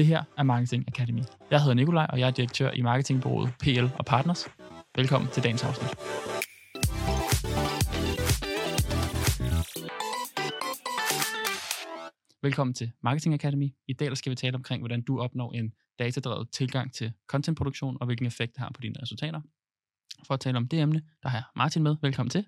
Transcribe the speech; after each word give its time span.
Det 0.00 0.06
her 0.06 0.24
er 0.38 0.42
Marketing 0.42 0.84
Academy. 0.88 1.22
Jeg 1.50 1.60
hedder 1.60 1.74
Nikolaj, 1.74 2.06
og 2.08 2.20
jeg 2.20 2.26
er 2.26 2.30
direktør 2.30 2.70
i 2.70 2.82
marketingbureauet 2.82 3.54
PL 3.60 3.84
og 3.98 4.04
Partners. 4.04 4.48
Velkommen 4.96 5.30
til 5.30 5.42
dagens 5.42 5.64
afsnit. 5.64 5.90
Velkommen 12.42 12.74
til 12.74 12.92
Marketing 13.02 13.34
Academy. 13.34 13.68
I 13.88 13.92
dag 13.92 14.16
skal 14.16 14.30
vi 14.30 14.36
tale 14.36 14.54
omkring, 14.54 14.80
hvordan 14.80 15.02
du 15.02 15.20
opnår 15.20 15.52
en 15.52 15.72
datadrevet 15.98 16.50
tilgang 16.50 16.92
til 16.92 17.12
contentproduktion, 17.26 17.96
og 18.00 18.06
hvilken 18.06 18.26
effekt 18.26 18.54
det 18.54 18.60
har 18.62 18.70
på 18.74 18.80
dine 18.80 19.02
resultater. 19.02 19.40
For 20.26 20.34
at 20.34 20.40
tale 20.40 20.56
om 20.56 20.68
det 20.68 20.80
emne, 20.80 21.02
der 21.22 21.28
har 21.28 21.38
jeg 21.38 21.44
Martin 21.56 21.82
med. 21.82 21.96
Velkommen 22.02 22.30
til. 22.30 22.46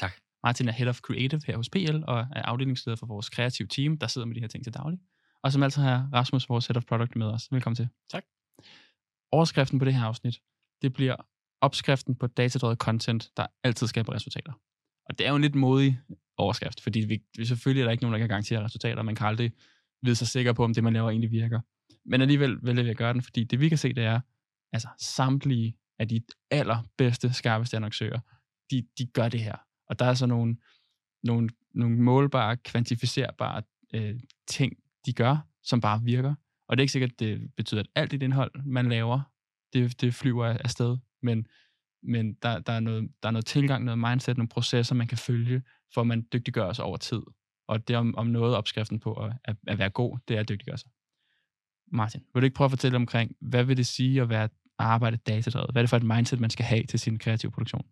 Tak. 0.00 0.12
Martin 0.44 0.68
er 0.68 0.72
Head 0.72 0.88
of 0.88 1.00
Creative 1.00 1.40
her 1.46 1.56
hos 1.56 1.68
PL, 1.68 2.04
og 2.06 2.18
er 2.18 2.42
afdelingsleder 2.42 2.96
for 2.96 3.06
vores 3.06 3.28
kreative 3.28 3.68
team, 3.68 3.98
der 3.98 4.06
sidder 4.06 4.26
med 4.26 4.34
de 4.34 4.40
her 4.40 4.48
ting 4.48 4.64
til 4.64 4.74
daglig. 4.74 4.98
Og 5.44 5.52
som 5.52 5.62
altid 5.62 5.82
har 5.82 6.08
Rasmus, 6.12 6.48
vores 6.48 6.66
Head 6.66 6.76
of 6.76 6.84
Product, 6.84 7.16
med 7.16 7.26
os. 7.26 7.52
Velkommen 7.52 7.76
til. 7.76 7.88
Tak. 8.10 8.24
Overskriften 9.32 9.78
på 9.78 9.84
det 9.84 9.94
her 9.94 10.04
afsnit, 10.04 10.40
det 10.82 10.92
bliver 10.92 11.16
opskriften 11.60 12.14
på 12.14 12.26
datadrevet 12.26 12.78
content, 12.78 13.30
der 13.36 13.46
altid 13.64 13.86
skaber 13.86 14.12
resultater. 14.12 14.52
Og 15.06 15.18
det 15.18 15.26
er 15.26 15.30
jo 15.30 15.36
en 15.36 15.42
lidt 15.42 15.54
modig 15.54 16.00
overskrift, 16.36 16.80
fordi 16.80 17.00
vi, 17.00 17.22
vi 17.36 17.44
selvfølgelig 17.44 17.80
er 17.80 17.84
der 17.84 17.92
ikke 17.92 18.02
nogen, 18.02 18.12
der 18.12 18.18
kan 18.18 18.28
garantere 18.28 18.64
resultater. 18.64 19.02
Man 19.02 19.14
kan 19.14 19.26
aldrig 19.26 19.52
vide 20.02 20.16
sig 20.16 20.28
sikker 20.28 20.52
på, 20.52 20.64
om 20.64 20.74
det, 20.74 20.84
man 20.84 20.92
laver, 20.92 21.10
egentlig 21.10 21.30
virker. 21.30 21.60
Men 22.04 22.20
alligevel 22.20 22.58
vælger 22.62 22.82
vi 22.82 22.90
at 22.90 22.96
gøre 22.96 23.12
den, 23.12 23.22
fordi 23.22 23.44
det, 23.44 23.60
vi 23.60 23.68
kan 23.68 23.78
se, 23.78 23.92
det 23.92 24.04
er, 24.04 24.20
altså 24.72 24.88
samtlige 24.98 25.76
af 25.98 26.08
de 26.08 26.20
allerbedste, 26.50 27.32
skarpeste 27.32 27.76
annoncører, 27.76 28.20
de, 28.70 28.86
de 28.98 29.06
gør 29.06 29.28
det 29.28 29.40
her. 29.40 29.56
Og 29.86 29.98
der 29.98 30.04
er 30.04 30.14
så 30.14 30.26
nogle, 30.26 30.56
nogle, 31.22 31.48
nogle 31.74 31.96
målbare, 31.96 32.56
kvantificerbare 32.56 33.62
øh, 33.94 34.20
ting, 34.48 34.76
de 35.06 35.12
gør, 35.12 35.36
som 35.62 35.80
bare 35.80 36.02
virker. 36.02 36.34
Og 36.68 36.76
det 36.76 36.80
er 36.80 36.82
ikke 36.82 36.92
sikkert, 36.92 37.12
at 37.12 37.18
det 37.18 37.50
betyder, 37.56 37.80
at 37.80 37.86
alt 37.94 38.10
det 38.10 38.22
indhold, 38.22 38.52
man 38.64 38.88
laver, 38.88 39.20
det, 39.72 40.00
det 40.00 40.14
flyver 40.14 40.46
afsted. 40.46 40.96
Men, 41.22 41.46
men 42.02 42.34
der, 42.34 42.58
der, 42.58 42.72
er 42.72 42.80
noget, 42.80 43.10
der 43.22 43.28
er 43.28 43.32
noget 43.32 43.46
tilgang, 43.46 43.84
noget 43.84 43.98
mindset, 43.98 44.36
nogle 44.36 44.48
processer, 44.48 44.94
man 44.94 45.06
kan 45.06 45.18
følge, 45.18 45.62
for 45.94 46.00
at 46.00 46.06
man 46.06 46.26
dygtiggør 46.32 46.72
sig 46.72 46.84
over 46.84 46.96
tid. 46.96 47.22
Og 47.68 47.88
det 47.88 47.94
er 47.94 47.98
om, 47.98 48.14
om 48.16 48.26
noget 48.26 48.56
opskriften 48.56 49.00
på 49.00 49.14
at, 49.14 49.32
at, 49.44 49.56
at 49.66 49.78
være 49.78 49.90
god, 49.90 50.18
det 50.28 50.36
er 50.36 50.40
at 50.40 50.48
dygtiggøre 50.48 50.78
sig. 50.78 50.90
Martin, 51.92 52.20
vil 52.34 52.40
du 52.40 52.44
ikke 52.44 52.54
prøve 52.54 52.66
at 52.66 52.70
fortælle 52.70 52.96
omkring, 52.96 53.36
hvad 53.40 53.64
vil 53.64 53.76
det 53.76 53.86
sige 53.86 54.22
at 54.22 54.28
være 54.28 54.48
arbejde 54.78 55.16
datadrevet? 55.16 55.70
Hvad 55.72 55.80
er 55.80 55.82
det 55.82 55.90
for 55.90 55.96
et 55.96 56.02
mindset, 56.02 56.40
man 56.40 56.50
skal 56.50 56.64
have 56.64 56.82
til 56.82 56.98
sin 56.98 57.18
kreative 57.18 57.50
produktion? 57.50 57.86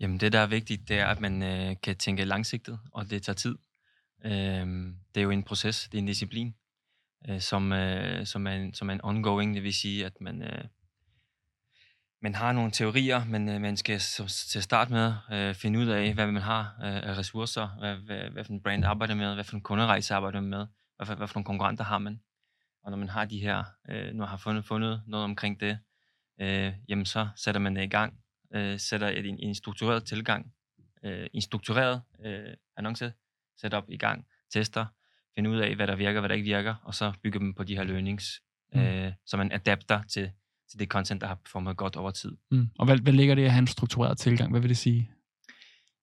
Jamen 0.00 0.20
det, 0.20 0.32
der 0.32 0.38
er 0.38 0.46
vigtigt, 0.46 0.88
det 0.88 0.98
er, 0.98 1.06
at 1.06 1.20
man 1.20 1.42
øh, 1.42 1.76
kan 1.82 1.96
tænke 1.96 2.24
langsigtet, 2.24 2.78
og 2.92 3.10
det 3.10 3.22
tager 3.22 3.34
tid. 3.34 3.56
Øh, 4.24 4.92
det 5.14 5.20
er 5.20 5.22
jo 5.22 5.30
en 5.30 5.42
proces, 5.42 5.88
det 5.92 5.98
er 5.98 6.02
en 6.02 6.06
disciplin, 6.06 6.54
øh, 7.28 7.40
som, 7.40 7.72
øh, 7.72 8.26
som, 8.26 8.46
er 8.46 8.52
en, 8.52 8.74
som 8.74 8.90
er 8.90 8.94
en 8.94 9.04
ongoing, 9.04 9.54
det 9.54 9.62
vil 9.62 9.74
sige, 9.74 10.06
at 10.06 10.20
man, 10.20 10.42
øh, 10.42 10.64
man 12.22 12.34
har 12.34 12.52
nogle 12.52 12.70
teorier, 12.70 13.24
men 13.24 13.48
øh, 13.48 13.60
man 13.60 13.76
skal 13.76 14.00
så, 14.00 14.46
til 14.50 14.58
at 14.58 14.64
starte 14.64 14.92
med 14.92 15.14
øh, 15.32 15.54
finde 15.54 15.78
ud 15.78 15.86
af, 15.86 16.14
hvad 16.14 16.26
man 16.26 16.42
har 16.42 16.76
øh, 16.82 17.10
af 17.10 17.18
ressourcer, 17.18 17.68
hvad, 17.68 17.96
hvad, 17.96 18.30
hvad 18.30 18.44
for 18.44 18.52
en 18.52 18.62
brand 18.62 18.84
arbejder 18.84 19.14
med, 19.14 19.34
hvad 19.34 19.44
for 19.44 19.56
en 19.56 19.62
kunderejse 19.62 20.14
arbejder 20.14 20.40
med, 20.40 20.66
hvad 20.96 21.06
for, 21.06 21.14
hvad 21.14 21.28
for 21.28 21.34
nogle 21.34 21.44
konkurrenter 21.44 21.84
har 21.84 21.98
man. 21.98 22.20
Og 22.82 22.90
når 22.90 22.98
man 22.98 23.08
har 23.08 23.24
de 23.24 23.38
her, 23.38 23.64
øh, 23.88 24.06
når 24.06 24.18
man 24.18 24.28
har 24.28 24.36
fundet, 24.36 24.64
fundet 24.64 25.02
noget 25.06 25.24
omkring 25.24 25.60
det, 25.60 25.78
øh, 26.40 26.72
jamen 26.88 27.06
så 27.06 27.28
sætter 27.36 27.60
man 27.60 27.76
det 27.76 27.82
i 27.82 27.86
gang, 27.86 28.20
øh, 28.54 28.78
sætter 28.78 29.08
en, 29.08 29.38
en 29.38 29.54
struktureret 29.54 30.04
tilgang, 30.04 30.52
øh, 31.04 31.26
en 31.32 31.42
struktureret 31.42 32.02
øh, 32.24 32.54
annonce 32.76 33.12
setup 33.60 33.84
i 33.88 33.96
gang, 33.96 34.26
tester, 34.52 34.86
finder 35.34 35.50
ud 35.50 35.56
af, 35.56 35.76
hvad 35.76 35.86
der 35.86 35.96
virker, 35.96 36.20
hvad 36.20 36.28
der 36.28 36.34
ikke 36.34 36.44
virker, 36.44 36.74
og 36.82 36.94
så 36.94 37.12
bygger 37.22 37.38
dem 37.38 37.54
på 37.54 37.64
de 37.64 37.76
her 37.76 37.84
learnings, 37.84 38.42
mm. 38.74 38.80
øh, 38.80 39.12
så 39.26 39.36
man 39.36 39.52
adapter 39.52 40.02
til, 40.02 40.30
til 40.70 40.78
det 40.78 40.88
content, 40.88 41.20
der 41.20 41.26
har 41.26 41.34
performet 41.34 41.76
godt 41.76 41.96
over 41.96 42.10
tid. 42.10 42.36
Mm. 42.50 42.68
Og 42.78 42.84
hvad, 42.84 42.98
hvad 42.98 43.12
ligger 43.12 43.34
det 43.34 43.42
i 43.42 43.44
at 43.44 43.52
have 43.52 43.60
en 43.60 43.66
struktureret 43.66 44.18
tilgang? 44.18 44.50
Hvad 44.50 44.60
vil 44.60 44.68
det 44.68 44.78
sige? 44.78 45.10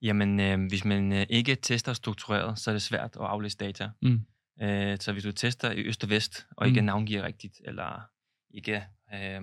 Jamen, 0.01 0.39
øh, 0.39 0.67
hvis 0.67 0.85
man 0.85 1.13
øh, 1.13 1.25
ikke 1.29 1.55
tester 1.55 1.93
struktureret, 1.93 2.59
så 2.59 2.71
er 2.71 2.73
det 2.73 2.81
svært 2.81 3.15
at 3.19 3.25
aflæse 3.25 3.57
data. 3.57 3.89
Mm. 4.01 4.21
Øh, 4.61 4.97
så 4.99 5.11
hvis 5.11 5.23
du 5.23 5.31
tester 5.31 5.71
i 5.71 5.81
øst 5.81 6.03
og 6.03 6.09
vest, 6.09 6.47
og 6.57 6.67
ikke 6.67 6.81
mm. 6.81 6.85
navngiver 6.85 7.23
rigtigt, 7.23 7.61
eller 7.65 8.01
ikke 8.53 8.83
øh, 9.13 9.41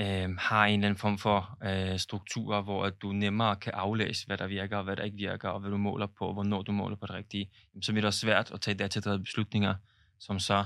øh, 0.00 0.36
har 0.38 0.66
en 0.66 0.74
eller 0.74 0.88
anden 0.88 0.98
form 0.98 1.18
for 1.18 1.58
øh, 1.64 1.98
struktur, 1.98 2.60
hvor 2.60 2.84
at 2.84 3.02
du 3.02 3.12
nemmere 3.12 3.56
kan 3.56 3.72
aflæse, 3.74 4.26
hvad 4.26 4.38
der 4.38 4.46
virker 4.46 4.76
og 4.76 4.84
hvad 4.84 4.96
der 4.96 5.02
ikke 5.02 5.16
virker, 5.16 5.48
og 5.48 5.60
hvad 5.60 5.70
du 5.70 5.76
måler 5.76 6.06
på, 6.06 6.32
hvornår 6.32 6.62
du 6.62 6.72
måler 6.72 6.96
på 6.96 7.06
det 7.06 7.14
rigtige, 7.14 7.50
så 7.82 7.92
bliver 7.92 8.02
det 8.02 8.06
også 8.06 8.20
svært 8.20 8.50
at 8.50 8.60
tage 8.60 8.74
datadrevede 8.74 9.22
beslutninger, 9.22 9.74
som 10.20 10.38
så 10.38 10.64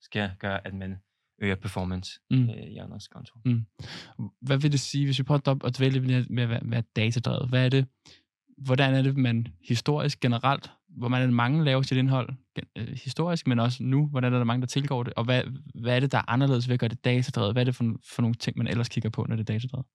skal 0.00 0.30
gøre, 0.38 0.66
at 0.66 0.74
man 0.74 0.96
øger 1.42 1.54
performance 1.54 2.20
mm. 2.30 2.48
øh, 2.48 2.56
i 2.56 2.76
andres 2.76 3.08
konto. 3.08 3.34
Mm. 3.44 3.64
Hvad 4.40 4.58
vil 4.58 4.72
det 4.72 4.80
sige, 4.80 5.04
hvis 5.04 5.18
vi 5.18 5.22
prøver 5.22 5.64
at 5.64 5.78
dvæle 5.78 6.00
lidt 6.00 6.30
med 6.30 6.42
at 6.42 6.60
være 6.62 6.82
datadrevet? 6.96 7.48
Hvad 7.48 7.64
er 7.64 7.68
det, 7.68 7.86
hvordan 8.58 8.94
er 8.94 9.02
det, 9.02 9.16
man 9.16 9.46
historisk 9.68 10.20
generelt, 10.20 10.70
hvor 10.88 11.08
man 11.08 11.34
mange 11.34 11.64
laver 11.64 11.82
sit 11.82 11.98
indhold 11.98 12.28
øh, 12.76 12.88
historisk, 12.88 13.46
men 13.46 13.58
også 13.58 13.82
nu, 13.82 14.06
hvordan 14.06 14.32
er 14.32 14.38
der 14.38 14.44
mange, 14.44 14.60
der 14.60 14.66
tilgår 14.66 15.02
det, 15.02 15.12
og 15.14 15.24
hvad, 15.24 15.42
hvad 15.74 15.96
er 15.96 16.00
det, 16.00 16.12
der 16.12 16.18
er 16.18 16.30
anderledes 16.30 16.68
ved 16.68 16.74
at 16.74 16.80
gøre 16.80 16.88
det 16.88 17.04
datadrevet? 17.04 17.54
Hvad 17.54 17.62
er 17.62 17.64
det 17.64 17.74
for, 17.74 17.94
for 18.14 18.22
nogle 18.22 18.34
ting, 18.34 18.58
man 18.58 18.66
ellers 18.66 18.88
kigger 18.88 19.10
på, 19.10 19.26
når 19.28 19.36
det 19.36 19.50
er 19.50 19.54
datadrevet? 19.54 19.86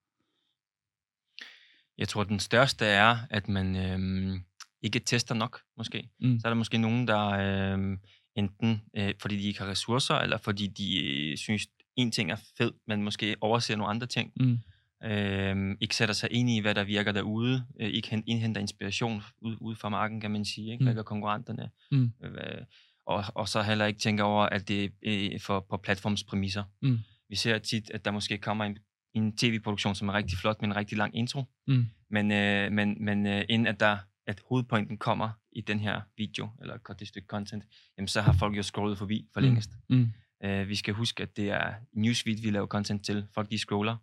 Jeg 1.98 2.08
tror, 2.08 2.24
den 2.24 2.40
største 2.40 2.86
er, 2.86 3.18
at 3.30 3.50
man 3.50 3.76
øhm, 3.76 4.42
ikke 4.82 5.00
tester 5.00 5.36
nok, 5.36 5.62
måske. 5.78 6.10
Mm. 6.20 6.40
Så 6.40 6.48
er 6.48 6.50
der 6.50 6.58
måske 6.58 6.78
nogen, 6.78 7.08
der 7.08 7.30
øhm, 7.30 7.98
enten 8.36 8.82
øh, 8.98 9.14
fordi 9.22 9.38
de 9.38 9.48
ikke 9.48 9.60
har 9.60 9.68
ressourcer, 9.70 10.16
eller 10.16 10.38
fordi 10.38 10.68
de 10.68 11.06
øh, 11.06 11.38
synes, 11.38 11.68
en 11.96 12.12
ting 12.12 12.32
er 12.32 12.36
fed, 12.58 12.72
men 12.88 13.04
måske 13.04 13.36
overser 13.42 13.76
nogle 13.76 13.90
andre 13.90 14.08
ting. 14.08 14.32
Mm 14.36 14.60
øh, 15.04 15.76
ikke 15.82 15.96
sætter 15.96 16.16
sig 16.16 16.32
ind 16.32 16.50
i, 16.50 16.60
hvad 16.60 16.76
der 16.76 16.84
virker 16.84 17.12
derude, 17.12 17.66
øh, 17.80 17.90
ikke 17.90 18.24
indhenter 18.26 18.62
inspiration 18.62 19.24
ud, 19.42 19.58
ud 19.62 19.76
fra 19.76 19.90
marken, 19.90 20.22
kan 20.22 20.32
man 20.32 20.46
sige, 20.46 20.72
ikke? 20.72 20.84
hvad 20.84 20.96
gør 20.96 21.02
konkurrenterne, 21.02 21.70
mm. 21.92 22.12
øh, 22.24 22.62
og, 23.06 23.24
og 23.36 23.48
så 23.50 23.62
heller 23.62 23.86
ikke 23.86 24.00
tænker 24.00 24.24
over, 24.24 24.46
at 24.46 24.68
det 24.68 24.84
er 24.84 24.90
øh, 25.06 25.40
for, 25.40 25.66
på 25.70 25.78
platformspræmisser. 25.78 26.64
Mm. 26.82 27.00
Vi 27.30 27.36
ser 27.36 27.58
tit, 27.58 27.90
at 27.94 28.06
der 28.06 28.12
måske 28.12 28.38
kommer 28.38 28.66
en, 28.66 28.78
en 29.14 29.38
tv-produktion, 29.38 29.96
som 29.96 30.10
er 30.10 30.14
rigtig 30.14 30.38
flot, 30.38 30.62
med 30.62 30.70
en 30.70 30.76
rigtig 30.76 30.98
lang 30.98 31.18
intro, 31.18 31.44
mm. 31.68 31.86
men, 32.10 32.32
øh, 32.32 32.72
men, 32.72 33.06
men 33.06 33.26
øh, 33.26 33.46
inden 33.50 33.68
at 33.68 33.80
der 33.80 33.98
at 34.28 34.42
hovedpointen 34.50 34.98
kommer 34.98 35.30
i 35.52 35.62
den 35.62 35.80
her 35.80 36.02
video, 36.18 36.50
eller 36.62 36.78
det 37.00 37.08
stykke 37.08 37.26
content, 37.26 37.64
jamen 37.98 38.08
så 38.08 38.22
har 38.22 38.34
folk 38.34 38.58
jo 38.58 38.64
scrollet 38.64 38.98
forbi 38.98 39.28
for 39.34 39.40
mm. 39.40 39.46
længst. 39.46 39.72
Mm. 39.90 40.10
Uh, 40.46 40.70
vi 40.70 40.76
skal 40.76 40.94
huske, 40.94 41.24
at 41.24 41.38
det 41.38 41.50
er 41.50 41.74
newsfeed, 41.94 42.42
vi 42.42 42.50
laver 42.50 42.68
content 42.68 43.06
til. 43.06 43.28
Folk 43.34 43.52
de 43.52 43.58
scroller, 43.58 43.96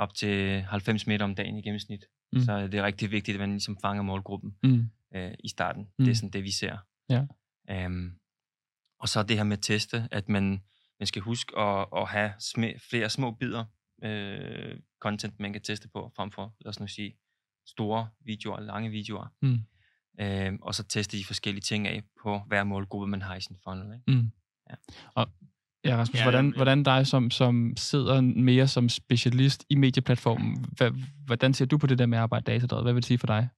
op 0.00 0.14
til 0.14 0.62
90 0.62 1.06
meter 1.06 1.24
om 1.24 1.34
dagen 1.34 1.56
i 1.56 1.62
gennemsnit. 1.62 2.04
Mm. 2.32 2.40
Så 2.40 2.66
det 2.66 2.74
er 2.74 2.82
rigtig 2.82 3.10
vigtigt, 3.10 3.34
at 3.34 3.40
man 3.40 3.50
ligesom 3.50 3.78
fanger 3.82 4.02
målgruppen 4.02 4.56
mm. 4.62 4.84
øh, 5.14 5.34
i 5.44 5.48
starten. 5.48 5.82
Mm. 5.98 6.04
Det 6.04 6.10
er 6.10 6.14
sådan 6.14 6.30
det, 6.30 6.44
vi 6.44 6.50
ser. 6.50 6.76
Ja. 7.10 7.26
Um, 7.86 8.12
og 9.00 9.08
så 9.08 9.22
det 9.22 9.36
her 9.36 9.44
med 9.44 9.56
at 9.56 9.62
teste, 9.62 10.08
at 10.10 10.28
man, 10.28 10.62
man 11.00 11.06
skal 11.06 11.22
huske 11.22 11.58
at, 11.58 11.86
at 11.96 12.08
have 12.08 12.32
sm- 12.38 12.78
flere 12.90 13.10
små 13.10 13.30
bidder 13.30 13.64
øh, 14.04 14.78
content, 15.00 15.40
man 15.40 15.52
kan 15.52 15.62
teste 15.62 15.88
på, 15.88 16.12
frem 16.16 16.30
for, 16.30 16.56
lad 16.60 16.68
os 16.68 16.80
nu 16.80 16.86
sige, 16.86 17.16
store 17.66 18.08
videoer, 18.20 18.60
lange 18.60 18.90
videoer. 18.90 19.26
Mm. 19.42 19.58
Um, 20.22 20.62
og 20.62 20.74
så 20.74 20.84
teste 20.84 21.16
de 21.16 21.24
forskellige 21.24 21.62
ting 21.62 21.88
af 21.88 22.02
på 22.22 22.38
hver 22.38 22.64
målgruppe, 22.64 23.06
man 23.06 23.22
har 23.22 23.36
i 23.36 23.40
sin 23.40 23.56
funnel. 23.64 23.94
Ikke? 23.94 24.20
Mm. 24.20 24.30
Ja. 24.70 24.74
Og 25.14 25.30
Ja, 25.84 25.96
Rasmus, 25.96 26.18
ja, 26.18 26.24
hvordan, 26.24 26.46
ja. 26.48 26.56
hvordan 26.56 26.82
dig, 26.82 27.06
som, 27.06 27.30
som 27.30 27.72
sidder 27.76 28.20
mere 28.20 28.68
som 28.68 28.88
specialist 28.88 29.64
i 29.70 29.74
medieplatformen, 29.74 30.64
hvad, 30.76 30.90
hvordan 31.26 31.54
ser 31.54 31.66
du 31.66 31.78
på 31.78 31.86
det 31.86 31.98
der 31.98 32.06
med 32.06 32.18
at 32.18 32.22
arbejde 32.22 32.52
datadrevet? 32.52 32.84
Hvad 32.84 32.92
vil 32.92 33.02
det 33.02 33.06
sige 33.06 33.18
for 33.18 33.26
dig? 33.26 33.48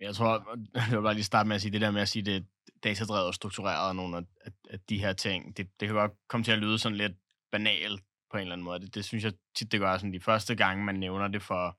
Jeg 0.00 0.14
tror, 0.14 0.58
jeg 0.90 0.96
vil 0.96 1.02
bare 1.02 1.14
lige 1.14 1.24
starte 1.24 1.48
med 1.48 1.56
at 1.56 1.62
sige 1.62 1.72
det 1.72 1.80
der 1.80 1.90
med 1.90 2.00
at 2.00 2.08
sige, 2.08 2.22
det 2.22 2.46
datadrevet 2.84 3.26
og 3.26 3.34
struktureret 3.34 3.88
og 3.88 3.96
nogle 3.96 4.16
af, 4.16 4.52
af 4.70 4.80
de 4.88 4.98
her 4.98 5.12
ting. 5.12 5.56
Det, 5.56 5.68
det 5.80 5.88
kan 5.88 5.96
godt 5.96 6.12
komme 6.28 6.44
til 6.44 6.52
at 6.52 6.58
lyde 6.58 6.78
sådan 6.78 6.98
lidt 6.98 7.12
banalt 7.52 8.02
på 8.30 8.36
en 8.36 8.40
eller 8.40 8.52
anden 8.52 8.64
måde. 8.64 8.80
Det, 8.80 8.94
det 8.94 9.04
synes 9.04 9.24
jeg 9.24 9.32
tit, 9.56 9.72
det 9.72 9.80
gør 9.80 9.96
sådan 9.96 10.12
de 10.12 10.20
første 10.20 10.54
gange, 10.54 10.84
man 10.84 10.94
nævner 10.94 11.28
det 11.28 11.42
for 11.42 11.78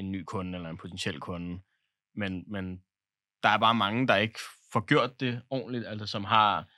en 0.00 0.12
ny 0.12 0.24
kunde 0.24 0.58
eller 0.58 0.70
en 0.70 0.76
potentiel 0.76 1.20
kunde. 1.20 1.60
Men, 2.14 2.44
men 2.46 2.82
der 3.42 3.48
er 3.48 3.58
bare 3.58 3.74
mange, 3.74 4.06
der 4.06 4.16
ikke 4.16 4.38
får 4.72 4.86
gjort 4.86 5.20
det 5.20 5.42
ordentligt, 5.50 5.86
altså 5.86 6.06
som 6.06 6.24
har 6.24 6.68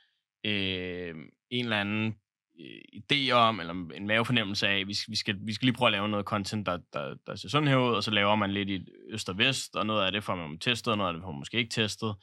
øh, 0.47 1.15
en 1.51 1.65
eller 1.65 1.81
anden 1.81 2.17
øh, 2.61 2.81
idé 2.95 3.31
om, 3.31 3.61
eller 3.61 3.73
en 3.95 4.07
mavefornemmelse 4.07 4.69
af, 4.69 4.87
vi, 4.87 4.97
vi, 5.09 5.17
skal, 5.17 5.37
vi 5.41 5.53
skal 5.53 5.67
lige 5.67 5.77
prøve 5.77 5.89
at 5.89 5.93
lave 5.93 6.09
noget 6.09 6.27
content, 6.27 6.67
der, 6.67 6.79
der, 6.93 7.15
der 7.27 7.37
ser 7.37 7.49
sådan 7.49 7.69
her 7.69 7.77
ud, 7.77 7.95
og 7.95 8.03
så 8.03 8.11
laver 8.11 8.35
man 8.35 8.51
lidt 8.51 8.69
i 8.69 8.87
øst 9.11 9.29
og 9.29 9.39
vest, 9.39 9.77
og 9.77 9.87
noget 9.87 10.07
af 10.07 10.13
det 10.13 10.25
får 10.25 10.37
man 10.37 10.59
testet, 10.59 10.91
og 10.91 10.99
noget 10.99 11.09
af 11.09 11.15
det 11.15 11.23
får 11.23 11.31
man 11.31 11.39
måske 11.39 11.59
ikke 11.59 11.71
testet. 11.71 12.15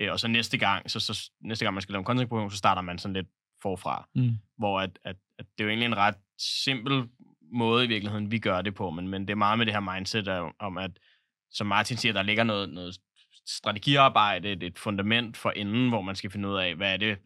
Øh, 0.00 0.12
og 0.12 0.20
så 0.20 0.28
næste 0.28 0.58
gang, 0.58 0.90
så, 0.90 1.00
så 1.00 1.30
næste 1.40 1.64
gang 1.64 1.74
man 1.74 1.82
skal 1.82 1.92
lave 1.92 2.00
en 2.00 2.04
content 2.04 2.52
så 2.52 2.58
starter 2.58 2.82
man 2.82 2.98
sådan 2.98 3.14
lidt 3.14 3.28
forfra. 3.62 4.08
Mm. 4.14 4.36
Hvor 4.58 4.80
at, 4.80 4.98
at, 5.04 5.16
at 5.38 5.46
det 5.58 5.60
er 5.60 5.64
jo 5.64 5.68
egentlig 5.68 5.86
en 5.86 5.96
ret 5.96 6.14
simpel 6.38 7.08
måde 7.52 7.84
i 7.84 7.88
virkeligheden, 7.88 8.30
vi 8.30 8.38
gør 8.38 8.62
det 8.62 8.74
på, 8.74 8.90
men, 8.90 9.08
men 9.08 9.22
det 9.22 9.30
er 9.30 9.36
meget 9.36 9.58
med 9.58 9.66
det 9.66 9.74
her 9.74 9.80
mindset 9.80 10.28
om, 10.58 10.78
at 10.78 10.90
som 11.50 11.66
Martin 11.66 11.96
siger, 11.96 12.12
der 12.12 12.22
ligger 12.22 12.44
noget, 12.44 12.68
noget 12.68 12.98
strategiarbejde, 13.46 14.52
et, 14.52 14.62
et 14.62 14.78
fundament 14.78 15.36
for 15.36 15.52
inden, 15.56 15.88
hvor 15.88 16.00
man 16.00 16.16
skal 16.16 16.30
finde 16.30 16.48
ud 16.48 16.56
af, 16.56 16.74
hvad 16.74 16.92
er 16.92 16.96
det, 16.96 17.18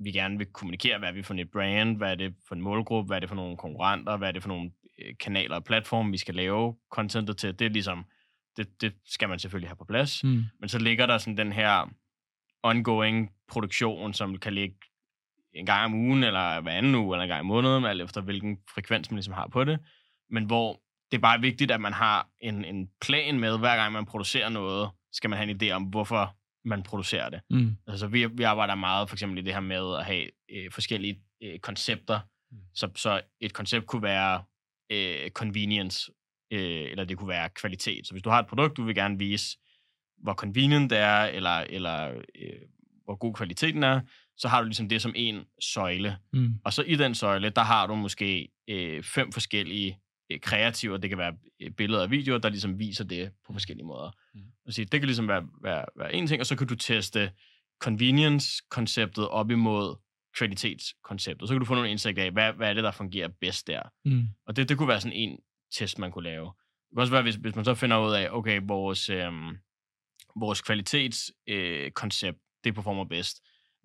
vi 0.00 0.12
gerne 0.12 0.38
vil 0.38 0.46
kommunikere, 0.46 0.98
hvad 0.98 1.08
er 1.08 1.12
vi 1.12 1.22
for 1.22 1.34
et 1.34 1.50
brand, 1.50 1.96
hvad 1.96 2.10
er 2.10 2.14
det 2.14 2.34
for 2.48 2.54
en 2.54 2.60
målgruppe, 2.60 3.06
hvad 3.06 3.16
er 3.16 3.20
det 3.20 3.28
for 3.28 3.36
nogle 3.36 3.56
konkurrenter, 3.56 4.16
hvad 4.16 4.28
er 4.28 4.32
det 4.32 4.42
for 4.42 4.48
nogle 4.48 4.70
øh, 4.98 5.14
kanaler 5.20 5.56
og 5.56 5.64
platforme, 5.64 6.10
vi 6.10 6.18
skal 6.18 6.34
lave 6.34 6.76
contentet 6.90 7.36
til. 7.36 7.58
Det 7.58 7.64
er 7.64 7.70
ligesom, 7.70 8.04
det, 8.56 8.80
det 8.80 8.94
skal 9.06 9.28
man 9.28 9.38
selvfølgelig 9.38 9.68
have 9.68 9.76
på 9.76 9.84
plads. 9.84 10.24
Mm. 10.24 10.44
Men 10.60 10.68
så 10.68 10.78
ligger 10.78 11.06
der 11.06 11.18
sådan 11.18 11.36
den 11.36 11.52
her 11.52 11.90
ongoing 12.62 13.30
produktion, 13.48 14.14
som 14.14 14.38
kan 14.38 14.52
ligge 14.52 14.76
en 15.54 15.66
gang 15.66 15.84
om 15.84 15.94
ugen, 15.94 16.24
eller 16.24 16.60
hver 16.60 16.72
anden 16.72 16.94
uge, 16.94 17.16
eller 17.16 17.22
en 17.22 17.28
gang 17.28 17.44
i 17.44 17.48
måneden, 17.48 17.84
alt 17.84 18.02
efter 18.02 18.20
hvilken 18.20 18.58
frekvens 18.74 19.10
man 19.10 19.16
ligesom 19.16 19.34
har 19.34 19.48
på 19.48 19.64
det. 19.64 19.78
Men 20.30 20.44
hvor 20.44 20.80
det 21.10 21.16
er 21.16 21.20
bare 21.20 21.40
vigtigt, 21.40 21.70
at 21.70 21.80
man 21.80 21.92
har 21.92 22.28
en, 22.40 22.64
en 22.64 22.88
plan 23.00 23.40
med, 23.40 23.58
hver 23.58 23.76
gang 23.76 23.92
man 23.92 24.06
producerer 24.06 24.48
noget, 24.48 24.90
skal 25.12 25.30
man 25.30 25.38
have 25.38 25.50
en 25.50 25.62
idé 25.62 25.70
om, 25.70 25.82
hvorfor 25.82 26.36
man 26.64 26.82
producerer 26.82 27.30
det. 27.30 27.40
Mm. 27.50 27.76
Altså, 27.86 28.06
vi, 28.06 28.26
vi 28.26 28.42
arbejder 28.42 28.74
meget 28.74 29.08
for 29.08 29.16
eksempel 29.16 29.38
i 29.38 29.42
det 29.42 29.52
her 29.52 29.60
med 29.60 29.96
at 29.98 30.04
have 30.04 30.30
øh, 30.50 30.72
forskellige 30.72 31.22
øh, 31.42 31.58
koncepter. 31.58 32.20
Mm. 32.50 32.58
Så, 32.74 32.90
så 32.96 33.20
et 33.40 33.52
koncept 33.52 33.86
kunne 33.86 34.02
være 34.02 34.44
øh, 34.92 35.30
convenience, 35.30 36.12
øh, 36.52 36.90
eller 36.90 37.04
det 37.04 37.18
kunne 37.18 37.28
være 37.28 37.48
kvalitet. 37.48 38.06
Så 38.06 38.14
hvis 38.14 38.22
du 38.22 38.30
har 38.30 38.38
et 38.38 38.46
produkt, 38.46 38.76
du 38.76 38.84
vil 38.84 38.94
gerne 38.94 39.18
vise, 39.18 39.58
hvor 40.22 40.34
convenient 40.34 40.90
det 40.90 40.98
er, 40.98 41.24
eller, 41.24 41.50
eller 41.50 42.22
øh, 42.34 42.60
hvor 43.04 43.16
god 43.16 43.34
kvaliteten 43.34 43.82
er, 43.82 44.00
så 44.36 44.48
har 44.48 44.60
du 44.60 44.66
ligesom 44.66 44.88
det 44.88 45.02
som 45.02 45.12
en 45.16 45.44
søjle. 45.60 46.16
Mm. 46.32 46.54
Og 46.64 46.72
så 46.72 46.82
i 46.82 46.96
den 46.96 47.14
søjle, 47.14 47.50
der 47.50 47.62
har 47.62 47.86
du 47.86 47.94
måske 47.94 48.48
øh, 48.68 49.02
fem 49.02 49.32
forskellige 49.32 49.98
øh, 50.32 50.40
kreativer. 50.40 50.96
Det 50.96 51.10
kan 51.10 51.18
være 51.18 51.36
øh, 51.60 51.70
billeder 51.70 52.02
og 52.02 52.10
videoer, 52.10 52.38
der 52.38 52.48
ligesom 52.48 52.78
viser 52.78 53.04
det 53.04 53.32
på 53.46 53.52
forskellige 53.52 53.86
måder. 53.86 54.10
Mm. 54.34 54.40
Så 54.70 54.84
det 54.92 55.00
kan 55.00 55.04
ligesom 55.04 55.28
være, 55.28 55.46
være, 55.62 55.84
være 55.96 56.14
en 56.14 56.26
ting, 56.26 56.40
og 56.40 56.46
så 56.46 56.56
kan 56.56 56.66
du 56.66 56.74
teste 56.74 57.32
convenience-konceptet 57.80 59.28
op 59.28 59.50
imod 59.50 59.96
kvalitetskonceptet. 60.36 61.48
Så 61.48 61.54
kan 61.54 61.60
du 61.60 61.64
få 61.64 61.74
nogle 61.74 61.90
indsigt 61.90 62.18
af, 62.18 62.30
hvad, 62.30 62.52
hvad 62.52 62.70
er 62.70 62.74
det, 62.74 62.84
der 62.84 62.90
fungerer 62.90 63.28
bedst 63.40 63.66
der. 63.66 63.82
Mm. 64.04 64.28
Og 64.46 64.56
det, 64.56 64.68
det 64.68 64.78
kunne 64.78 64.88
være 64.88 65.00
sådan 65.00 65.16
en 65.16 65.38
test, 65.72 65.98
man 65.98 66.12
kunne 66.12 66.24
lave. 66.24 66.44
Det 66.44 66.96
kan 66.96 67.00
også 67.00 67.12
være, 67.12 67.22
hvis, 67.22 67.34
hvis 67.34 67.56
man 67.56 67.64
så 67.64 67.74
finder 67.74 68.06
ud 68.06 68.12
af, 68.12 68.28
okay, 68.30 68.60
vores, 68.62 69.10
øh, 69.10 69.32
vores 70.36 70.62
kvalitetskoncept, 70.62 72.36
øh, 72.36 72.42
det 72.64 72.74
performer 72.74 73.04
bedst. 73.04 73.42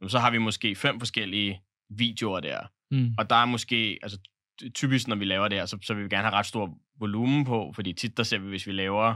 Så 0.08 0.20
har 0.20 0.32
vi 0.32 0.38
måske 0.38 0.76
fem 0.76 1.00
forskellige 1.00 1.62
videoer 1.90 2.40
der. 2.40 2.60
Mm. 2.92 3.14
Og 3.18 3.30
der 3.30 3.36
er 3.36 3.46
måske, 3.46 4.00
altså 4.04 4.20
typisk 4.74 5.08
når 5.08 5.16
vi 5.16 5.26
laver 5.26 5.48
det 5.48 5.58
her, 5.58 5.66
så, 5.66 5.78
så 5.82 5.94
vil 5.94 6.04
vi 6.04 6.10
gerne 6.10 6.28
have 6.28 6.36
ret 6.36 6.46
stor 6.46 6.78
volumen 7.00 7.46
på, 7.46 7.72
fordi 7.76 7.94
tit 7.94 8.18
der 8.18 8.24
ser 8.24 8.38
vi, 8.38 8.50
hvis 8.50 8.68
vi 8.68 8.72
laver, 8.72 9.16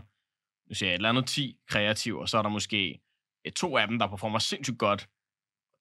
nu 0.69 0.75
siger 0.75 0.89
jeg, 0.89 0.95
et 0.95 0.97
eller 0.97 1.09
andet 1.09 1.27
10 1.27 1.57
kreativer, 1.69 2.25
så 2.25 2.37
er 2.37 2.41
der 2.41 2.49
måske 2.49 2.99
et, 3.45 3.53
to 3.55 3.77
af 3.77 3.87
dem, 3.87 3.99
der 3.99 4.07
performer 4.07 4.39
sindssygt 4.39 4.77
godt, 4.77 5.09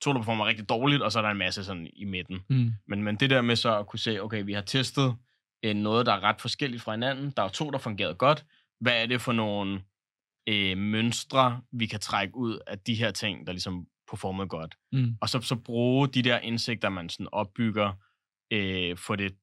to, 0.00 0.12
der 0.12 0.18
performer 0.18 0.46
rigtig 0.46 0.68
dårligt, 0.68 1.02
og 1.02 1.12
så 1.12 1.18
er 1.18 1.22
der 1.22 1.30
en 1.30 1.38
masse 1.38 1.64
sådan 1.64 1.90
i 1.92 2.04
midten. 2.04 2.40
Mm. 2.50 2.72
Men, 2.86 3.02
men 3.02 3.16
det 3.16 3.30
der 3.30 3.42
med 3.42 3.56
så 3.56 3.78
at 3.78 3.86
kunne 3.86 3.98
se, 3.98 4.22
okay, 4.22 4.44
vi 4.44 4.52
har 4.52 4.62
testet 4.62 5.16
øh, 5.62 5.74
noget, 5.76 6.06
der 6.06 6.12
er 6.12 6.20
ret 6.20 6.40
forskelligt 6.40 6.82
fra 6.82 6.92
hinanden, 6.92 7.32
der 7.36 7.42
er 7.42 7.48
to, 7.48 7.70
der 7.70 7.78
fungerede 7.78 8.14
godt, 8.14 8.46
hvad 8.80 9.02
er 9.02 9.06
det 9.06 9.20
for 9.20 9.32
nogle 9.32 9.82
øh, 10.48 10.78
mønstre, 10.78 11.62
vi 11.72 11.86
kan 11.86 12.00
trække 12.00 12.36
ud 12.36 12.58
af 12.66 12.78
de 12.78 12.94
her 12.94 13.10
ting, 13.10 13.46
der 13.46 13.52
ligesom 13.52 13.86
performede 14.10 14.48
godt. 14.48 14.74
Mm. 14.92 15.16
Og 15.20 15.28
så, 15.28 15.40
så 15.40 15.56
bruge 15.56 16.08
de 16.08 16.22
der 16.22 16.38
indsigter, 16.38 16.88
man 16.88 17.08
sådan 17.08 17.28
opbygger, 17.32 17.92
øh, 18.52 18.96
få 18.96 19.16
det 19.16 19.34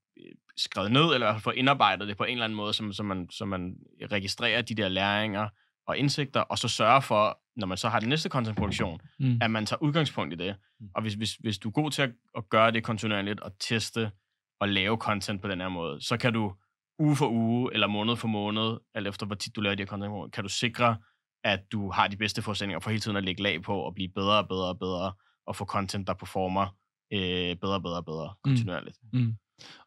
skrevet 0.58 0.92
ned, 0.92 1.14
eller 1.14 1.38
få 1.38 1.50
indarbejdet 1.50 2.08
det 2.08 2.18
på 2.18 2.24
en 2.24 2.32
eller 2.32 2.44
anden 2.44 2.58
måde, 2.58 2.74
så, 2.74 2.92
så, 2.92 3.04
man, 3.04 3.30
så 3.32 3.46
man 3.46 3.76
registrerer 4.12 4.62
de 4.62 4.76
der 4.76 4.88
læringer 4.88 5.50
og 5.88 5.98
indsigter, 5.98 6.42
og 6.42 6.58
så 6.58 6.68
sørger 6.68 7.00
for, 7.00 7.40
når 7.56 7.68
man 7.68 7.78
så 7.78 7.90
har 7.90 8.00
den 8.00 8.10
næste 8.10 8.30
contentproduktion, 8.30 9.00
mm. 9.20 9.38
at 9.42 9.52
man 9.52 9.66
tager 9.66 9.84
udgangspunkt 9.84 10.34
i 10.34 10.38
det. 10.38 10.56
Mm. 10.80 10.90
Og 10.96 11.02
hvis, 11.02 11.14
hvis, 11.14 11.34
hvis 11.34 11.58
du 11.58 11.70
er 11.70 11.72
god 11.72 11.92
til 11.92 12.02
at, 12.02 12.12
at 12.38 12.50
gøre 12.50 12.72
det 12.72 12.84
kontinuerligt, 12.84 13.40
og 13.40 13.52
teste 13.60 14.12
og 14.60 14.70
lave 14.70 14.98
content 14.98 15.42
på 15.42 15.48
den 15.48 15.62
her 15.62 15.70
måde, 15.70 16.02
så 16.02 16.18
kan 16.18 16.34
du 16.34 16.54
uge 17.00 17.16
for 17.16 17.30
uge, 17.30 17.74
eller 17.74 17.88
måned 17.88 18.16
for 18.16 18.28
måned, 18.28 18.78
eller 18.96 19.10
efter 19.10 19.26
hvor 19.26 19.36
tit 19.36 19.56
du 19.56 19.62
laver 19.62 19.76
de 19.76 19.82
her 19.82 19.88
content, 19.88 20.34
kan 20.34 20.44
du 20.44 20.50
sikre, 20.50 20.98
at 21.44 21.72
du 21.72 21.92
har 21.92 22.08
de 22.08 22.18
bedste 22.18 22.42
forudsætninger 22.42 22.80
for 22.80 22.90
hele 22.90 23.02
tiden 23.02 23.18
at 23.18 23.24
lægge 23.24 23.44
lag 23.44 23.62
på, 23.62 23.80
og 23.80 23.94
blive 23.94 24.10
bedre 24.16 24.38
og 24.38 24.48
bedre 24.48 24.68
og 24.68 24.80
bedre, 24.80 25.14
og 25.48 25.56
få 25.56 25.66
content, 25.66 26.08
der 26.08 26.14
performer 26.14 26.68
øh, 27.14 27.56
bedre 27.56 27.76
og 27.76 27.84
bedre 27.84 27.98
og 27.98 28.06
bedre 28.06 28.34
mm. 28.34 28.50
kontinuerligt. 28.50 28.98
Mm. 29.14 29.20
Mm. 29.20 29.36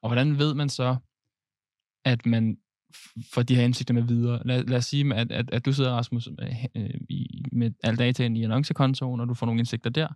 Og 0.03 0.09
hvordan 0.09 0.39
ved 0.39 0.55
man 0.55 0.69
så, 0.69 0.97
at 2.05 2.27
man 2.27 2.59
får 3.35 3.43
de 3.43 3.57
her 3.57 3.63
indsigter 3.63 3.95
med 3.95 4.03
videre? 4.03 4.43
Lad, 4.45 4.65
lad 4.65 4.79
os 4.79 4.85
sige, 4.85 5.15
at, 5.15 5.33
at, 5.33 5.51
at 5.51 5.65
du 5.65 5.73
sidder, 5.73 5.93
Rasmus, 5.93 6.29
med, 6.39 6.53
øh, 6.75 7.01
i, 7.09 7.45
med 7.53 7.71
al 7.83 7.99
dataen 7.99 8.37
i 8.37 8.45
annoncekontoen, 8.45 9.21
og 9.21 9.29
du 9.29 9.35
får 9.35 9.47
nogle 9.47 9.59
indsigter 9.59 9.91
der, 9.91 10.09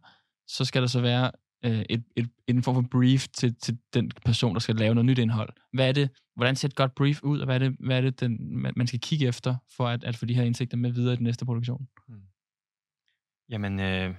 så 0.46 0.64
skal 0.64 0.82
der 0.82 0.88
så 0.88 1.00
være 1.00 1.30
øh, 1.64 1.84
et, 1.90 2.04
et, 2.16 2.28
en 2.46 2.62
form 2.62 2.74
for 2.74 2.88
brief 2.90 3.28
til, 3.28 3.54
til 3.54 3.78
den 3.94 4.10
person, 4.24 4.54
der 4.54 4.60
skal 4.60 4.76
lave 4.76 4.94
noget 4.94 5.06
nyt 5.06 5.18
indhold. 5.18 5.52
Hvad 5.72 5.88
er 5.88 5.92
det, 5.92 6.10
hvordan 6.36 6.56
ser 6.56 6.68
et 6.68 6.76
godt 6.76 6.94
brief 6.94 7.22
ud, 7.22 7.38
og 7.38 7.44
hvad 7.44 7.54
er 7.54 7.58
det, 7.58 7.76
hvad 7.78 7.96
er 7.96 8.00
det 8.00 8.20
den, 8.20 8.62
man 8.76 8.86
skal 8.86 9.00
kigge 9.00 9.26
efter, 9.26 9.56
for 9.76 9.88
at, 9.88 10.04
at 10.04 10.16
få 10.16 10.26
de 10.26 10.34
her 10.34 10.42
indsigter 10.42 10.76
med 10.76 10.92
videre 10.92 11.12
i 11.12 11.16
den 11.16 11.24
næste 11.24 11.44
produktion? 11.44 11.88
Hmm. 12.08 12.20
Jamen, 13.48 13.80
øh, 13.80 14.14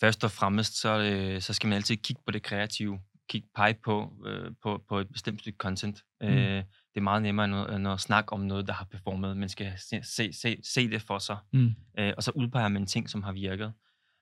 først 0.00 0.24
og 0.24 0.30
fremmest, 0.30 0.80
så, 0.80 0.98
øh, 0.98 1.40
så 1.40 1.52
skal 1.52 1.68
man 1.68 1.76
altid 1.76 1.96
kigge 1.96 2.22
på 2.26 2.30
det 2.30 2.42
kreative. 2.42 3.00
Kigge 3.28 3.48
pege 3.54 3.74
på, 3.84 4.12
øh, 4.26 4.50
på, 4.62 4.82
på 4.88 4.98
et 4.98 5.08
bestemt 5.12 5.40
stykke 5.40 5.56
content. 5.56 6.02
Mm. 6.20 6.26
Øh, 6.26 6.56
det 6.56 6.96
er 6.96 7.00
meget 7.00 7.22
nemmere 7.22 7.44
end, 7.44 7.74
end 7.76 7.88
at 7.88 8.00
snakke 8.00 8.32
om 8.32 8.40
noget, 8.40 8.66
der 8.66 8.72
har 8.72 8.84
performet. 8.84 9.36
Man 9.36 9.48
skal 9.48 9.72
se, 9.76 10.00
se, 10.02 10.32
se, 10.32 10.56
se 10.62 10.90
det 10.90 11.02
for 11.02 11.18
sig. 11.18 11.36
Mm. 11.52 11.74
Øh, 11.98 12.12
og 12.16 12.22
så 12.22 12.30
udpeger 12.34 12.68
man 12.68 12.86
ting, 12.86 13.10
som 13.10 13.22
har 13.22 13.32
virket. 13.32 13.72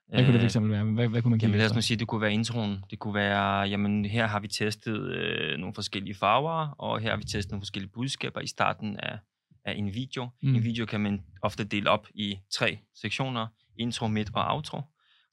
Hvad 0.09 0.25
kunne 0.25 0.41
det 0.41 0.51
fx 0.51 0.57
være? 0.61 0.85
Hvad, 0.85 1.09
hvad 1.09 1.23
kunne 1.23 1.31
man 1.31 1.39
kigge 1.39 1.57
jamen, 1.57 1.71
lad 1.71 1.77
os 1.77 1.85
sige, 1.85 1.97
det 1.99 2.09
kunne 2.09 2.21
være 2.21 2.33
introen. 2.33 2.85
Det 2.91 2.99
kunne 2.99 3.15
være, 3.15 3.61
jamen 3.61 4.05
her 4.05 4.27
har 4.27 4.41
vi 4.41 4.49
testet 4.49 5.01
øh, 5.01 5.59
nogle 5.59 5.75
forskellige 5.75 6.15
farver, 6.15 6.69
og 6.69 7.01
her 7.01 7.11
har 7.11 7.17
vi 7.17 7.25
testet 7.25 7.51
nogle 7.51 7.61
forskellige 7.61 7.93
budskaber 7.93 8.41
i 8.41 8.47
starten 8.47 8.97
af, 8.97 9.19
af 9.65 9.75
en 9.75 9.95
video. 9.95 10.29
Mm. 10.43 10.55
En 10.55 10.65
video 10.65 10.87
kan 10.87 11.01
man 11.01 11.23
ofte 11.43 11.65
dele 11.65 11.91
op 11.91 12.09
i 12.15 12.39
tre 12.55 12.79
sektioner. 12.95 13.47
Intro, 13.79 14.09
midt 14.09 14.31
og 14.35 14.55
outro. 14.55 14.83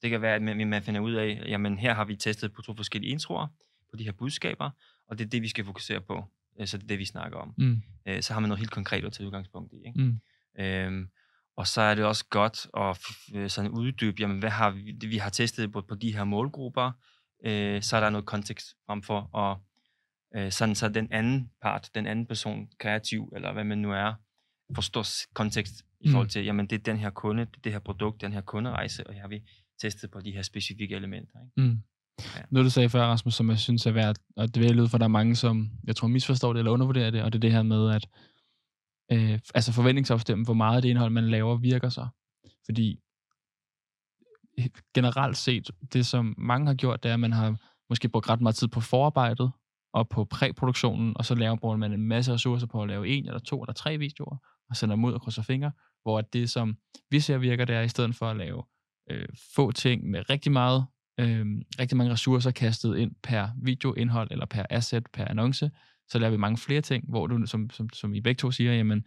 Det 0.02 0.10
kan 0.10 0.22
være, 0.22 0.36
at 0.36 0.42
man, 0.42 0.84
finder 0.84 1.02
ud 1.02 1.14
af, 1.14 1.44
jamen 1.48 1.78
her 1.78 1.94
har 1.94 2.06
vi 2.06 2.16
testet 2.16 2.54
på 2.54 2.62
to 2.62 2.76
forskellige 2.76 3.12
introer, 3.12 3.48
på 3.92 3.98
de 3.98 4.04
her 4.04 4.12
budskaber, 4.12 4.70
og 5.08 5.20
det 5.20 5.26
er 5.26 5.30
det, 5.30 5.42
vi 5.42 5.48
skal 5.48 5.66
fokusere 5.66 6.02
på. 6.02 6.26
Øh, 6.60 6.68
så 6.68 6.78
det 6.78 6.84
er 6.84 6.88
det, 6.88 7.00
vi 7.00 7.06
snakker 7.06 7.38
om. 7.38 7.54
Mm. 7.58 7.82
Øh, 8.06 8.22
så 8.22 8.34
har 8.34 8.40
man 8.40 8.48
noget 8.48 8.60
helt 8.60 8.72
konkret 8.72 9.06
at 9.06 9.14
tage 9.14 9.28
udgangspunkt 9.28 9.74
i. 9.74 9.88
Ikke? 9.88 10.02
Mm. 10.02 10.20
Øhm, 10.60 11.10
og 11.56 11.68
så 11.68 11.82
er 11.82 11.96
det 11.96 12.06
også 12.06 12.26
godt 12.30 12.68
at 12.78 13.00
øh, 13.36 13.50
sådan 13.50 13.72
uddybe, 13.72 14.22
jamen 14.22 14.40
hvad 14.40 14.50
har 14.50 14.72
vi, 14.72 15.08
vi 15.08 15.18
har 15.18 15.30
testet 15.30 15.72
på, 15.72 15.82
på 15.82 15.96
de 15.96 16.16
her 16.16 16.24
målgrupper, 16.24 16.92
øh, 17.46 17.82
så 17.82 17.96
er 17.96 18.00
der 18.00 18.10
noget 18.10 18.26
kontekst 18.26 18.68
frem 18.86 19.02
for, 19.02 19.30
og 19.34 19.62
øh, 20.36 20.52
sådan 20.52 20.76
så 20.76 20.90
den 20.90 21.08
anden 21.12 21.52
part, 21.62 21.90
den 21.96 22.08
anden 22.08 22.26
person, 22.26 22.68
kreativ, 22.80 23.34
eller 23.36 23.54
hvad 23.54 23.64
man 23.64 23.78
nu 23.78 23.92
er, 23.92 24.14
forstår 24.76 25.06
kontekst 25.34 25.74
i 26.00 26.10
forhold 26.10 26.26
mm. 26.26 26.30
til, 26.30 26.42
mm. 26.42 26.46
jamen 26.46 26.68
det 26.68 26.76
er 26.76 26.84
den 26.84 26.98
her 26.98 27.10
kunde, 27.10 27.46
det, 27.46 27.56
er 27.56 27.62
det 27.64 27.72
her 27.72 27.80
produkt, 27.80 28.22
den 28.22 28.34
her 28.34 28.42
kunderejse, 28.42 29.08
og 29.08 29.14
her 29.14 29.22
har 29.22 29.28
vi 29.28 29.42
testet 29.82 30.12
på 30.12 30.20
de 30.20 30.32
her 30.32 30.42
specifikke 30.42 30.96
elementer. 30.96 31.40
Ikke? 31.46 31.70
Mm. 31.70 31.78
Ja. 32.36 32.42
Noget 32.50 32.66
du 32.66 32.70
sagde 32.70 32.90
før, 32.90 33.06
Rasmus, 33.06 33.34
som 33.34 33.50
jeg 33.50 33.60
synes 33.60 33.86
er 33.86 33.92
værd 33.92 34.16
at 34.38 34.56
dvæle 34.56 34.84
ud, 34.84 34.88
for 34.88 34.98
der 34.98 35.06
er 35.06 35.10
mange, 35.10 35.36
som 35.36 35.70
jeg 35.84 35.96
tror 35.96 36.08
misforstår 36.08 36.54
det 36.54 36.60
eller 36.60 36.72
undervurderer 36.72 37.12
det, 37.12 37.24
og 37.24 37.34
det 37.34 37.38
er 37.38 37.42
det 37.42 37.52
her 37.52 37.64
med, 37.64 37.96
at 37.96 38.08
øh, 39.12 39.40
altså 39.56 39.74
forventningsafstemme, 39.74 40.46
hvor 40.46 40.54
meget 40.54 40.84
det 40.84 40.90
indhold, 40.90 41.12
man 41.12 41.30
laver, 41.30 41.58
virker 41.58 41.90
så. 41.90 42.08
Fordi 42.66 43.00
generelt 44.96 45.38
set, 45.38 45.72
det 45.94 46.06
som 46.06 46.36
mange 46.38 46.68
har 46.68 46.74
gjort, 46.74 47.04
det 47.04 47.10
er, 47.10 47.14
at 47.14 47.20
man 47.20 47.32
har 47.32 47.56
måske 47.90 48.10
brugt 48.10 48.30
ret 48.30 48.42
meget 48.42 48.56
tid 48.56 48.68
på 48.68 48.82
forarbejdet 48.82 49.52
og 49.94 50.10
på 50.10 50.26
præproduktionen, 50.26 51.18
og 51.18 51.26
så 51.26 51.36
laver 51.36 51.56
bruger 51.56 51.78
man 51.78 51.94
en 51.94 52.08
masse 52.08 52.34
ressourcer 52.34 52.68
på 52.68 52.82
at 52.82 52.88
lave 52.88 53.08
en 53.08 53.26
eller 53.26 53.40
to 53.40 53.64
eller 53.64 53.74
tre 53.74 53.98
videoer, 53.98 54.38
og 54.70 54.76
sender 54.76 54.96
dem 54.96 55.06
ud 55.06 55.14
og 55.14 55.22
krydser 55.22 55.42
fingre, 55.42 55.72
hvor 56.04 56.22
det, 56.22 56.50
som 56.50 56.78
vi 57.10 57.20
ser 57.20 57.38
virker, 57.38 57.66
det 57.66 57.76
er 57.76 57.82
i 57.82 57.88
stedet 57.88 58.16
for 58.16 58.26
at 58.30 58.38
lave 58.38 58.64
øh, 59.12 59.28
få 59.56 59.72
ting 59.72 60.10
med 60.10 60.30
rigtig 60.30 60.52
meget, 60.52 60.86
øh, 61.20 61.46
rigtig 61.80 61.98
mange 61.98 62.14
ressourcer 62.14 62.52
kastet 62.52 62.98
ind 62.98 63.12
per 63.24 63.48
videoindhold 63.62 64.32
eller 64.32 64.46
per 64.46 64.66
asset, 64.70 65.08
per 65.14 65.26
annonce, 65.26 65.72
så 66.10 66.20
laver 66.20 66.32
vi 66.32 66.38
mange 66.38 66.58
flere 66.58 66.82
ting, 66.82 67.10
hvor 67.10 67.28
du, 67.28 67.46
som, 67.46 67.70
som, 67.70 67.90
som 67.94 68.14
I 68.14 68.22
begge 68.22 68.40
to 68.40 68.52
siger, 68.52 68.74
jamen, 68.74 69.06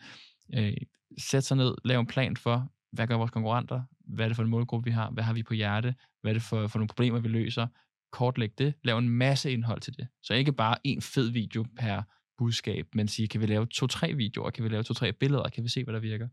øh, 0.54 0.76
sæt 1.18 1.44
sig 1.44 1.56
ned, 1.56 1.74
lav 1.84 2.00
en 2.00 2.06
plan 2.06 2.36
for, 2.36 2.72
hvad 2.92 3.06
gør 3.06 3.16
vores 3.16 3.30
konkurrenter, 3.30 3.82
hvad 4.06 4.24
er 4.24 4.28
det 4.28 4.36
for 4.36 4.42
en 4.42 4.50
målgruppe, 4.50 4.84
vi 4.84 4.90
har, 4.90 5.10
hvad 5.10 5.24
har 5.24 5.32
vi 5.32 5.42
på 5.42 5.54
hjerte, 5.54 5.94
hvad 6.20 6.32
er 6.32 6.34
det 6.34 6.42
for, 6.42 6.66
for 6.66 6.78
nogle 6.78 6.88
problemer, 6.88 7.18
vi 7.18 7.28
løser, 7.28 7.66
kortlæg 8.12 8.58
det, 8.58 8.74
lav 8.84 8.98
en 8.98 9.08
masse 9.08 9.52
indhold 9.52 9.80
til 9.80 9.96
det. 9.96 10.08
Så 10.22 10.34
ikke 10.34 10.52
bare 10.52 10.76
en 10.84 11.02
fed 11.02 11.30
video 11.30 11.64
per 11.78 12.02
budskab, 12.38 12.86
men 12.94 13.08
sige, 13.08 13.28
kan 13.28 13.40
vi 13.40 13.46
lave 13.46 13.66
to-tre 13.66 14.14
videoer, 14.14 14.50
kan 14.50 14.64
vi 14.64 14.68
lave 14.68 14.82
to-tre 14.82 15.12
billeder, 15.12 15.48
kan 15.48 15.64
vi 15.64 15.68
se, 15.68 15.84
hvad 15.84 15.94
der 15.94 16.00
virker. 16.00 16.28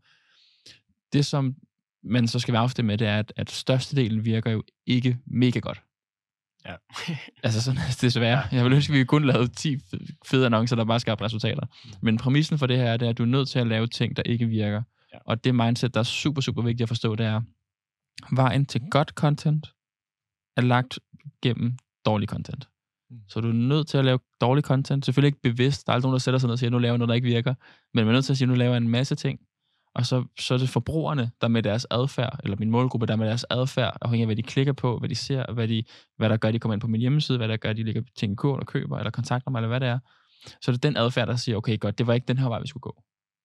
Det, 1.12 1.26
som 1.26 1.56
man 2.04 2.28
så 2.28 2.38
skal 2.38 2.52
være 2.52 2.62
afstemt 2.62 2.86
med, 2.86 2.98
det 2.98 3.08
er, 3.08 3.18
at, 3.18 3.32
at 3.36 3.50
størstedelen 3.50 4.24
virker 4.24 4.50
jo 4.50 4.62
ikke 4.86 5.18
mega 5.26 5.58
godt. 5.58 5.82
Ja. 6.66 6.74
altså 7.44 7.62
sådan, 7.62 7.80
desværre. 8.00 8.42
Jeg 8.52 8.64
vil 8.64 8.72
ønske, 8.72 8.92
at 8.92 8.98
vi 8.98 9.04
kun 9.04 9.24
lavede 9.24 9.48
10 9.48 9.78
fede 10.26 10.46
annoncer, 10.46 10.76
der 10.76 10.84
bare 10.84 11.00
skabte 11.00 11.24
resultater. 11.24 11.62
Mm. 11.84 11.90
Men 12.02 12.16
præmissen 12.16 12.58
for 12.58 12.66
det 12.66 12.76
her, 12.76 12.96
det 12.96 13.06
er, 13.06 13.10
at 13.10 13.18
du 13.18 13.22
er 13.22 13.26
nødt 13.26 13.48
til 13.48 13.58
at 13.58 13.66
lave 13.66 13.86
ting, 13.86 14.16
der 14.16 14.22
ikke 14.22 14.46
virker. 14.46 14.82
Ja. 15.12 15.18
Og 15.24 15.44
det 15.44 15.54
mindset, 15.54 15.94
der 15.94 16.00
er 16.00 16.04
super, 16.04 16.40
super 16.40 16.62
vigtigt 16.62 16.82
at 16.82 16.88
forstå, 16.88 17.14
det 17.14 17.26
er, 17.26 17.40
vejen 18.32 18.66
til 18.66 18.80
godt 18.90 19.08
content 19.08 19.66
er 20.56 20.60
lagt 20.60 20.98
gennem 21.42 21.76
dårlig 22.04 22.28
content. 22.28 22.68
Mm. 23.10 23.20
Så 23.28 23.40
du 23.40 23.48
er 23.48 23.52
nødt 23.52 23.88
til 23.88 23.98
at 23.98 24.04
lave 24.04 24.18
dårlig 24.40 24.64
content. 24.64 25.04
Selvfølgelig 25.04 25.28
ikke 25.28 25.42
bevidst. 25.42 25.86
Der 25.86 25.92
er 25.92 25.94
aldrig 25.94 26.08
nogen, 26.08 26.14
der 26.14 26.18
sætter 26.18 26.38
sig 26.38 26.46
ned 26.46 26.52
og 26.52 26.58
siger, 26.58 26.70
nu 26.70 26.78
laver 26.78 26.92
jeg 26.92 26.98
noget, 26.98 27.08
der 27.08 27.14
ikke 27.14 27.28
virker. 27.28 27.54
Men 27.94 28.04
man 28.04 28.08
er 28.08 28.12
nødt 28.12 28.24
til 28.24 28.32
at 28.32 28.36
sige, 28.36 28.48
nu 28.48 28.54
laver 28.54 28.72
jeg 28.72 28.82
en 28.82 28.88
masse 28.88 29.14
ting. 29.14 29.40
Og 29.94 30.06
så, 30.06 30.24
så 30.38 30.54
er 30.54 30.58
det 30.58 30.68
forbrugerne, 30.68 31.30
der 31.40 31.48
med 31.48 31.62
deres 31.62 31.86
adfærd, 31.90 32.40
eller 32.42 32.56
min 32.56 32.70
målgruppe, 32.70 33.06
der 33.06 33.16
med 33.16 33.26
deres 33.26 33.46
adfærd, 33.50 33.96
afhængig 34.00 34.22
af, 34.22 34.26
hvad 34.26 34.36
de 34.36 34.42
klikker 34.42 34.72
på, 34.72 34.98
hvad 34.98 35.08
de 35.08 35.14
ser, 35.14 35.52
hvad, 35.52 35.68
de, 35.68 35.84
hvad 36.16 36.28
der 36.28 36.36
gør, 36.36 36.50
de 36.50 36.58
kommer 36.58 36.72
ind 36.72 36.80
på 36.80 36.86
min 36.86 37.00
hjemmeside, 37.00 37.38
hvad 37.38 37.48
der 37.48 37.56
gør, 37.56 37.72
de 37.72 37.82
lægger 37.82 38.02
ting 38.16 38.32
i 38.32 38.36
kur, 38.36 38.54
eller 38.54 38.64
køber, 38.64 38.98
eller 38.98 39.10
kontakter 39.10 39.50
mig, 39.50 39.58
eller 39.58 39.68
hvad 39.68 39.80
det 39.80 39.88
er. 39.88 39.98
Så 40.60 40.70
er 40.70 40.72
det 40.72 40.82
den 40.82 40.96
adfærd, 40.96 41.28
der 41.28 41.36
siger, 41.36 41.56
okay, 41.56 41.78
godt, 41.80 41.98
det 41.98 42.06
var 42.06 42.14
ikke 42.14 42.28
den 42.28 42.38
her 42.38 42.48
vej, 42.48 42.60
vi 42.60 42.66
skulle 42.66 42.82
gå. 42.82 43.02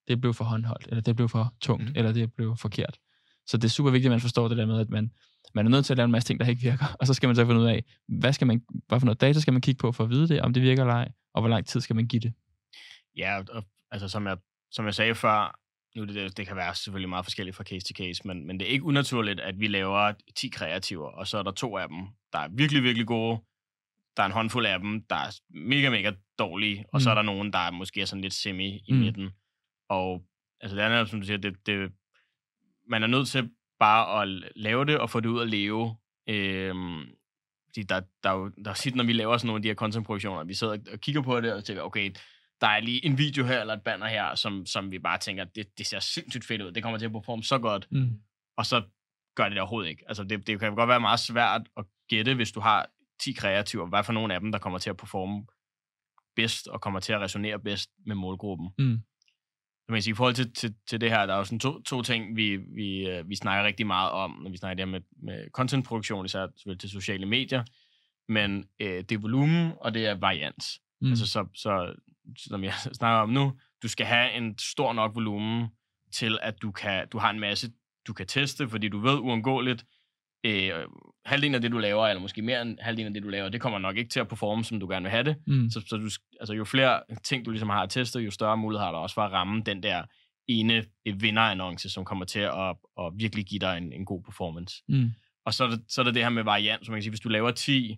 Det 0.07 0.21
blev 0.21 0.33
for 0.33 0.43
håndholdt, 0.43 0.87
eller 0.87 1.01
det 1.01 1.15
blev 1.15 1.29
for 1.29 1.53
tungt, 1.61 1.85
mm. 1.85 1.93
eller 1.95 2.11
det 2.11 2.33
blev 2.33 2.55
forkert. 2.57 2.97
Så 3.47 3.57
det 3.57 3.63
er 3.63 3.69
super 3.69 3.91
vigtigt, 3.91 4.09
at 4.09 4.11
man 4.11 4.21
forstår 4.21 4.47
det 4.47 4.57
der 4.57 4.65
med, 4.65 4.79
at 4.79 4.89
man, 4.89 5.11
man 5.55 5.65
er 5.65 5.69
nødt 5.69 5.85
til 5.85 5.93
at 5.93 5.97
lave 5.97 6.05
en 6.05 6.11
masse 6.11 6.29
ting, 6.29 6.39
der 6.39 6.45
ikke 6.45 6.61
virker, 6.61 6.85
og 6.99 7.07
så 7.07 7.13
skal 7.13 7.27
man 7.27 7.35
så 7.35 7.45
finde 7.45 7.61
ud 7.61 7.65
af, 7.65 7.83
hvad, 8.07 8.33
skal 8.33 8.47
man, 8.47 8.61
hvad 8.87 8.99
for 8.99 9.05
noget 9.05 9.21
data 9.21 9.39
skal 9.39 9.53
man 9.53 9.61
kigge 9.61 9.79
på 9.79 9.91
for 9.91 10.03
at 10.03 10.09
vide 10.09 10.27
det, 10.27 10.41
om 10.41 10.53
det 10.53 10.63
virker 10.63 10.83
eller 10.83 10.93
ej, 10.93 11.11
og 11.33 11.41
hvor 11.41 11.49
lang 11.49 11.65
tid 11.65 11.81
skal 11.81 11.95
man 11.95 12.07
give 12.07 12.19
det. 12.19 12.33
Ja, 13.17 13.41
og, 13.53 13.63
altså 13.91 14.07
som 14.07 14.27
jeg, 14.27 14.37
som 14.71 14.85
jeg 14.85 14.93
sagde 14.93 15.15
før, 15.15 15.59
nu 15.96 16.06
det, 16.06 16.38
det 16.38 16.48
kan 16.48 16.56
være 16.56 16.75
selvfølgelig 16.75 17.10
meget 17.10 17.25
forskelligt 17.25 17.56
fra 17.56 17.63
case 17.63 17.86
til 17.86 17.96
case, 17.96 18.22
men, 18.27 18.48
men 18.48 18.60
det 18.60 18.67
er 18.67 18.72
ikke 18.72 18.86
unaturligt, 18.86 19.39
at 19.39 19.60
vi 19.60 19.67
laver 19.67 20.13
10 20.36 20.50
kreativer, 20.50 21.08
og 21.08 21.27
så 21.27 21.38
er 21.38 21.44
der 21.44 21.51
to 21.51 21.77
af 21.77 21.88
dem, 21.88 22.08
der 22.34 22.39
er 22.39 22.48
virkelig, 22.51 22.84
virkelig 22.84 23.08
gode, 23.08 23.41
der 24.17 24.24
er 24.24 24.27
en 24.27 24.32
håndfuld 24.32 24.65
af 24.65 24.79
dem, 24.79 25.03
der 25.10 25.15
er 25.15 25.39
mega, 25.50 25.89
mega 25.89 26.12
dårlige, 26.39 26.86
og 26.94 26.98
mm. 26.98 27.00
så 27.00 27.10
er 27.10 27.13
mm. 27.13 27.15
der 27.15 27.34
nogen, 27.34 27.53
der 27.53 27.60
er 27.60 27.72
måske 27.72 28.01
er 28.01 28.06
sådan 28.06 28.22
lidt 28.22 28.34
semi 28.34 28.84
i 28.88 28.94
mm. 28.94 29.00
midten. 29.00 29.32
Og 29.89 30.24
altså 30.62 30.77
det 30.77 30.82
andet, 30.82 31.10
som 31.10 31.20
du 31.20 31.25
siger, 31.25 31.38
det, 31.38 31.56
det, 31.65 31.91
man 32.89 33.03
er 33.03 33.08
nødt 33.08 33.27
til 33.27 33.51
bare 33.79 34.22
at 34.22 34.51
lave 34.56 34.86
det 34.86 35.00
og 35.00 35.10
få 35.10 35.20
det 35.20 35.29
ud 35.29 35.41
at 35.41 35.50
leve. 35.50 35.96
Øhm, 36.29 37.06
fordi 37.65 37.84
der, 37.84 38.00
der, 38.00 38.32
der, 38.32 38.50
der 38.63 38.70
er 38.70 38.74
tit, 38.74 38.96
når 38.96 39.03
vi 39.03 39.13
laver 39.13 39.38
sådan 39.38 39.48
nogle 39.48 39.58
af 39.58 39.62
de 39.62 39.67
her 39.67 39.75
contentproduktioner, 39.75 40.44
vi 40.44 40.53
sidder 40.53 40.77
og 40.94 41.00
kigger 41.00 41.22
på 41.22 41.41
det 41.41 41.53
og 41.53 41.63
tænker, 41.63 41.84
okay, 41.84 42.12
der 42.61 42.67
er 42.67 42.79
lige 42.79 43.05
en 43.05 43.17
video 43.17 43.45
her 43.45 43.61
eller 43.61 43.73
et 43.73 43.81
banner 43.81 44.07
her, 44.07 44.35
som, 44.35 44.65
som 44.65 44.91
vi 44.91 44.99
bare 44.99 45.17
tænker, 45.17 45.43
det, 45.43 45.77
det 45.77 45.85
ser 45.85 45.99
sindssygt 45.99 46.45
fedt 46.45 46.61
ud, 46.61 46.71
det 46.71 46.83
kommer 46.83 46.99
til 46.99 47.05
at 47.05 47.11
performe 47.11 47.43
så 47.43 47.57
godt, 47.57 47.87
mm. 47.91 48.19
og 48.57 48.65
så 48.65 48.81
gør 49.35 49.43
det 49.43 49.51
det 49.51 49.61
overhovedet 49.61 49.89
ikke. 49.89 50.03
Altså 50.07 50.23
det, 50.23 50.47
det 50.47 50.59
kan 50.59 50.75
godt 50.75 50.89
være 50.89 50.99
meget 50.99 51.19
svært 51.19 51.61
at 51.77 51.85
gætte, 52.09 52.35
hvis 52.35 52.51
du 52.51 52.59
har 52.59 52.89
10 53.21 53.31
kreativer, 53.31 53.85
hvad 53.85 54.03
for 54.03 54.13
nogle 54.13 54.33
af 54.33 54.39
dem, 54.39 54.51
der 54.51 54.59
kommer 54.59 54.79
til 54.79 54.89
at 54.89 54.97
performe 54.97 55.45
bedst, 56.35 56.67
og 56.67 56.81
kommer 56.81 56.99
til 56.99 57.13
at 57.13 57.21
resonere 57.21 57.59
bedst 57.59 57.89
med 58.05 58.15
målgruppen. 58.15 58.69
Mm 58.77 59.01
man 59.89 59.97
kan 59.97 60.01
sige, 60.01 60.11
i 60.11 60.15
forhold 60.15 60.33
til, 60.33 60.53
til, 60.53 60.75
til 60.87 61.01
det 61.01 61.09
her, 61.09 61.25
der 61.25 61.33
er 61.33 61.37
jo 61.37 61.43
sådan 61.43 61.59
to, 61.59 61.81
to 61.81 62.01
ting, 62.01 62.35
vi, 62.35 62.55
vi, 62.55 63.09
øh, 63.09 63.29
vi 63.29 63.35
snakker 63.35 63.65
rigtig 63.65 63.87
meget 63.87 64.11
om, 64.11 64.39
når 64.43 64.51
vi 64.51 64.57
snakker 64.57 64.75
det 64.75 64.85
her 64.85 64.91
med, 64.91 65.01
med 65.23 65.51
contentproduktion, 65.51 66.25
især 66.25 66.47
selvfølgelig 66.55 66.79
til 66.79 66.89
sociale 66.89 67.25
medier, 67.25 67.63
men 68.29 68.65
øh, 68.79 69.03
det 69.03 69.11
er 69.11 69.19
volumen, 69.19 69.71
og 69.81 69.93
det 69.93 70.05
er 70.05 70.15
varians. 70.15 70.81
Mm. 71.01 71.09
Altså, 71.09 71.25
så, 71.27 71.45
så, 71.53 71.95
som 72.38 72.63
jeg 72.63 72.74
snakker 73.00 73.19
om 73.19 73.29
nu, 73.29 73.53
du 73.84 73.88
skal 73.88 74.05
have 74.05 74.34
en 74.34 74.57
stor 74.57 74.93
nok 74.93 75.15
volumen 75.15 75.67
til, 76.13 76.38
at 76.41 76.62
du, 76.62 76.72
kan, 76.72 77.07
du 77.12 77.17
har 77.17 77.29
en 77.29 77.39
masse, 77.39 77.72
du 78.07 78.13
kan 78.13 78.27
teste, 78.27 78.69
fordi 78.69 78.89
du 78.89 79.00
ved 79.00 79.19
uundgåeligt, 79.19 79.86
øh, 80.46 80.72
halvdelen 81.25 81.55
af 81.55 81.62
det, 81.62 81.72
du 81.72 81.77
laver, 81.77 82.07
eller 82.07 82.22
måske 82.22 82.41
mere 82.41 82.62
end 82.62 82.77
halvdelen 82.81 83.07
af 83.07 83.13
det, 83.13 83.24
du 83.24 83.29
laver, 83.29 83.50
det 83.50 83.62
kommer 83.62 83.79
nok 83.79 83.98
ikke 83.98 84.10
til 84.10 84.19
at 84.19 84.27
performe, 84.27 84.63
som 84.63 84.79
du 84.79 84.88
gerne 84.89 85.03
vil 85.03 85.12
have 85.12 85.24
det. 85.24 85.36
Mm. 85.48 85.69
Så, 85.69 85.84
så 85.88 85.98
du, 85.98 86.10
altså, 86.39 86.53
jo 86.53 86.65
flere 86.65 87.01
ting, 87.24 87.46
du 87.46 87.51
ligesom 87.51 87.69
har 87.69 87.84
at 87.84 87.89
teste, 87.89 88.19
jo 88.19 88.31
større 88.31 88.57
mulighed 88.57 88.84
har 88.84 88.91
du 88.91 88.98
også 88.98 89.13
for 89.13 89.22
at 89.22 89.31
ramme 89.31 89.62
den 89.65 89.84
der 89.84 90.03
ene 90.48 90.86
vinderannonce, 91.05 91.89
som 91.89 92.05
kommer 92.05 92.25
til 92.25 92.39
at, 92.39 92.75
at 93.00 93.13
virkelig 93.15 93.46
give 93.46 93.60
dig 93.60 93.77
en, 93.77 93.93
en 93.93 94.05
god 94.05 94.24
performance. 94.24 94.84
Mm. 94.89 95.12
Og 95.46 95.53
så 95.53 95.63
er, 95.63 95.69
det, 95.69 95.84
så 95.89 96.01
er 96.01 96.05
det 96.05 96.15
det 96.15 96.24
her 96.24 96.29
med 96.29 96.43
variant, 96.43 96.86
som 96.86 96.91
man 96.91 96.98
kan 96.98 97.03
sige, 97.03 97.12
hvis 97.12 97.19
du 97.19 97.29
laver 97.29 97.51
10 97.51 97.98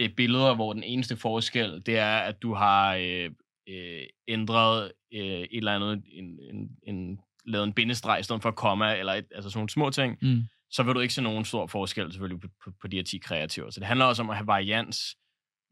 eh, 0.00 0.10
billeder, 0.16 0.54
hvor 0.54 0.72
den 0.72 0.82
eneste 0.82 1.16
forskel, 1.16 1.82
det 1.86 1.98
er, 1.98 2.16
at 2.16 2.42
du 2.42 2.54
har 2.54 2.94
øh, 2.94 3.30
øh, 3.68 4.02
ændret 4.28 4.92
øh, 5.14 5.20
et 5.20 5.48
eller 5.52 5.74
andet, 5.74 6.02
en, 6.12 6.38
en, 6.52 6.70
en, 6.82 7.20
lavet 7.44 7.64
en 7.64 7.72
bindestreg 7.72 8.20
i 8.20 8.22
stedet 8.22 8.42
for 8.42 8.50
komma, 8.50 8.96
eller 8.96 9.12
et, 9.12 9.26
altså 9.34 9.50
sådan 9.50 9.58
nogle 9.58 9.70
små 9.70 9.90
ting, 9.90 10.18
mm 10.22 10.42
så 10.70 10.82
vil 10.82 10.94
du 10.94 11.00
ikke 11.00 11.14
se 11.14 11.22
nogen 11.22 11.44
stor 11.44 11.66
forskel 11.66 12.12
selvfølgelig 12.12 12.40
på, 12.40 12.48
på, 12.64 12.70
på 12.80 12.88
de 12.88 12.96
her 12.96 13.04
10 13.04 13.18
kreativer. 13.18 13.70
Så 13.70 13.80
det 13.80 13.86
handler 13.86 14.06
også 14.06 14.22
om 14.22 14.30
at 14.30 14.36
have 14.36 14.46
varians 14.46 15.16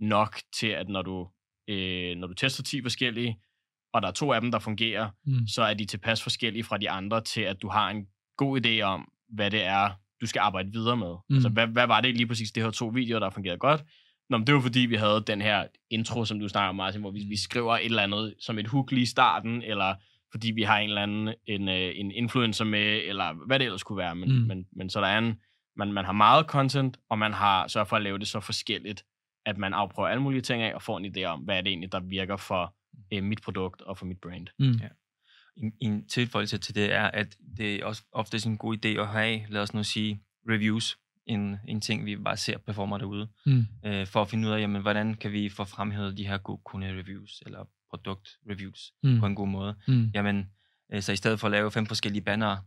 nok 0.00 0.40
til, 0.60 0.66
at 0.66 0.88
når 0.88 1.02
du, 1.02 1.28
øh, 1.68 2.16
når 2.16 2.26
du 2.26 2.34
tester 2.34 2.62
10 2.62 2.82
forskellige, 2.82 3.38
og 3.92 4.02
der 4.02 4.08
er 4.08 4.12
to 4.12 4.32
af 4.32 4.40
dem, 4.40 4.50
der 4.50 4.58
fungerer, 4.58 5.10
mm. 5.26 5.46
så 5.46 5.62
er 5.62 5.74
de 5.74 5.84
tilpas 5.84 6.22
forskellige 6.22 6.64
fra 6.64 6.78
de 6.78 6.90
andre 6.90 7.20
til, 7.20 7.40
at 7.40 7.62
du 7.62 7.68
har 7.68 7.90
en 7.90 8.06
god 8.36 8.66
idé 8.66 8.80
om, 8.80 9.08
hvad 9.28 9.50
det 9.50 9.64
er, 9.64 9.90
du 10.20 10.26
skal 10.26 10.40
arbejde 10.40 10.72
videre 10.72 10.96
med. 10.96 11.14
Mm. 11.28 11.34
Altså, 11.34 11.48
hvad, 11.48 11.66
hvad 11.66 11.86
var 11.86 12.00
det 12.00 12.16
lige 12.16 12.26
præcis, 12.26 12.52
det 12.52 12.62
her 12.62 12.70
to 12.70 12.86
videoer, 12.86 13.20
der 13.20 13.30
fungerede 13.30 13.58
godt? 13.58 13.84
Nå, 14.30 14.38
men 14.38 14.46
det 14.46 14.54
var 14.54 14.60
fordi, 14.60 14.80
vi 14.80 14.94
havde 14.94 15.24
den 15.26 15.40
her 15.42 15.66
intro, 15.90 16.24
som 16.24 16.40
du 16.40 16.48
snakker 16.48 16.68
om, 16.68 16.76
Martin, 16.76 17.00
hvor 17.00 17.10
vi, 17.10 17.24
vi 17.28 17.36
skriver 17.36 17.76
et 17.76 17.84
eller 17.84 18.02
andet 18.02 18.34
som 18.40 18.58
et 18.58 18.66
hook 18.66 18.90
lige 18.90 19.02
i 19.02 19.06
starten, 19.06 19.62
eller 19.62 19.94
fordi 20.30 20.52
vi 20.52 20.62
har 20.62 20.78
en 20.78 20.88
eller 20.88 21.02
anden 21.02 21.34
en, 21.46 21.68
øh, 21.68 21.92
en 21.94 22.10
influencer 22.10 22.64
med, 22.64 23.00
eller 23.04 23.46
hvad 23.46 23.58
det 23.58 23.64
ellers 23.64 23.82
kunne 23.82 23.98
være. 23.98 24.14
Men, 24.14 24.32
mm. 24.32 24.46
men, 24.46 24.66
men 24.72 24.90
så 24.90 25.00
der 25.00 25.06
er 25.06 25.18
en, 25.18 25.34
man, 25.76 25.92
man 25.92 26.04
har 26.04 26.12
meget 26.12 26.46
content, 26.46 26.96
og 27.10 27.18
man 27.18 27.32
har 27.32 27.68
sørget 27.68 27.88
for 27.88 27.96
at 27.96 28.02
lave 28.02 28.18
det 28.18 28.28
så 28.28 28.40
forskelligt, 28.40 29.04
at 29.46 29.58
man 29.58 29.74
afprøver 29.74 30.08
alle 30.08 30.22
mulige 30.22 30.42
ting 30.42 30.62
af, 30.62 30.74
og 30.74 30.82
får 30.82 30.98
en 30.98 31.16
idé 31.16 31.24
om, 31.24 31.40
hvad 31.40 31.56
er 31.56 31.60
det 31.60 31.68
egentlig, 31.68 31.92
der 31.92 32.00
virker 32.00 32.36
for 32.36 32.74
øh, 33.12 33.22
mit 33.22 33.42
produkt 33.42 33.82
og 33.82 33.98
for 33.98 34.06
mit 34.06 34.20
brand. 34.22 34.46
Mm. 34.58 34.72
Ja. 34.72 34.88
En, 35.56 35.72
en 35.80 36.08
tilføjelse 36.08 36.58
til 36.58 36.74
det 36.74 36.92
er, 36.92 37.04
at 37.04 37.36
det 37.56 37.74
er 37.74 37.84
også 37.84 38.02
ofte 38.12 38.48
en 38.48 38.58
god 38.58 38.76
idé 38.84 38.88
at 38.88 39.08
have, 39.08 39.40
lad 39.48 39.62
os 39.62 39.74
nu 39.74 39.82
sige, 39.82 40.20
reviews, 40.48 40.98
en, 41.26 41.56
en 41.68 41.80
ting, 41.80 42.06
vi 42.06 42.16
bare 42.16 42.36
ser 42.36 42.58
performer 42.58 42.98
derude, 42.98 43.28
mm. 43.46 43.66
øh, 43.84 44.06
for 44.06 44.22
at 44.22 44.28
finde 44.28 44.48
ud 44.48 44.52
af, 44.52 44.60
jamen, 44.60 44.82
hvordan 44.82 45.14
kan 45.14 45.32
vi 45.32 45.48
få 45.48 45.64
fremhævet 45.64 46.18
de 46.18 46.26
her 46.26 46.38
gode 46.38 46.60
kunde-reviews, 46.64 47.42
eller 47.46 47.64
produkt-reviews 47.90 48.92
mm. 49.02 49.20
på 49.20 49.26
en 49.26 49.34
god 49.34 49.48
måde. 49.48 49.74
Mm. 49.88 50.10
Jamen, 50.14 50.50
øh, 50.92 51.02
så 51.02 51.12
i 51.12 51.16
stedet 51.16 51.40
for 51.40 51.46
at 51.46 51.50
lave 51.50 51.70
fem 51.70 51.86
forskellige 51.86 52.22
bannere, 52.22 52.62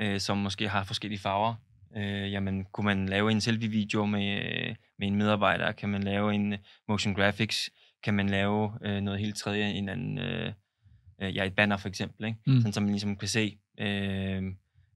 øh, 0.00 0.20
som 0.20 0.38
måske 0.38 0.68
har 0.68 0.84
forskellige 0.84 1.20
farver, 1.20 1.54
øh, 1.96 2.32
jamen, 2.32 2.64
kunne 2.64 2.84
man 2.84 3.08
lave 3.08 3.30
en 3.30 3.40
selfie-video 3.40 4.06
med, 4.06 4.40
med 4.98 5.08
en 5.08 5.16
medarbejder? 5.16 5.72
Kan 5.72 5.88
man 5.88 6.02
lave 6.02 6.34
en 6.34 6.54
motion 6.88 7.14
graphics? 7.14 7.70
Kan 8.02 8.14
man 8.14 8.28
lave 8.28 8.72
øh, 8.82 9.00
noget 9.00 9.20
helt 9.20 9.36
tredje, 9.36 9.72
en 9.72 9.88
anden, 9.88 10.18
øh, 10.18 10.52
ja, 11.20 11.44
et 11.44 11.54
banner 11.54 11.76
for 11.76 11.88
eksempel, 11.88 12.26
ikke? 12.26 12.38
Mm. 12.46 12.58
Sådan, 12.58 12.72
så 12.72 12.80
man 12.80 12.90
ligesom 12.90 13.16
kan 13.16 13.28
se, 13.28 13.58
øh, 13.78 14.42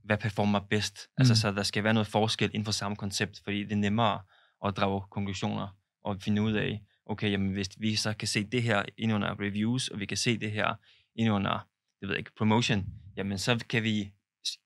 hvad 0.04 0.18
performer 0.18 0.60
bedst. 0.60 0.94
Altså, 0.94 1.08
mm. 1.16 1.20
Altså, 1.20 1.34
så 1.34 1.52
der 1.52 1.62
skal 1.62 1.84
være 1.84 1.94
noget 1.94 2.06
forskel 2.06 2.50
inden 2.54 2.64
for 2.64 2.72
samme 2.72 2.96
koncept, 2.96 3.40
fordi 3.44 3.64
det 3.64 3.72
er 3.72 3.76
nemmere 3.76 4.20
at 4.66 4.76
drage 4.76 5.02
konklusioner 5.10 5.76
og 6.04 6.16
finde 6.22 6.42
ud 6.42 6.52
af, 6.52 6.82
okay, 7.06 7.30
jamen 7.30 7.52
hvis 7.52 7.68
vi 7.78 7.96
så 7.96 8.12
kan 8.12 8.28
se 8.28 8.44
det 8.44 8.62
her 8.62 8.82
ind 8.98 9.12
under 9.12 9.40
reviews, 9.40 9.88
og 9.88 10.00
vi 10.00 10.06
kan 10.06 10.16
se 10.16 10.38
det 10.38 10.52
her 10.52 10.74
ind 11.14 11.30
under, 11.30 11.66
jeg 12.00 12.08
ved 12.08 12.16
ikke, 12.16 12.30
promotion, 12.38 12.86
jamen 13.16 13.38
så 13.38 13.64
kan 13.68 13.82
vi 13.82 14.12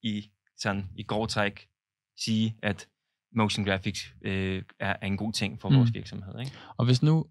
i, 0.03 0.31
sådan, 0.57 0.89
i 0.97 1.03
grov 1.03 1.29
træk 1.29 1.69
sige, 2.19 2.57
at 2.63 2.89
motion 3.37 3.65
graphics 3.65 4.15
øh, 4.23 4.63
er, 4.81 4.97
er 5.01 5.07
en 5.07 5.17
god 5.17 5.33
ting 5.33 5.61
for 5.61 5.69
mm. 5.69 5.77
vores 5.77 5.95
virksomhed. 5.95 6.41
Ikke? 6.41 6.53
Og 6.77 6.85
hvis 6.85 7.03
nu, 7.03 7.27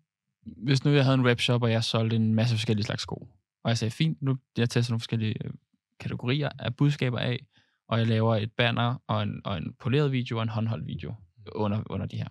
hvis 0.45 0.85
nu 0.85 0.91
jeg 0.91 1.03
havde 1.03 1.15
en 1.15 1.25
webshop, 1.25 1.63
og 1.63 1.71
jeg 1.71 1.83
solgte 1.83 2.15
en 2.15 2.35
masse 2.35 2.55
forskellige 2.55 2.85
slags 2.85 3.01
sko, 3.01 3.27
og 3.63 3.69
jeg 3.69 3.77
sagde, 3.77 3.91
fint, 3.91 4.21
nu 4.21 4.37
jeg 4.57 4.69
tester 4.69 4.91
nogle 4.91 4.99
forskellige 4.99 5.35
øh, 5.45 5.51
kategorier 5.99 6.49
af 6.59 6.75
budskaber 6.75 7.19
af, 7.19 7.45
og 7.87 7.99
jeg 7.99 8.07
laver 8.07 8.35
et 8.35 8.51
banner 8.51 8.95
og 9.07 9.23
en, 9.23 9.41
og 9.45 9.57
en 9.57 9.73
poleret 9.79 10.11
video 10.11 10.37
og 10.37 10.43
en 10.43 10.49
håndholdt 10.49 10.87
video 10.87 11.15
under, 11.55 11.83
under 11.89 12.05
de 12.05 12.17
her. 12.17 12.27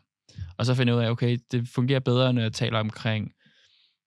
Og 0.58 0.66
så 0.66 0.74
finder 0.74 0.92
jeg 0.92 1.00
ud 1.00 1.04
af, 1.04 1.10
okay, 1.10 1.38
det 1.50 1.68
fungerer 1.68 2.00
bedre, 2.00 2.32
når 2.32 2.42
jeg 2.42 2.52
taler 2.52 2.78
omkring, 2.78 3.32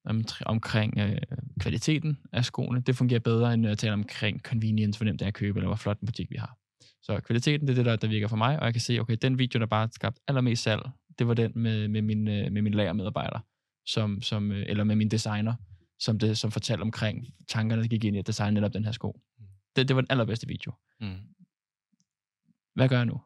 om, 0.05 0.23
omkring 0.45 0.99
øh, 0.99 1.17
kvaliteten 1.59 2.17
af 2.33 2.45
skoene. 2.45 2.81
Det 2.81 2.95
fungerer 2.95 3.19
bedre, 3.19 3.53
end 3.53 3.61
når 3.61 3.69
jeg 3.69 3.77
taler 3.77 3.93
omkring 3.93 4.41
convenience, 4.41 4.99
hvor 4.99 5.05
nemt 5.05 5.19
det 5.19 5.25
er 5.25 5.27
at 5.27 5.33
købe, 5.33 5.59
eller 5.59 5.67
hvor 5.67 5.75
flot 5.75 5.99
en 5.99 6.05
butik 6.05 6.31
vi 6.31 6.35
har. 6.35 6.57
Så 7.01 7.19
kvaliteten, 7.19 7.67
det 7.67 7.73
er 7.73 7.75
det, 7.75 7.85
der, 7.85 7.95
der 7.95 8.07
virker 8.07 8.27
for 8.27 8.35
mig, 8.35 8.59
og 8.59 8.65
jeg 8.65 8.73
kan 8.73 8.81
se, 8.81 8.99
okay, 8.99 9.17
den 9.21 9.39
video, 9.39 9.59
der 9.59 9.65
bare 9.65 9.89
skabt 9.91 10.19
allermest 10.27 10.63
salg, 10.63 10.81
det 11.19 11.27
var 11.27 11.33
den 11.33 11.51
med, 11.55 11.87
med, 11.87 12.01
min, 12.01 12.27
øh, 12.27 12.51
med 12.51 12.61
min 12.61 12.73
lagermedarbejder, 12.73 13.39
som, 13.85 14.21
som, 14.21 14.51
øh, 14.51 14.65
eller 14.67 14.83
med 14.83 14.95
min 14.95 15.09
designer, 15.09 15.53
som, 15.99 16.19
det, 16.19 16.37
som 16.37 16.51
fortalte 16.51 16.81
omkring 16.81 17.27
tankerne, 17.47 17.81
der 17.81 17.87
gik 17.87 18.03
ind 18.03 18.15
i 18.15 18.19
at 18.19 18.27
designe 18.27 18.53
netop 18.53 18.73
den 18.73 18.85
her 18.85 18.91
sko. 18.91 19.19
Det, 19.75 19.87
det 19.87 19.95
var 19.95 20.01
den 20.01 20.11
allerbedste 20.11 20.47
video. 20.47 20.73
Mm. 21.01 21.17
Hvad 22.75 22.89
gør 22.89 22.97
jeg 22.97 23.05
nu? 23.05 23.21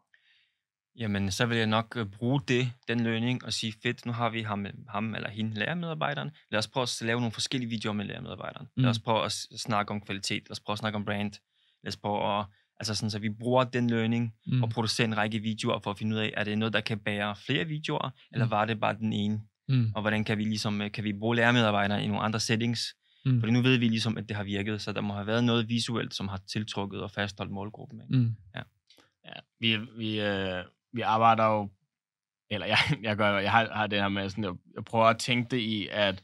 Jamen, 1.00 1.32
så 1.32 1.46
vil 1.46 1.58
jeg 1.58 1.68
nok 1.68 1.98
øh, 1.98 2.06
bruge 2.06 2.42
det, 2.48 2.72
den 2.88 3.00
lønning, 3.04 3.46
og 3.46 3.54
sige, 3.54 3.74
fedt, 3.84 4.06
nu 4.06 4.12
har 4.12 4.30
vi 4.30 4.42
ham, 4.42 4.66
ham 4.90 5.16
eller 5.16 5.30
hende, 5.30 5.54
lærermedarbejderen. 5.54 6.32
Lad 6.52 6.60
os 6.60 6.68
prøve 6.68 6.84
at 6.84 7.02
lave 7.02 7.20
nogle 7.20 7.32
forskellige 7.32 7.70
videoer 7.70 7.94
med 7.94 8.06
lærermedarbejderen. 8.06 8.68
Mm. 8.78 8.84
Lad 8.84 8.90
os 8.90 9.00
prøve 9.00 9.26
at 9.26 9.32
snakke 9.58 9.92
om 9.92 10.02
kvalitet. 10.02 10.44
Lad 10.44 10.52
os 10.52 10.60
prøve 10.60 10.74
at 10.74 10.80
snakke 10.80 10.96
om 10.96 11.06
brand. 11.06 11.34
Lad 11.84 11.88
os 11.88 11.98
prøve 11.98 12.40
at, 12.40 12.46
altså 12.80 12.96
sådan, 12.96 13.12
så 13.12 13.20
vi 13.20 13.30
bruger 13.30 13.64
den 13.64 13.90
lønning 13.90 14.34
mm. 14.48 14.64
og 14.64 14.70
producerer 14.70 15.08
en 15.08 15.18
række 15.18 15.40
videoer 15.40 15.80
for 15.80 15.92
at 15.92 15.98
finde 15.98 16.16
ud 16.16 16.22
af, 16.22 16.34
er 16.38 16.44
det 16.44 16.58
noget, 16.58 16.74
der 16.74 16.82
kan 16.82 17.00
bære 17.00 17.36
flere 17.36 17.66
videoer, 17.66 18.10
eller 18.32 18.46
mm. 18.46 18.52
var 18.52 18.66
det 18.66 18.80
bare 18.80 18.94
den 18.94 19.14
ene? 19.14 19.42
Mm. 19.70 19.92
Og 19.96 20.02
hvordan 20.02 20.24
kan 20.24 20.38
vi 20.38 20.44
ligesom, 20.44 20.82
øh, 20.82 20.92
kan 20.92 21.04
vi 21.04 21.14
bruge 21.14 21.36
lærermedarbejdere 21.36 22.04
i 22.04 22.08
nogle 22.08 22.22
andre 22.22 22.40
settings? 22.40 22.82
Mm. 23.26 23.40
Fordi 23.40 23.54
nu 23.54 23.62
ved 23.62 23.78
vi 23.78 23.88
ligesom, 23.88 24.18
at 24.18 24.30
det 24.30 24.38
har 24.38 24.44
virket, 24.44 24.82
så 24.82 24.92
der 24.92 25.02
må 25.02 25.14
have 25.14 25.28
været 25.28 25.44
noget 25.44 25.70
visuelt, 25.70 26.14
som 26.16 26.28
har 26.28 26.42
tiltrukket 26.52 27.02
og 27.02 27.12
fastholdt 27.12 27.52
målgruppen. 27.52 28.02
Ikke? 28.02 28.18
Mm. 28.18 28.36
Ja. 28.56 28.62
Ja, 29.30 29.40
vi, 29.60 29.78
vi, 29.98 30.22
øh, 30.22 30.64
vi 30.94 31.02
arbejder 31.02 31.46
jo 31.46 31.70
eller 32.52 32.68
jeg, 32.68 32.78
jeg, 33.08 33.18
gør, 33.18 33.38
jeg 33.38 33.52
har, 33.52 33.70
har 33.74 33.88
det 33.88 34.02
her 34.02 34.10
med, 34.10 34.30
sådan, 34.30 34.44
jeg, 34.44 34.54
jeg 34.76 34.84
prøver 34.84 35.06
at 35.06 35.18
tænke 35.18 35.48
det 35.52 35.62
i, 35.62 35.88
at 35.92 36.24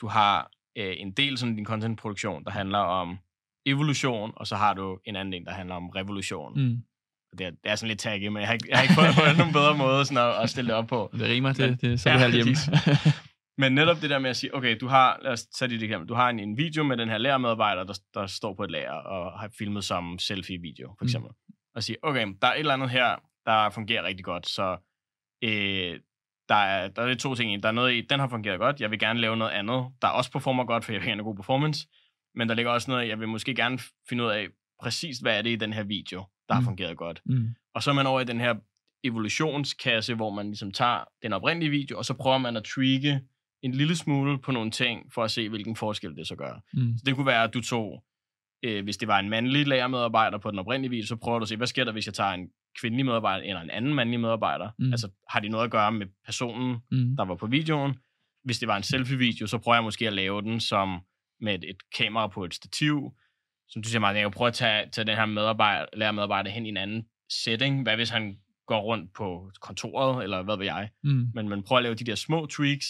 du 0.00 0.06
har 0.06 0.50
øh, 0.78 0.94
en 0.98 1.12
del 1.12 1.38
sådan 1.38 1.56
din 1.56 1.64
contentproduktion, 1.64 2.44
der 2.44 2.50
handler 2.50 2.78
om 2.78 3.18
evolution, 3.66 4.32
og 4.36 4.46
så 4.46 4.56
har 4.56 4.74
du 4.74 4.98
en 5.04 5.16
anden 5.16 5.32
del, 5.32 5.44
der 5.44 5.52
handler 5.52 5.74
om 5.74 5.88
revolution. 5.88 6.60
Mm. 6.60 6.82
Det, 7.38 7.46
er, 7.46 7.50
det 7.50 7.58
er 7.64 7.76
sådan 7.76 7.88
lidt 7.88 8.00
taggy, 8.00 8.26
men 8.26 8.40
jeg 8.40 8.48
har 8.48 8.54
ikke, 8.54 8.66
jeg 8.68 8.78
har 8.78 8.82
ikke 8.82 8.94
fundet, 8.94 9.14
fundet 9.14 9.36
nogen 9.38 9.52
bedre 9.52 9.76
måde 9.76 10.04
sådan 10.04 10.28
at, 10.28 10.42
at 10.42 10.50
stille 10.50 10.68
det 10.68 10.76
op 10.76 10.86
på. 10.86 11.10
Det 11.12 11.22
rimer, 11.22 11.52
det, 11.52 11.70
det, 11.70 11.80
det 11.80 12.00
så 12.00 12.10
er 12.10 12.18
Ja, 12.18 12.26
det 12.26 12.34
her 12.34 12.44
hjemme. 12.44 12.56
Men 13.58 13.72
netop 13.72 14.02
det 14.02 14.10
der 14.10 14.18
med 14.18 14.30
at 14.30 14.36
sige, 14.36 14.54
okay, 14.54 14.76
du 14.80 14.86
har, 14.86 15.18
lad 15.22 15.32
os 15.32 15.46
tage 15.46 15.68
dit 15.68 15.82
eksempel, 15.82 16.08
du 16.08 16.14
har 16.14 16.30
en, 16.30 16.40
en 16.40 16.56
video 16.56 16.84
med 16.84 16.96
den 16.96 17.08
her 17.08 17.18
lærermedarbejder, 17.18 17.84
der, 17.84 17.94
der 18.14 18.26
står 18.26 18.54
på 18.54 18.64
et 18.64 18.70
lager 18.70 18.92
og 18.92 19.40
har 19.40 19.50
filmet 19.58 19.84
som 19.84 20.18
selfie-video, 20.18 20.94
for 20.98 21.04
Mm. 21.04 21.08
Og 21.76 21.82
sige, 21.82 21.96
okay, 22.02 22.26
der 22.42 22.48
er 22.48 22.52
et 22.52 22.58
eller 22.58 22.74
andet 22.74 22.90
her, 22.90 23.16
der 23.46 23.70
fungerer 23.70 24.02
rigtig 24.02 24.24
godt, 24.24 24.48
så 24.48 24.76
øh, 25.44 26.00
der, 26.48 26.54
er, 26.54 26.88
der 26.88 27.02
er 27.02 27.14
to 27.14 27.34
ting 27.34 27.54
i. 27.54 27.56
Der 27.56 27.68
er 27.68 27.72
noget 27.72 27.94
i, 27.94 28.00
den 28.00 28.20
har 28.20 28.28
fungeret 28.28 28.58
godt, 28.58 28.80
jeg 28.80 28.90
vil 28.90 28.98
gerne 28.98 29.20
lave 29.20 29.36
noget 29.36 29.52
andet, 29.52 29.86
der 30.02 30.08
også 30.08 30.32
performer 30.32 30.64
godt, 30.64 30.84
for 30.84 30.92
jeg 30.92 31.00
vil 31.00 31.08
gerne 31.08 31.22
god 31.22 31.36
performance, 31.36 31.86
men 32.34 32.48
der 32.48 32.54
ligger 32.54 32.70
også 32.72 32.90
noget, 32.90 33.08
jeg 33.08 33.20
vil 33.20 33.28
måske 33.28 33.54
gerne 33.54 33.78
finde 34.08 34.24
ud 34.24 34.28
af, 34.30 34.46
præcis 34.82 35.18
hvad 35.18 35.38
er 35.38 35.42
det 35.42 35.50
i 35.50 35.56
den 35.56 35.72
her 35.72 35.82
video, 35.82 36.24
der 36.48 36.54
har 36.54 36.60
Mm. 36.60 36.66
fungeret 36.66 36.96
godt. 36.96 37.20
mm. 37.26 37.48
Og 37.74 37.82
så 37.82 37.90
er 37.90 37.94
man 37.94 38.06
over 38.06 38.20
i 38.20 38.24
den 38.24 38.40
her 38.40 38.54
evolutionskasse, 39.04 40.14
hvor 40.14 40.30
man 40.30 40.46
ligesom 40.46 40.72
tager 40.72 41.04
den 41.22 41.32
oprindelige 41.32 41.70
video, 41.70 41.98
og 41.98 42.04
så 42.04 42.14
prøver 42.14 42.38
man 42.38 42.56
at 42.56 42.64
tweake 42.64 43.20
en 43.62 43.72
lille 43.72 43.96
smule 43.96 44.38
på 44.38 44.52
nogle 44.52 44.70
ting, 44.70 45.12
for 45.12 45.24
at 45.24 45.30
se, 45.30 45.48
hvilken 45.48 45.76
forskel 45.76 46.16
det 46.16 46.26
så 46.26 46.36
gør. 46.36 46.54
Mm. 46.72 46.96
Så 46.98 47.02
det 47.06 47.14
kunne 47.14 47.26
være, 47.26 47.42
at 47.44 47.54
du 47.54 47.60
tog, 47.60 48.04
øh, 48.66 48.84
hvis 48.84 48.96
det 48.96 49.08
var 49.08 49.18
en 49.18 49.28
mandlig 49.28 49.66
lærermedarbejder 49.66 50.38
på 50.38 50.50
den 50.50 50.58
oprindelige 50.58 50.90
video, 50.90 51.06
så 51.06 51.16
prøver 51.16 51.38
du 51.38 51.42
at 51.42 51.48
se, 51.48 51.56
hvad 51.56 51.66
sker 51.66 51.84
der, 51.84 51.92
hvis 51.92 52.06
jeg 52.06 52.14
tager 52.14 52.30
en 52.30 52.48
kvindelig 52.80 53.06
medarbejder 53.06 53.44
eller 53.44 53.60
en 53.60 53.70
anden 53.70 53.94
mandlig 53.94 54.20
medarbejder? 54.20 54.70
Mm. 54.78 54.92
Altså, 54.92 55.08
har 55.30 55.40
de 55.40 55.48
noget 55.48 55.64
at 55.64 55.70
gøre 55.70 55.92
med 55.92 56.06
personen, 56.24 56.76
Mm. 56.90 57.16
der 57.16 57.24
var 57.24 57.34
på 57.34 57.46
videoen? 57.46 57.94
Hvis 58.44 58.58
det 58.58 58.68
var 58.68 58.76
en 58.76 58.82
selfie-video, 58.82 59.46
så 59.46 59.58
prøver 59.58 59.76
jeg 59.76 59.84
måske 59.84 60.06
at 60.06 60.12
lave 60.12 60.42
den 60.42 60.60
som 60.60 61.00
med 61.40 61.54
et, 61.54 61.64
et 61.70 61.76
kamera 61.98 62.26
på 62.26 62.44
et 62.44 62.54
stativ. 62.54 63.12
Som 63.68 63.82
du 63.82 63.88
siger, 63.88 64.00
Martin, 64.00 64.16
jeg 64.16 64.24
kan 64.24 64.30
prøve 64.36 64.48
at 64.48 64.54
tage, 64.54 64.90
tage 64.92 65.04
den 65.04 65.16
her 65.16 65.26
medarbejder, 65.26 65.86
lærermedarbejder 65.96 66.50
hen 66.50 66.66
i 66.66 66.68
en 66.68 66.76
anden 66.76 67.06
setting. 67.44 67.82
Hvad 67.82 67.96
hvis 67.96 68.10
han 68.10 68.38
går 68.66 68.80
rundt 68.80 69.14
på 69.14 69.50
kontoret, 69.60 70.22
eller 70.22 70.42
hvad 70.42 70.56
ved 70.56 70.64
jeg? 70.64 70.90
Mm. 71.04 71.30
Men 71.34 71.48
man 71.48 71.62
prøver 71.62 71.78
at 71.78 71.82
lave 71.82 71.94
de 71.94 72.04
der 72.04 72.14
små 72.14 72.46
tweaks, 72.46 72.86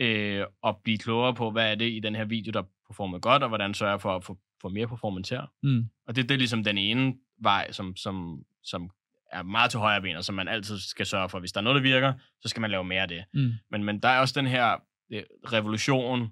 øh, 0.00 0.44
og 0.62 0.80
blive 0.84 0.98
klogere 0.98 1.34
på, 1.34 1.50
hvad 1.50 1.70
er 1.70 1.74
det 1.74 1.90
i 1.92 2.00
den 2.00 2.14
her 2.14 2.24
video, 2.24 2.50
der 2.50 2.62
performer 2.86 3.18
godt, 3.18 3.42
og 3.42 3.48
hvordan 3.48 3.74
sørger 3.74 3.92
jeg 3.92 4.00
for 4.00 4.16
at 4.16 4.24
få, 4.24 4.38
få 4.62 4.68
mere 4.68 4.88
performance 4.88 5.34
her. 5.34 5.46
Mm. 5.62 5.84
Og 6.06 6.16
det, 6.16 6.28
det 6.28 6.34
er 6.34 6.38
ligesom 6.38 6.64
den 6.64 6.78
ene 6.78 7.14
vej, 7.42 7.72
som, 7.72 7.96
som, 7.96 8.42
som 8.64 8.90
er 9.32 9.42
meget 9.42 9.70
til 9.70 9.80
højre 9.80 10.02
ben, 10.02 10.16
og 10.16 10.24
som 10.24 10.34
man 10.34 10.48
altid 10.48 10.78
skal 10.78 11.06
sørge 11.06 11.28
for. 11.28 11.38
Hvis 11.40 11.52
der 11.52 11.60
er 11.60 11.64
noget, 11.64 11.76
der 11.76 11.82
virker, 11.82 12.12
så 12.40 12.48
skal 12.48 12.60
man 12.60 12.70
lave 12.70 12.84
mere 12.84 13.02
af 13.02 13.08
det. 13.08 13.24
Mm. 13.34 13.52
Men, 13.70 13.84
men 13.84 13.98
der 14.02 14.08
er 14.08 14.20
også 14.20 14.40
den 14.40 14.46
her 14.46 14.76
øh, 15.12 15.22
revolution, 15.52 16.28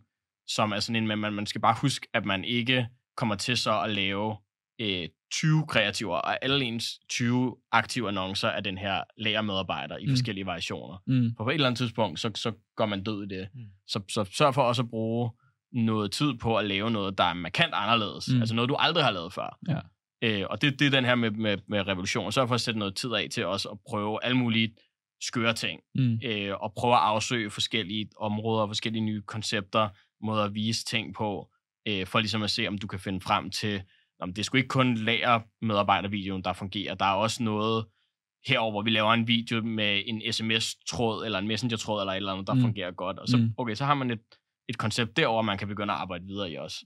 som 0.47 0.73
er 0.73 0.81
sådan 0.81 0.97
en, 0.97 1.07
men 1.09 1.19
man, 1.19 1.33
man 1.33 1.47
skal 1.47 1.61
bare 1.61 1.77
huske, 1.83 2.07
at 2.15 2.25
man 2.25 2.45
ikke 2.45 2.89
kommer 3.17 3.35
til 3.35 3.57
så 3.57 3.81
at 3.83 3.91
lave 3.91 4.37
øh, 4.81 5.09
20 5.33 5.67
kreativer, 5.69 6.17
og 6.17 6.45
alle 6.45 6.65
ens 6.65 6.99
20 7.09 7.57
aktive 7.73 8.09
annoncer 8.09 8.49
af 8.49 8.65
den 8.65 8.79
her 8.79 9.03
lærermedarbejder 9.19 9.97
i 9.99 10.05
Mm. 10.07 10.11
forskellige 10.13 10.47
variationer. 10.47 11.03
Mm. 11.07 11.35
For 11.37 11.45
på 11.45 11.51
et 11.51 11.55
eller 11.55 11.67
andet 11.67 11.79
tidspunkt, 11.79 12.21
så, 12.21 12.31
så 12.35 12.53
går 12.77 12.87
man 12.87 13.03
død 13.05 13.25
i 13.25 13.29
det. 13.29 13.49
Mm. 13.55 13.61
Så, 13.87 14.01
så 14.09 14.25
sørg 14.25 14.55
for 14.55 14.63
også 14.63 14.83
at 14.83 14.89
bruge 14.91 15.31
noget 15.73 16.13
tid 16.13 16.35
på 16.35 16.57
at 16.57 16.65
lave 16.65 16.91
noget, 16.91 17.19
der 17.19 17.25
er 17.25 17.35
markant 17.35 17.75
anderledes. 17.75 18.29
Mm. 18.35 18.41
Altså 18.41 18.55
noget, 18.55 18.69
du 18.69 18.75
aldrig 18.79 19.05
har 19.05 19.11
lavet 19.11 19.33
før. 19.33 19.59
Ja. 19.69 19.79
Øh, 20.23 20.47
og 20.51 20.63
det, 20.63 20.79
det 20.79 20.87
er 20.87 20.91
den 20.91 21.05
her 21.05 21.15
med, 21.15 21.31
med, 21.31 21.59
med 21.69 21.87
revolution. 21.89 22.33
Sørg 22.33 22.49
for 22.49 22.55
at 22.55 22.61
sætte 22.61 22.79
noget 22.79 22.95
tid 22.97 23.13
af 23.13 23.29
til 23.33 23.47
også 23.47 23.69
at 23.69 23.79
prøve 23.89 24.25
alle 24.25 24.37
mulige 24.37 24.75
skøre 25.23 25.53
ting. 25.55 25.81
Mm. 25.95 26.21
Øh, 26.25 26.55
og 26.61 26.73
prøve 26.77 26.95
at 26.95 27.01
afsøge 27.01 27.51
forskellige 27.51 28.09
områder, 28.21 28.67
forskellige 28.67 29.05
nye 29.05 29.23
koncepter, 29.23 29.89
måder 30.27 30.45
at 30.45 30.55
vise 30.55 30.85
ting 30.85 31.15
på, 31.15 31.49
øh, 31.89 32.07
for 32.07 32.19
ligesom 32.19 32.43
at 32.43 32.51
se, 32.51 32.69
om 32.69 32.79
du 32.79 32.87
kan 32.87 32.99
finde 33.01 33.21
frem 33.21 33.51
til, 33.51 33.83
om 34.21 34.33
det 34.35 34.39
er 34.39 34.45
sgu 34.45 34.57
ikke 34.57 34.69
kun 34.69 34.95
lærer 34.95 35.41
medarbejdervideoen, 35.63 36.45
der 36.45 36.53
fungerer. 36.53 36.95
Der 36.95 37.05
er 37.05 37.15
også 37.15 37.43
noget 37.43 37.85
herover, 38.47 38.71
hvor 38.71 38.83
vi 38.83 38.91
laver 38.91 39.13
en 39.13 39.29
video 39.29 39.63
med 39.63 40.03
en 40.07 40.33
sms-tråd, 40.33 41.25
eller 41.25 41.39
en 41.39 41.49
messenger-tråd, 41.49 42.01
eller 42.03 42.13
et 42.13 42.17
eller 42.17 42.33
andet, 42.33 42.47
der 42.47 42.53
Mm. 42.55 42.59
mm. 42.59 42.65
fungerer 42.65 42.91
godt. 42.91 43.19
Og 43.19 43.29
så, 43.29 43.37
Mm. 43.37 43.53
okay, 43.59 43.75
så 43.75 43.85
har 43.85 43.95
man 43.95 44.11
et, 44.11 44.21
et 44.69 44.79
koncept 44.79 45.17
derover, 45.17 45.43
man 45.43 45.59
kan 45.59 45.69
begynde 45.69 45.93
at 45.93 45.99
arbejde 45.99 46.25
videre 46.25 46.51
i 46.51 46.57
også. 46.57 46.85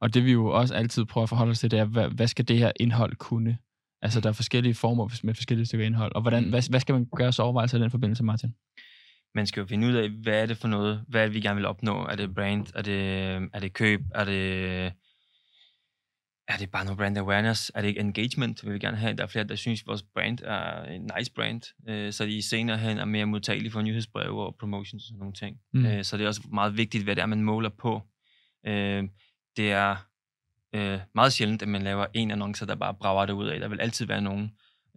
Og 0.00 0.14
det 0.14 0.24
vi 0.24 0.32
jo 0.32 0.46
også 0.46 0.74
altid 0.74 1.04
prøver 1.04 1.22
at 1.22 1.28
forholde 1.28 1.50
os 1.50 1.58
til, 1.58 1.70
det 1.70 1.78
er, 1.78 1.84
hvad, 1.84 2.08
hvad 2.08 2.26
skal 2.26 2.48
det 2.48 2.58
her 2.58 2.72
indhold 2.80 3.16
kunne? 3.16 3.58
Altså, 4.02 4.20
der 4.20 4.28
er 4.28 4.32
forskellige 4.32 4.74
former 4.74 5.08
med 5.22 5.34
forskellige 5.34 5.66
stykker 5.66 5.86
indhold. 5.86 6.14
Og 6.14 6.22
hvordan, 6.22 6.44
Mm. 6.44 6.50
hvad, 6.50 6.70
hvad 6.70 6.80
skal 6.80 6.92
man 6.92 7.06
gøre 7.16 7.32
så 7.32 7.42
overvejelser 7.42 7.78
i 7.78 7.82
den 7.82 7.90
forbindelse, 7.90 8.24
Martin? 8.24 8.54
Man 9.34 9.46
skal 9.46 9.60
jo 9.60 9.66
finde 9.66 9.88
ud 9.88 9.92
af, 9.92 10.08
hvad 10.10 10.42
er 10.42 10.46
det 10.46 10.56
for 10.56 10.68
noget? 10.68 11.04
Hvad 11.08 11.20
er 11.20 11.26
det, 11.26 11.34
vi 11.34 11.40
gerne 11.40 11.56
vil 11.56 11.66
opnå? 11.66 12.06
Er 12.06 12.16
det 12.16 12.34
brand? 12.34 12.66
Er 12.74 12.82
det, 12.82 13.00
er 13.52 13.60
det 13.60 13.72
køb? 13.72 14.00
Er 14.14 14.24
det, 14.24 14.92
er 16.52 16.56
det 16.58 16.70
bare 16.70 16.84
noget 16.84 16.98
brand 16.98 17.18
awareness? 17.18 17.72
Er 17.74 17.80
det 17.80 17.88
ikke 17.88 18.00
engagement, 18.00 18.64
vil 18.64 18.74
vi 18.74 18.78
gerne 18.78 18.96
have? 18.96 19.16
Der 19.16 19.22
er 19.22 19.26
flere, 19.26 19.44
der 19.44 19.56
synes, 19.56 19.80
at 19.80 19.86
vores 19.86 20.02
brand 20.02 20.38
er 20.42 20.84
en 20.84 21.10
nice 21.18 21.32
brand, 21.32 21.62
øh, 21.88 22.12
så 22.12 22.26
de 22.26 22.42
senere 22.42 22.78
hen 22.78 22.98
er 22.98 23.04
mere 23.04 23.26
modtagelige 23.26 23.70
for 23.70 23.82
nyhedsbreve 23.82 24.46
og 24.46 24.56
promotions 24.60 25.02
og 25.02 25.06
sådan 25.06 25.18
nogle 25.18 25.34
ting. 25.34 25.56
Mm. 25.72 25.86
Øh, 25.86 26.04
så 26.04 26.16
det 26.16 26.24
er 26.24 26.28
også 26.28 26.42
meget 26.52 26.76
vigtigt, 26.76 27.04
hvad 27.04 27.16
det 27.16 27.22
er, 27.22 27.26
man 27.26 27.42
måler 27.42 27.68
på. 27.68 28.02
Øh, 28.66 29.04
det 29.56 29.72
er 29.72 29.96
øh, 30.74 31.00
meget 31.14 31.32
sjældent, 31.32 31.62
at 31.62 31.68
man 31.68 31.82
laver 31.82 32.06
en 32.14 32.30
annonce, 32.30 32.66
der 32.66 32.74
bare 32.74 32.94
brager 32.94 33.26
det 33.26 33.32
ud 33.32 33.46
af. 33.46 33.60
Der 33.60 33.68
vil 33.68 33.80
altid 33.80 34.06
være 34.06 34.20
nogen, 34.20 34.50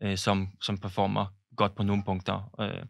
øh, 0.04 0.18
som, 0.18 0.48
som 0.62 0.78
performer 0.78 1.26
godt 1.56 1.76
på 1.76 1.84
nogle 1.84 2.04
punkter. 2.04 2.62
Øh, 2.62 2.86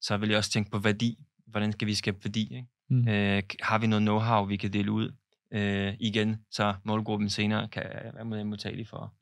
så 0.00 0.16
vil 0.16 0.28
jeg 0.28 0.38
også 0.38 0.50
tænke 0.50 0.70
på 0.70 0.78
værdi. 0.78 1.18
Hvordan 1.46 1.72
skal 1.72 1.88
vi 1.88 1.94
skabe 1.94 2.18
værdi? 2.24 2.54
Ikke? 2.54 2.68
Mm. 2.90 3.08
Øh, 3.08 3.42
har 3.60 3.78
vi 3.78 3.86
noget 3.86 4.08
know-how, 4.08 4.48
vi 4.48 4.56
kan 4.56 4.72
dele 4.72 4.92
ud? 4.92 5.12
Øh, 5.52 5.94
igen, 6.00 6.44
så 6.50 6.74
målgruppen 6.84 7.30
senere 7.30 7.68
kan 7.68 7.84
være 8.14 8.24
mere 8.24 8.44
modtagelig 8.44 8.88
for, 8.88 9.14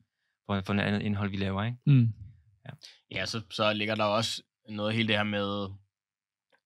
for, 0.45 0.61
for 0.61 0.73
noget 0.73 0.87
andet 0.87 1.01
indhold, 1.01 1.29
vi 1.29 1.37
laver. 1.37 1.63
Ikke? 1.63 1.77
Mm. 1.85 2.13
Ja, 3.11 3.25
så, 3.25 3.41
så 3.49 3.73
ligger 3.73 3.95
der 3.95 4.03
også 4.03 4.41
noget 4.69 4.89
af 4.89 4.95
hele 4.95 5.07
det 5.07 5.17
her 5.17 5.23
med 5.23 5.67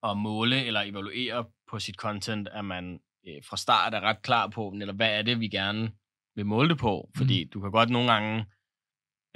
at 0.03 0.17
måle 0.17 0.65
eller 0.65 0.81
evaluere 0.81 1.45
på 1.69 1.79
sit 1.79 1.95
content, 1.95 2.47
at 2.47 2.65
man 2.65 2.99
øh, 3.27 3.43
fra 3.43 3.57
start 3.57 3.93
er 3.93 4.01
ret 4.01 4.21
klar 4.21 4.47
på, 4.47 4.71
netop 4.75 4.95
hvad 4.95 5.19
er 5.19 5.21
det, 5.21 5.39
vi 5.39 5.47
gerne 5.47 5.91
vil 6.35 6.45
måle 6.45 6.69
det 6.69 6.77
på. 6.77 7.09
Fordi 7.17 7.43
mm. 7.43 7.49
du 7.49 7.61
kan 7.61 7.71
godt 7.71 7.89
nogle 7.89 8.11
gange 8.11 8.45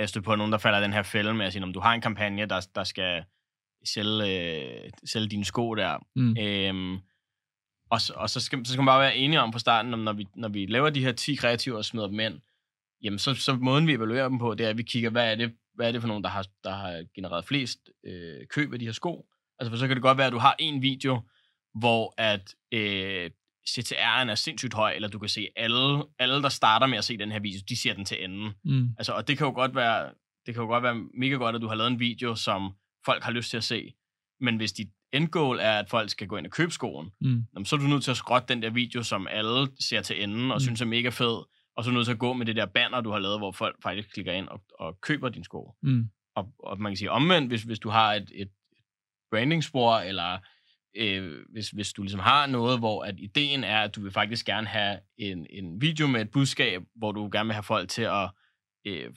støtte 0.06 0.26
på 0.26 0.36
nogen, 0.36 0.52
der 0.52 0.58
falder 0.58 0.80
i 0.80 0.84
den 0.84 0.94
her 0.94 1.04
fælde 1.04 1.34
med 1.34 1.46
at 1.46 1.54
sige, 1.54 1.63
om 1.63 1.74
du 1.74 1.80
har 1.80 1.94
en 1.94 2.02
kampagne, 2.02 2.46
der, 2.46 2.68
der 2.76 2.84
skal 2.84 3.24
sælge, 3.86 4.84
øh, 4.84 4.89
sælge 5.06 5.28
dine 5.28 5.46
sko 5.46 5.76
der. 5.76 5.98
Mm. 6.15 6.38
Øhm, 6.39 7.00
og 7.89 8.02
så, 8.02 8.13
og 8.13 8.30
så, 8.30 8.39
skal, 8.39 8.65
så 8.65 8.73
skal 8.73 8.82
man 8.82 8.86
bare 8.86 9.02
være 9.02 9.17
enige 9.17 9.41
om 9.41 9.54
fra 9.54 9.60
starten, 9.60 9.93
om 9.93 9.99
når 9.99 10.13
vi, 10.13 10.28
når 10.36 10.49
vi 10.49 10.65
laver 10.65 10.89
de 10.89 11.04
her 11.04 11.12
10 11.12 11.36
kreativer 11.36 11.78
og 11.78 11.86
smider 11.86 12.08
dem 12.08 12.19
ind, 12.19 12.39
jamen 13.04 13.19
så, 13.19 13.34
så 13.34 13.56
måden 13.56 13.88
vi 13.88 13.93
evaluerer 13.93 14.30
dem 14.30 14.39
på, 14.39 14.54
det 14.54 14.65
er, 14.65 14.69
at 14.69 14.78
vi 14.78 14.84
kigger, 14.84 15.10
hvad 15.10 15.32
er 15.32 15.36
det, 15.36 15.54
hvad 15.75 15.88
er 15.88 15.91
det 15.91 16.02
for 16.02 16.08
nogen, 16.08 16.23
der 16.23 16.30
har, 16.30 16.45
der 16.63 16.75
har 16.75 17.06
genereret 17.15 17.45
flest 17.45 17.80
øh, 18.06 18.47
køb 18.49 18.73
af 18.73 18.80
de 18.80 18.86
her 18.86 18.91
sko. 18.91 19.25
Altså 19.60 19.71
for 19.71 19.78
så 19.78 19.88
kan 19.88 19.95
det 19.95 20.04
godt 20.04 20.17
være, 20.17 20.28
at 20.28 20.34
du 20.34 20.38
har 20.38 20.56
en 20.60 20.82
video, 20.82 21.21
hvor 21.73 22.13
at 22.17 22.56
øh, 22.71 23.32
CTR'en 23.69 24.30
er 24.30 24.36
sindssygt 24.36 24.73
høj, 24.73 24.91
eller 24.91 25.08
du 25.08 25.19
kan 25.19 25.30
se 25.30 25.47
alle, 25.56 26.04
alle, 26.19 26.41
der 26.41 26.49
starter 26.49 26.88
med 26.88 26.97
at 26.97 27.04
se 27.04 27.17
den 27.17 27.32
her 27.32 27.39
video, 27.39 27.60
de 27.69 27.75
ser 27.75 27.93
den 27.93 28.06
til 28.06 28.23
enden. 28.23 28.54
Mm. 28.65 28.89
Altså, 28.97 29.13
og 29.13 29.28
det 29.28 29.38
kan 29.38 29.47
jo 29.47 29.54
godt 29.54 29.75
være, 29.75 30.12
det 30.45 30.54
kan 30.54 30.63
jo 30.63 30.67
godt 30.67 30.84
være 30.84 30.95
mega 31.13 31.36
godt, 31.36 31.56
at 31.56 31.62
du 31.62 31.67
har 31.67 31.75
lavet 31.75 31.91
en 31.91 31.99
video, 31.99 32.36
som 32.36 32.73
folk 33.06 33.23
har 33.23 33.32
lyst 33.32 33.49
til 33.49 33.58
at 33.58 33.63
se. 33.63 33.93
Men 34.39 34.58
hvis 34.58 34.73
dit 34.73 34.89
endgoal 35.13 35.60
er, 35.60 35.72
at 35.80 35.89
folk 35.89 36.10
skal 36.10 36.28
gå 36.28 36.38
ind 36.38 36.45
og 36.45 36.52
købe 36.52 36.72
skoen, 36.72 37.10
Mm. 37.22 37.43
jamen, 37.54 37.65
så 37.65 37.76
er 37.76 37.80
du 37.80 37.88
nødt 37.88 38.04
til 38.04 38.12
at 38.12 38.17
skrotte 38.17 38.54
den 38.54 38.62
der 38.62 38.69
video, 38.69 39.04
som 39.04 39.28
alle 39.32 39.67
ser 39.80 40.02
til 40.02 40.24
enden 40.24 40.41
og 40.41 40.45
Mm. 40.48 40.54
mm. 40.56 40.60
synes 40.60 40.82
er 40.82 40.86
mega 40.86 41.10
fed. 41.10 41.43
Og 41.76 41.84
så 41.84 41.89
er 41.89 41.91
du 41.91 41.95
nødt 41.95 42.06
til 42.06 42.13
at 42.13 42.19
gå 42.19 42.34
med 42.34 42.45
det 42.45 42.56
der 42.56 42.65
banner, 42.65 43.02
du 43.02 43.12
har 43.12 43.19
lavet, 43.19 43.39
hvor 43.39 43.52
folk 43.52 43.76
faktisk 43.84 44.13
klikker 44.13 44.34
ind 44.34 44.48
og, 44.48 44.62
og 44.80 45.02
køber 45.02 45.30
din 45.30 45.43
sko. 45.43 45.74
Mm. 45.84 46.10
Og, 46.36 46.54
og 46.60 46.82
man 46.82 46.91
kan 46.91 46.98
sige 46.98 47.12
omvendt, 47.12 47.48
hvis, 47.52 47.63
hvis 47.63 47.80
du 47.80 47.89
har 47.89 48.13
et, 48.13 48.32
et 48.36 48.50
brandingspor, 49.32 49.95
eller 49.98 50.38
øh, 50.98 51.45
hvis, 51.52 51.69
hvis 51.69 51.93
du 51.93 52.02
ligesom 52.02 52.19
har 52.19 52.48
noget, 52.48 52.80
hvor 52.80 53.04
at 53.04 53.15
ideen 53.19 53.63
er, 53.63 53.82
at 53.82 53.95
du 53.95 54.02
vil 54.02 54.12
faktisk 54.12 54.45
gerne 54.45 54.67
have 54.67 55.00
en, 55.17 55.48
en 55.50 55.82
video 55.82 56.08
med 56.08 56.22
et 56.22 56.32
budskab, 56.32 56.82
hvor 56.95 57.12
du 57.12 57.30
gerne 57.32 57.48
vil 57.48 57.54
have 57.54 57.63
folk 57.63 57.89
til 57.89 58.02
at 58.02 58.30
øh, 58.86 59.10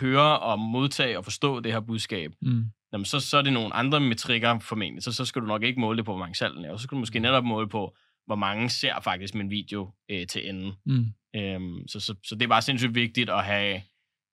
høre 0.00 0.38
og 0.40 0.58
modtage 0.58 1.18
og 1.18 1.24
forstå 1.24 1.60
det 1.60 1.72
her 1.72 1.80
budskab, 1.80 2.32
Mm. 2.42 2.64
Jamen 2.92 3.04
så, 3.04 3.20
så 3.20 3.38
er 3.38 3.42
det 3.42 3.52
nogle 3.52 3.74
andre 3.74 4.00
metrikker 4.00 4.58
formentlig. 4.58 5.02
Så, 5.02 5.12
så 5.12 5.24
skal 5.24 5.42
du 5.42 5.46
nok 5.46 5.62
ikke 5.62 5.80
måle 5.80 5.96
det 5.96 6.04
på, 6.04 6.12
hvor 6.12 6.18
mange 6.18 6.34
salg 6.34 6.54
den 6.54 6.64
er. 6.64 6.72
Og 6.72 6.78
så 6.78 6.82
skal 6.82 6.96
du 6.96 7.00
måske 7.00 7.18
netop 7.18 7.44
måle 7.44 7.68
på, 7.68 7.96
hvor 8.26 8.36
mange 8.36 8.70
ser 8.70 9.00
faktisk 9.00 9.34
min 9.34 9.50
video 9.50 9.92
øh, 10.10 10.26
til 10.26 10.48
enden. 10.48 10.72
Mm. 10.86 11.06
Øhm, 11.36 11.88
så, 11.88 12.00
så, 12.00 12.14
så 12.24 12.34
det 12.34 12.42
er 12.42 12.48
bare 12.48 12.62
sindssygt 12.62 12.94
vigtigt 12.94 13.30
at 13.30 13.44
have, 13.44 13.82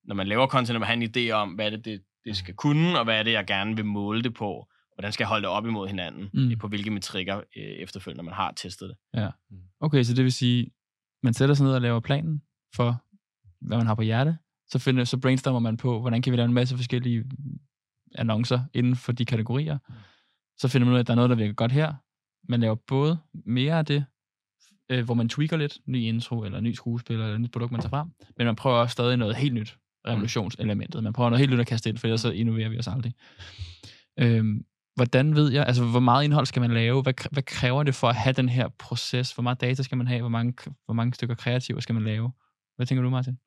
når 0.04 0.14
man 0.14 0.26
laver 0.26 0.46
content, 0.46 0.76
at 0.76 0.80
man 0.80 0.86
har 0.86 0.94
en 0.94 1.10
idé 1.16 1.30
om, 1.30 1.48
hvad 1.50 1.70
det, 1.70 1.84
det, 1.84 2.02
det 2.24 2.36
skal 2.36 2.54
kunne, 2.54 2.98
og 2.98 3.04
hvad 3.04 3.18
er 3.18 3.22
det, 3.22 3.32
jeg 3.32 3.46
gerne 3.46 3.76
vil 3.76 3.84
måle 3.84 4.22
det 4.22 4.34
på. 4.34 4.68
Hvordan 4.94 5.12
skal 5.12 5.24
jeg 5.24 5.28
holde 5.28 5.42
det 5.42 5.50
op 5.50 5.66
imod 5.66 5.88
hinanden? 5.88 6.30
Mm. 6.34 6.40
Mm. 6.40 6.58
På 6.58 6.68
hvilke 6.68 6.90
metrikker 6.90 7.36
øh, 7.36 7.62
efterfølgende, 7.62 8.16
når 8.16 8.24
man 8.24 8.34
har 8.34 8.52
testet 8.56 8.88
det. 8.88 8.96
Okay, 9.80 10.02
så 10.02 10.14
det 10.14 10.24
vil 10.24 10.32
sige, 10.32 10.70
man 11.22 11.34
sætter 11.34 11.54
sig 11.54 11.66
ned 11.66 11.74
og 11.74 11.80
laver 11.80 12.00
planen 12.00 12.42
for, 12.74 13.02
hvad 13.60 13.76
man 13.76 13.86
har 13.86 13.94
på 13.94 14.02
hjerte. 14.02 14.36
Så, 14.68 14.78
finder, 14.78 15.04
så 15.04 15.18
brainstormer 15.18 15.60
man 15.60 15.76
på, 15.76 16.00
hvordan 16.00 16.22
kan 16.22 16.32
vi 16.32 16.36
lave 16.36 16.46
en 16.46 16.54
masse 16.54 16.76
forskellige 16.76 17.24
annoncer 18.14 18.60
inden 18.74 18.96
for 18.96 19.12
de 19.12 19.24
kategorier. 19.24 19.78
Så 20.58 20.68
finder 20.68 20.86
man 20.86 20.92
ud 20.92 20.98
af, 20.98 21.00
at 21.00 21.06
der 21.06 21.12
er 21.12 21.16
noget, 21.16 21.30
der 21.30 21.36
virker 21.36 21.54
godt 21.54 21.72
her. 21.72 21.94
Man 22.48 22.60
laver 22.60 22.74
både 22.74 23.18
mere 23.46 23.78
af 23.78 23.86
det, 23.86 24.04
øh, 24.90 25.04
hvor 25.04 25.14
man 25.14 25.28
tweaker 25.28 25.56
lidt, 25.56 25.78
ny 25.86 25.96
intro, 25.96 26.44
eller 26.44 26.60
ny 26.60 26.72
skuespiller, 26.72 27.24
eller 27.24 27.38
nyt 27.38 27.52
produkt, 27.52 27.72
man 27.72 27.80
tager 27.80 27.90
frem, 27.90 28.08
men 28.36 28.46
man 28.46 28.56
prøver 28.56 28.76
også 28.76 28.92
stadig 28.92 29.16
noget 29.16 29.36
helt 29.36 29.54
nyt, 29.54 29.78
revolutionselementet. 30.06 31.02
Man 31.02 31.12
prøver 31.12 31.30
noget 31.30 31.40
helt 31.40 31.52
nyt 31.52 31.60
at 31.60 31.66
kaste 31.66 31.88
ind, 31.88 31.98
for 31.98 32.06
ellers 32.06 32.20
så 32.20 32.30
innoverer 32.30 32.68
vi 32.68 32.78
os 32.78 32.88
aldrig. 32.88 33.14
Øhm, 34.18 34.64
hvordan 34.96 35.36
ved 35.36 35.52
jeg, 35.52 35.66
altså 35.66 35.84
hvor 35.84 36.00
meget 36.00 36.24
indhold 36.24 36.46
skal 36.46 36.62
man 36.62 36.70
lave? 36.70 37.02
Hvad, 37.02 37.30
hvad 37.30 37.42
kræver 37.42 37.82
det 37.82 37.94
for 37.94 38.08
at 38.08 38.14
have 38.14 38.32
den 38.32 38.48
her 38.48 38.68
proces? 38.68 39.32
Hvor 39.32 39.42
meget 39.42 39.60
data 39.60 39.82
skal 39.82 39.98
man 39.98 40.06
have? 40.06 40.20
Hvor 40.20 40.28
mange, 40.28 40.54
hvor 40.84 40.94
mange 40.94 41.14
stykker 41.14 41.34
kreativer 41.34 41.80
skal 41.80 41.94
man 41.94 42.04
lave? 42.04 42.32
Hvad 42.76 42.86
tænker 42.86 43.02
du, 43.02 43.10
Martin? 43.10 43.38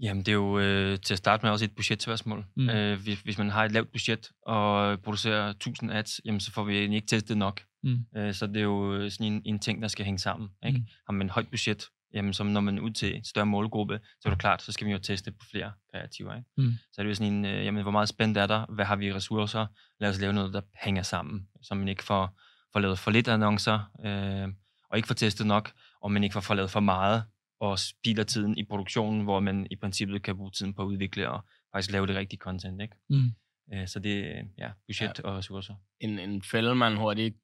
Jamen, 0.00 0.22
det 0.22 0.28
er 0.28 0.36
jo 0.36 0.58
øh, 0.58 0.98
til 1.00 1.14
at 1.14 1.18
starte 1.18 1.42
med 1.42 1.50
også 1.50 1.64
et 1.64 1.74
budgetspørgsmål. 1.76 2.44
Mm. 2.56 2.70
Øh, 2.70 3.02
hvis, 3.02 3.20
hvis 3.20 3.38
man 3.38 3.50
har 3.50 3.64
et 3.64 3.72
lavt 3.72 3.92
budget 3.92 4.30
og 4.46 5.00
producerer 5.00 5.48
1000 5.48 5.92
ads, 5.92 6.20
jamen, 6.24 6.40
så 6.40 6.52
får 6.52 6.64
vi 6.64 6.76
ikke 6.76 7.00
testet 7.00 7.36
nok. 7.36 7.60
Mm. 7.82 7.98
Øh, 8.16 8.34
så 8.34 8.46
det 8.46 8.56
er 8.56 8.60
jo 8.60 9.10
sådan 9.10 9.32
en, 9.32 9.42
en 9.44 9.58
ting, 9.58 9.82
der 9.82 9.88
skal 9.88 10.04
hænge 10.04 10.18
sammen. 10.18 10.48
Ikke? 10.66 10.78
Mm. 10.78 10.84
Har 11.06 11.12
man 11.12 11.26
et 11.26 11.32
højt 11.32 11.48
budget, 11.48 11.84
jamen, 12.14 12.32
som 12.32 12.46
når 12.46 12.60
man 12.60 12.78
er 12.78 12.82
ud 12.82 12.90
til 12.90 13.16
en 13.16 13.24
større 13.24 13.46
målgruppe, 13.46 14.00
så 14.20 14.28
er 14.28 14.30
det 14.30 14.40
klart, 14.40 14.62
så 14.62 14.72
skal 14.72 14.86
vi 14.86 14.92
jo 14.92 14.98
teste 14.98 15.30
på 15.30 15.46
flere 15.50 15.72
kreativer. 15.90 16.34
Ikke? 16.34 16.48
Mm. 16.56 16.72
Så 16.92 17.00
er 17.00 17.02
det 17.02 17.10
jo 17.10 17.14
sådan 17.14 17.32
en, 17.32 17.44
øh, 17.44 17.64
jamen, 17.64 17.82
hvor 17.82 17.92
meget 17.92 18.08
spændt 18.08 18.38
er 18.38 18.46
der? 18.46 18.66
Hvad 18.74 18.84
har 18.84 18.96
vi 18.96 19.12
ressourcer? 19.12 19.66
Lad 20.00 20.10
os 20.10 20.20
lave 20.20 20.32
noget, 20.32 20.52
der 20.54 20.60
hænger 20.84 21.02
sammen, 21.02 21.48
så 21.62 21.74
man 21.74 21.88
ikke 21.88 22.04
får, 22.04 22.40
får 22.72 22.80
lavet 22.80 22.98
for 22.98 23.10
lidt 23.10 23.28
annoncer, 23.28 23.90
øh, 24.04 24.48
og 24.90 24.96
ikke 24.96 25.06
får 25.06 25.14
testet 25.14 25.46
nok, 25.46 25.72
og 26.02 26.12
man 26.12 26.24
ikke 26.24 26.42
får 26.42 26.54
lavet 26.54 26.70
for 26.70 26.80
meget, 26.80 27.22
og 27.60 27.78
spilder 27.78 28.24
tiden 28.24 28.58
i 28.58 28.64
produktionen, 28.64 29.20
hvor 29.24 29.40
man 29.40 29.66
i 29.70 29.76
princippet 29.76 30.22
kan 30.22 30.36
bruge 30.36 30.50
tiden 30.50 30.74
på 30.74 30.82
at 30.82 30.86
udvikle 30.86 31.30
og 31.30 31.40
faktisk 31.72 31.92
lave 31.92 32.06
det 32.06 32.16
rigtige 32.16 32.38
content. 32.38 32.82
Ikke? 32.82 32.94
Mm. 33.10 33.32
Øh, 33.72 33.88
så 33.88 33.98
det 33.98 34.18
er 34.18 34.42
ja, 34.58 34.70
budget 34.86 35.18
ja. 35.18 35.28
og 35.28 35.36
ressourcer. 35.36 35.74
En, 36.00 36.18
en 36.18 36.42
fælde, 36.42 36.74
man 36.74 36.96
hurtigt 36.96 37.36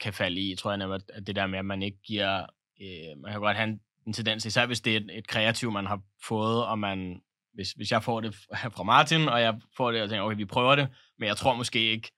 kan 0.00 0.12
falde 0.12 0.40
i, 0.40 0.56
tror 0.56 0.72
jeg, 0.72 1.00
at 1.14 1.26
det 1.26 1.36
der 1.36 1.46
med, 1.46 1.58
at 1.58 1.64
man 1.64 1.82
ikke 1.82 1.98
giver... 2.02 2.46
Øh, 2.82 3.18
man 3.22 3.32
kan 3.32 3.40
godt 3.40 3.56
have 3.56 3.68
en, 3.68 3.80
en 4.06 4.12
tendens, 4.12 4.46
især 4.46 4.66
hvis 4.66 4.80
det 4.80 4.92
er 4.92 5.00
et, 5.00 5.18
et 5.18 5.26
kreativ, 5.26 5.72
man 5.72 5.86
har 5.86 6.02
fået, 6.28 6.66
og 6.66 6.78
man... 6.78 7.20
Hvis, 7.54 7.72
hvis 7.72 7.92
jeg 7.92 8.02
får 8.02 8.20
det 8.20 8.34
fra 8.76 8.82
Martin, 8.82 9.28
og 9.28 9.40
jeg 9.40 9.60
får 9.76 9.92
det, 9.92 10.02
og 10.02 10.08
tænker, 10.08 10.22
okay, 10.22 10.36
vi 10.36 10.44
prøver 10.44 10.76
det, 10.76 10.88
men 11.18 11.28
jeg 11.28 11.36
tror 11.36 11.54
måske 11.54 11.90
ikke, 11.90 12.12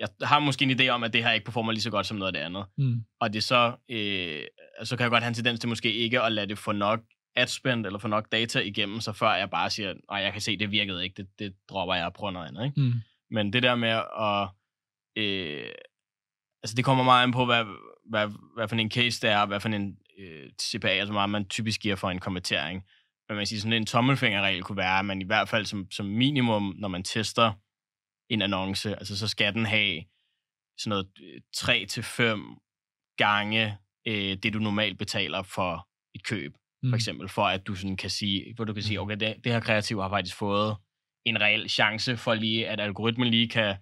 jeg 0.00 0.08
har 0.22 0.38
måske 0.38 0.64
en 0.64 0.80
idé 0.80 0.88
om, 0.88 1.02
at 1.02 1.12
det 1.12 1.24
her 1.24 1.32
ikke 1.32 1.44
performer 1.44 1.72
lige 1.72 1.82
så 1.82 1.90
godt 1.90 2.06
som 2.06 2.16
noget 2.16 2.26
af 2.26 2.32
det 2.32 2.40
andet. 2.40 2.64
Mm. 2.78 3.04
Og 3.20 3.32
det 3.32 3.44
så, 3.44 3.76
øh, 3.88 4.42
så 4.84 4.96
kan 4.96 5.02
jeg 5.02 5.10
godt 5.10 5.22
have 5.22 5.28
en 5.28 5.34
tendens 5.34 5.60
til 5.60 5.68
måske 5.68 5.92
ikke 5.92 6.22
at 6.22 6.32
lade 6.32 6.46
det 6.46 6.58
få 6.58 6.72
nok 6.72 7.00
adspend 7.36 7.86
eller 7.86 7.98
få 7.98 8.08
nok 8.08 8.32
data 8.32 8.60
igennem, 8.60 9.00
så 9.00 9.12
før 9.12 9.34
jeg 9.34 9.50
bare 9.50 9.70
siger, 9.70 9.94
nej, 10.10 10.20
jeg 10.20 10.32
kan 10.32 10.40
se, 10.40 10.56
det 10.56 10.70
virkede 10.70 11.04
ikke, 11.04 11.22
det, 11.22 11.26
det 11.38 11.54
dropper 11.68 11.94
jeg 11.94 12.06
og 12.06 12.12
prøver 12.12 12.30
noget 12.30 12.48
andet. 12.48 12.64
Ikke? 12.64 12.80
Mm. 12.80 12.92
Men 13.30 13.52
det 13.52 13.62
der 13.62 13.74
med 13.74 13.88
at, 14.20 14.48
øh, 15.16 15.70
altså 16.62 16.76
det 16.76 16.84
kommer 16.84 17.04
meget 17.04 17.22
an 17.22 17.32
på, 17.32 17.44
hvad, 17.44 17.64
hvad, 18.10 18.28
hvad 18.56 18.68
for 18.68 18.76
en 18.76 18.90
case 18.90 19.20
det 19.20 19.30
er, 19.30 19.46
hvad 19.46 19.60
for 19.60 19.68
en 19.68 19.96
øh, 20.18 20.50
CPA, 20.62 20.88
altså 20.88 21.12
meget 21.12 21.30
man 21.30 21.48
typisk 21.48 21.80
giver 21.80 21.96
for 21.96 22.10
en 22.10 22.18
kommentering. 22.18 22.82
Men 23.28 23.36
man 23.36 23.46
siger, 23.46 23.60
sådan 23.60 23.72
en 23.72 23.86
tommelfingerregel 23.86 24.62
kunne 24.62 24.76
være, 24.76 24.98
at 24.98 25.04
man 25.04 25.20
i 25.20 25.24
hvert 25.24 25.48
fald 25.48 25.66
som, 25.66 25.90
som 25.90 26.06
minimum, 26.06 26.74
når 26.78 26.88
man 26.88 27.02
tester 27.02 27.52
en 28.28 28.42
annonce, 28.42 28.96
altså 28.96 29.18
så 29.18 29.28
skal 29.28 29.54
den 29.54 29.66
have 29.66 30.02
sådan 30.78 30.88
noget 30.88 31.08
3 31.56 31.86
til 31.86 32.02
5 32.02 32.56
gange 33.16 33.78
øh, 34.06 34.36
det, 34.42 34.52
du 34.52 34.58
normalt 34.58 34.98
betaler 34.98 35.42
for 35.42 35.88
et 36.14 36.24
køb, 36.24 36.54
mm. 36.82 36.90
for 36.90 36.96
eksempel, 36.96 37.28
for 37.28 37.42
at 37.42 37.66
du 37.66 37.74
sådan 37.74 37.96
kan 37.96 38.10
sige, 38.10 38.54
hvor 38.54 38.64
du 38.64 38.72
kan 38.72 38.82
sige, 38.82 38.98
mm. 38.98 39.02
okay, 39.02 39.16
det, 39.16 39.36
det 39.44 39.52
her 39.52 39.60
kreativ 39.60 40.00
har 40.00 40.08
faktisk 40.08 40.36
fået 40.36 40.76
en 41.24 41.40
reel 41.40 41.68
chance 41.68 42.16
for 42.16 42.34
lige, 42.34 42.68
at 42.68 42.80
algoritmen 42.80 43.28
lige 43.28 43.48
kan 43.48 43.76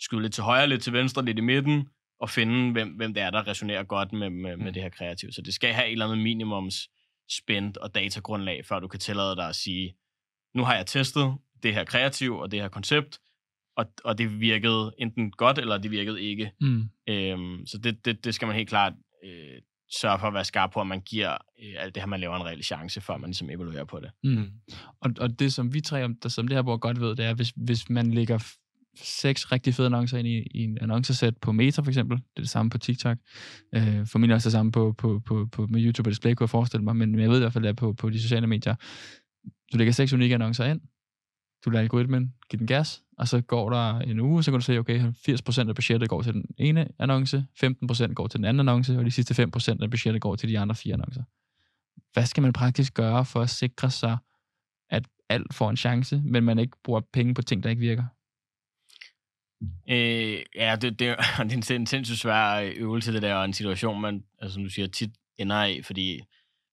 skyde 0.00 0.22
lidt 0.22 0.34
til 0.34 0.42
højre, 0.42 0.66
lidt 0.66 0.82
til 0.82 0.92
venstre, 0.92 1.24
lidt 1.24 1.38
i 1.38 1.40
midten, 1.40 1.88
og 2.20 2.30
finde, 2.30 2.72
hvem, 2.72 2.88
hvem 2.88 3.14
det 3.14 3.22
er, 3.22 3.30
der 3.30 3.46
resonerer 3.46 3.82
godt 3.82 4.12
med, 4.12 4.30
med, 4.30 4.56
med 4.56 4.66
mm. 4.66 4.72
det 4.72 4.82
her 4.82 4.88
kreativ. 4.90 5.32
Så 5.32 5.42
det 5.42 5.54
skal 5.54 5.74
have 5.74 5.86
et 5.86 5.92
eller 5.92 6.04
andet 6.04 6.18
minimums 6.18 6.88
spændt 7.30 7.76
og 7.76 7.94
datagrundlag, 7.94 8.64
før 8.64 8.80
du 8.80 8.88
kan 8.88 9.00
tillade 9.00 9.36
dig 9.36 9.48
at 9.48 9.56
sige, 9.56 9.96
nu 10.54 10.64
har 10.64 10.74
jeg 10.76 10.86
testet 10.86 11.34
det 11.62 11.74
her 11.74 11.84
kreativ 11.84 12.36
og 12.36 12.50
det 12.50 12.60
her 12.60 12.68
koncept, 12.68 13.18
og, 13.78 13.86
og 14.04 14.18
det 14.18 14.40
virkede 14.40 14.92
enten 14.98 15.30
godt, 15.30 15.58
eller 15.58 15.78
det 15.78 15.90
virkede 15.90 16.22
ikke. 16.22 16.50
Mm. 16.60 16.88
Øhm, 17.08 17.66
så 17.66 17.78
det, 17.78 18.04
det, 18.04 18.24
det 18.24 18.34
skal 18.34 18.46
man 18.46 18.56
helt 18.56 18.68
klart 18.68 18.92
øh, 19.24 19.60
sørge 20.00 20.18
for 20.18 20.26
at 20.26 20.34
være 20.34 20.44
skarp 20.44 20.70
på, 20.72 20.80
at 20.80 20.86
man 20.86 21.00
giver 21.00 21.32
øh, 21.32 21.74
alt 21.78 21.94
det 21.94 22.02
her, 22.02 22.08
man 22.08 22.20
laver 22.20 22.36
en 22.36 22.44
reel 22.44 22.62
chance, 22.62 23.00
før 23.00 23.16
man 23.16 23.28
ligesom 23.30 23.50
evaluerer 23.50 23.84
på 23.84 24.00
det. 24.00 24.10
Mm. 24.24 24.50
Og, 25.00 25.10
og 25.20 25.38
det, 25.38 25.52
som 25.52 25.74
vi 25.74 25.80
tre, 25.80 26.08
der, 26.22 26.28
som 26.28 26.48
det 26.48 26.56
her 26.56 26.62
bord 26.62 26.80
godt 26.80 27.00
ved, 27.00 27.16
det 27.16 27.24
er, 27.24 27.34
hvis, 27.34 27.52
hvis 27.56 27.90
man 27.90 28.14
lægger 28.14 28.38
seks 29.02 29.52
rigtig 29.52 29.74
fede 29.74 29.86
annoncer 29.86 30.18
ind 30.18 30.28
i, 30.28 30.46
i 30.54 30.64
en 30.64 30.78
annoncesæt 30.80 31.36
på 31.36 31.52
Meta 31.52 31.82
for 31.82 31.88
eksempel. 31.88 32.16
Det 32.16 32.24
er 32.36 32.40
det 32.40 32.50
samme 32.50 32.70
på 32.70 32.78
TikTok. 32.78 33.18
Øh, 33.74 34.06
formentlig 34.06 34.34
også 34.34 34.48
det 34.48 34.52
samme 34.52 34.72
på, 34.72 34.94
på, 34.98 35.20
på, 35.26 35.48
på 35.52 35.66
med 35.66 35.84
YouTube 35.84 36.08
og 36.08 36.10
Display, 36.10 36.34
kunne 36.34 36.44
jeg 36.44 36.50
forestille 36.50 36.84
mig, 36.84 36.96
men 36.96 37.18
jeg 37.18 37.30
ved 37.30 37.36
i 37.36 37.40
hvert 37.40 37.52
fald, 37.52 37.66
at 37.66 37.76
på, 37.76 37.92
på 37.92 38.10
de 38.10 38.22
sociale 38.22 38.46
medier. 38.46 38.74
Du 39.72 39.78
lægger 39.78 39.92
seks 39.92 40.12
unikke 40.12 40.34
annoncer 40.34 40.64
ind, 40.64 40.80
du 41.64 41.70
lader 41.70 41.82
algoritmen 41.82 42.34
give 42.50 42.58
den 42.58 42.66
gas, 42.66 43.02
og 43.18 43.28
så 43.28 43.40
går 43.40 43.70
der 43.70 43.98
en 43.98 44.20
uge, 44.20 44.42
så 44.42 44.50
kan 44.50 44.60
du 44.60 44.64
se, 44.64 44.78
okay, 44.78 45.12
80% 45.28 45.68
af 45.68 45.74
budgettet 45.74 46.08
går 46.08 46.22
til 46.22 46.32
den 46.32 46.44
ene 46.58 46.88
annonce, 46.98 47.46
15% 47.64 48.12
går 48.12 48.26
til 48.26 48.38
den 48.38 48.44
anden 48.44 48.60
annonce, 48.60 48.98
og 48.98 49.04
de 49.04 49.10
sidste 49.10 49.42
5% 49.44 49.82
af 49.82 49.90
budgettet 49.90 50.22
går 50.22 50.36
til 50.36 50.48
de 50.48 50.58
andre 50.58 50.74
fire 50.74 50.94
annoncer. 50.94 51.22
Hvad 52.12 52.26
skal 52.26 52.42
man 52.42 52.52
praktisk 52.52 52.94
gøre 52.94 53.24
for 53.24 53.40
at 53.40 53.50
sikre 53.50 53.90
sig, 53.90 54.18
at 54.90 55.08
alt 55.28 55.54
får 55.54 55.70
en 55.70 55.76
chance, 55.76 56.22
men 56.24 56.44
man 56.44 56.58
ikke 56.58 56.76
bruger 56.84 57.00
penge 57.12 57.34
på 57.34 57.42
ting, 57.42 57.62
der 57.62 57.70
ikke 57.70 57.80
virker? 57.80 58.04
Øh, 59.90 60.42
ja, 60.54 60.76
det, 60.76 60.98
det, 60.98 61.16
det 61.38 61.70
er 61.70 61.74
en, 61.76 61.86
sindssygt 61.86 62.18
svær 62.18 62.54
øh, 62.54 62.72
øvelse, 62.76 63.12
det 63.12 63.22
der, 63.22 63.34
og 63.34 63.44
en 63.44 63.52
situation, 63.52 64.00
man, 64.00 64.24
altså, 64.38 64.54
som 64.54 64.62
du 64.62 64.70
siger, 64.70 64.88
tit 64.88 65.10
ender 65.38 65.64
i, 65.64 65.82
fordi 65.82 66.20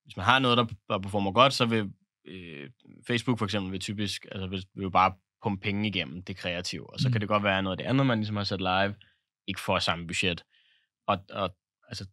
hvis 0.04 0.17
man 0.17 0.26
har 0.26 0.39
noget, 0.39 0.58
der 0.58 1.00
performer 1.00 1.32
godt, 1.32 1.54
så 1.54 1.65
vil 1.65 1.91
øh, 2.27 2.69
Facebook 3.07 3.38
for 3.38 3.45
eksempel 3.45 3.71
vil 3.71 3.79
typisk, 3.79 4.25
altså 4.31 4.47
vil, 4.47 4.65
vil 4.75 4.83
jo 4.83 4.89
bare 4.89 5.13
pumpe 5.43 5.63
penge 5.63 5.88
igennem 5.88 6.23
det 6.23 6.38
kreative, 6.38 6.93
og 6.93 6.99
så 6.99 7.07
mm. 7.07 7.11
kan 7.11 7.21
det 7.21 7.29
godt 7.29 7.43
være 7.43 7.63
noget 7.63 7.73
af 7.73 7.83
det 7.83 7.89
andet, 7.89 8.05
man 8.05 8.17
ligesom 8.17 8.35
har 8.35 8.43
sat 8.43 8.61
live, 8.61 8.95
ikke 9.47 9.61
får 9.61 9.79
samme 9.79 10.07
budget. 10.07 10.43
Og, 11.07 11.17
og 11.29 11.55
altså, 11.88 12.05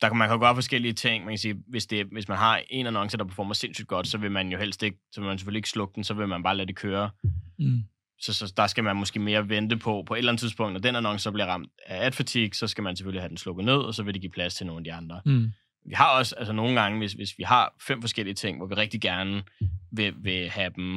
der 0.00 0.08
kan 0.08 0.16
man 0.16 0.28
kan 0.28 0.40
gøre 0.40 0.54
forskellige 0.54 0.92
ting. 0.92 1.24
Man 1.24 1.32
kan 1.32 1.38
sige, 1.38 1.62
hvis, 1.68 1.86
det, 1.86 2.06
hvis 2.06 2.28
man 2.28 2.38
har 2.38 2.62
en 2.70 2.86
annonce, 2.86 3.16
der 3.18 3.24
performer 3.24 3.54
sindssygt 3.54 3.88
godt, 3.88 4.06
så 4.06 4.18
vil 4.18 4.30
man 4.30 4.48
jo 4.48 4.58
helst 4.58 4.82
ikke, 4.82 4.98
så 5.12 5.20
vil 5.20 5.28
man 5.28 5.38
selvfølgelig 5.38 5.58
ikke 5.58 5.68
slukke 5.68 5.94
den, 5.94 6.04
så 6.04 6.14
vil 6.14 6.28
man 6.28 6.42
bare 6.42 6.56
lade 6.56 6.66
det 6.66 6.76
køre. 6.76 7.10
Mm. 7.58 7.82
Så, 8.20 8.34
så 8.34 8.52
der 8.56 8.66
skal 8.66 8.84
man 8.84 8.96
måske 8.96 9.20
mere 9.20 9.48
vente 9.48 9.76
på, 9.76 10.04
på 10.06 10.14
et 10.14 10.18
eller 10.18 10.32
andet 10.32 10.40
tidspunkt, 10.40 10.72
når 10.72 10.80
den 10.80 10.96
annonce 10.96 11.22
så 11.22 11.30
bliver 11.30 11.46
ramt 11.46 11.68
af 11.86 12.06
ad 12.06 12.12
fatigue, 12.12 12.54
så 12.54 12.66
skal 12.66 12.84
man 12.84 12.96
selvfølgelig 12.96 13.22
have 13.22 13.28
den 13.28 13.36
slukket 13.36 13.64
ned, 13.64 13.74
og 13.74 13.94
så 13.94 14.02
vil 14.02 14.14
det 14.14 14.20
give 14.20 14.32
plads 14.32 14.54
til 14.54 14.66
nogle 14.66 14.80
af 14.80 14.84
de 14.84 14.92
andre. 14.92 15.20
Mm. 15.26 15.52
Vi 15.84 15.94
har 15.94 16.18
også, 16.18 16.34
altså 16.36 16.52
nogle 16.52 16.80
gange, 16.80 16.98
hvis, 16.98 17.12
hvis 17.12 17.38
vi 17.38 17.42
har 17.42 17.74
fem 17.86 18.00
forskellige 18.00 18.34
ting, 18.34 18.56
hvor 18.56 18.66
vi 18.66 18.74
rigtig 18.74 19.00
gerne 19.00 19.42
vil, 19.92 20.14
vil 20.16 20.50
have 20.50 20.72
dem, 20.76 20.94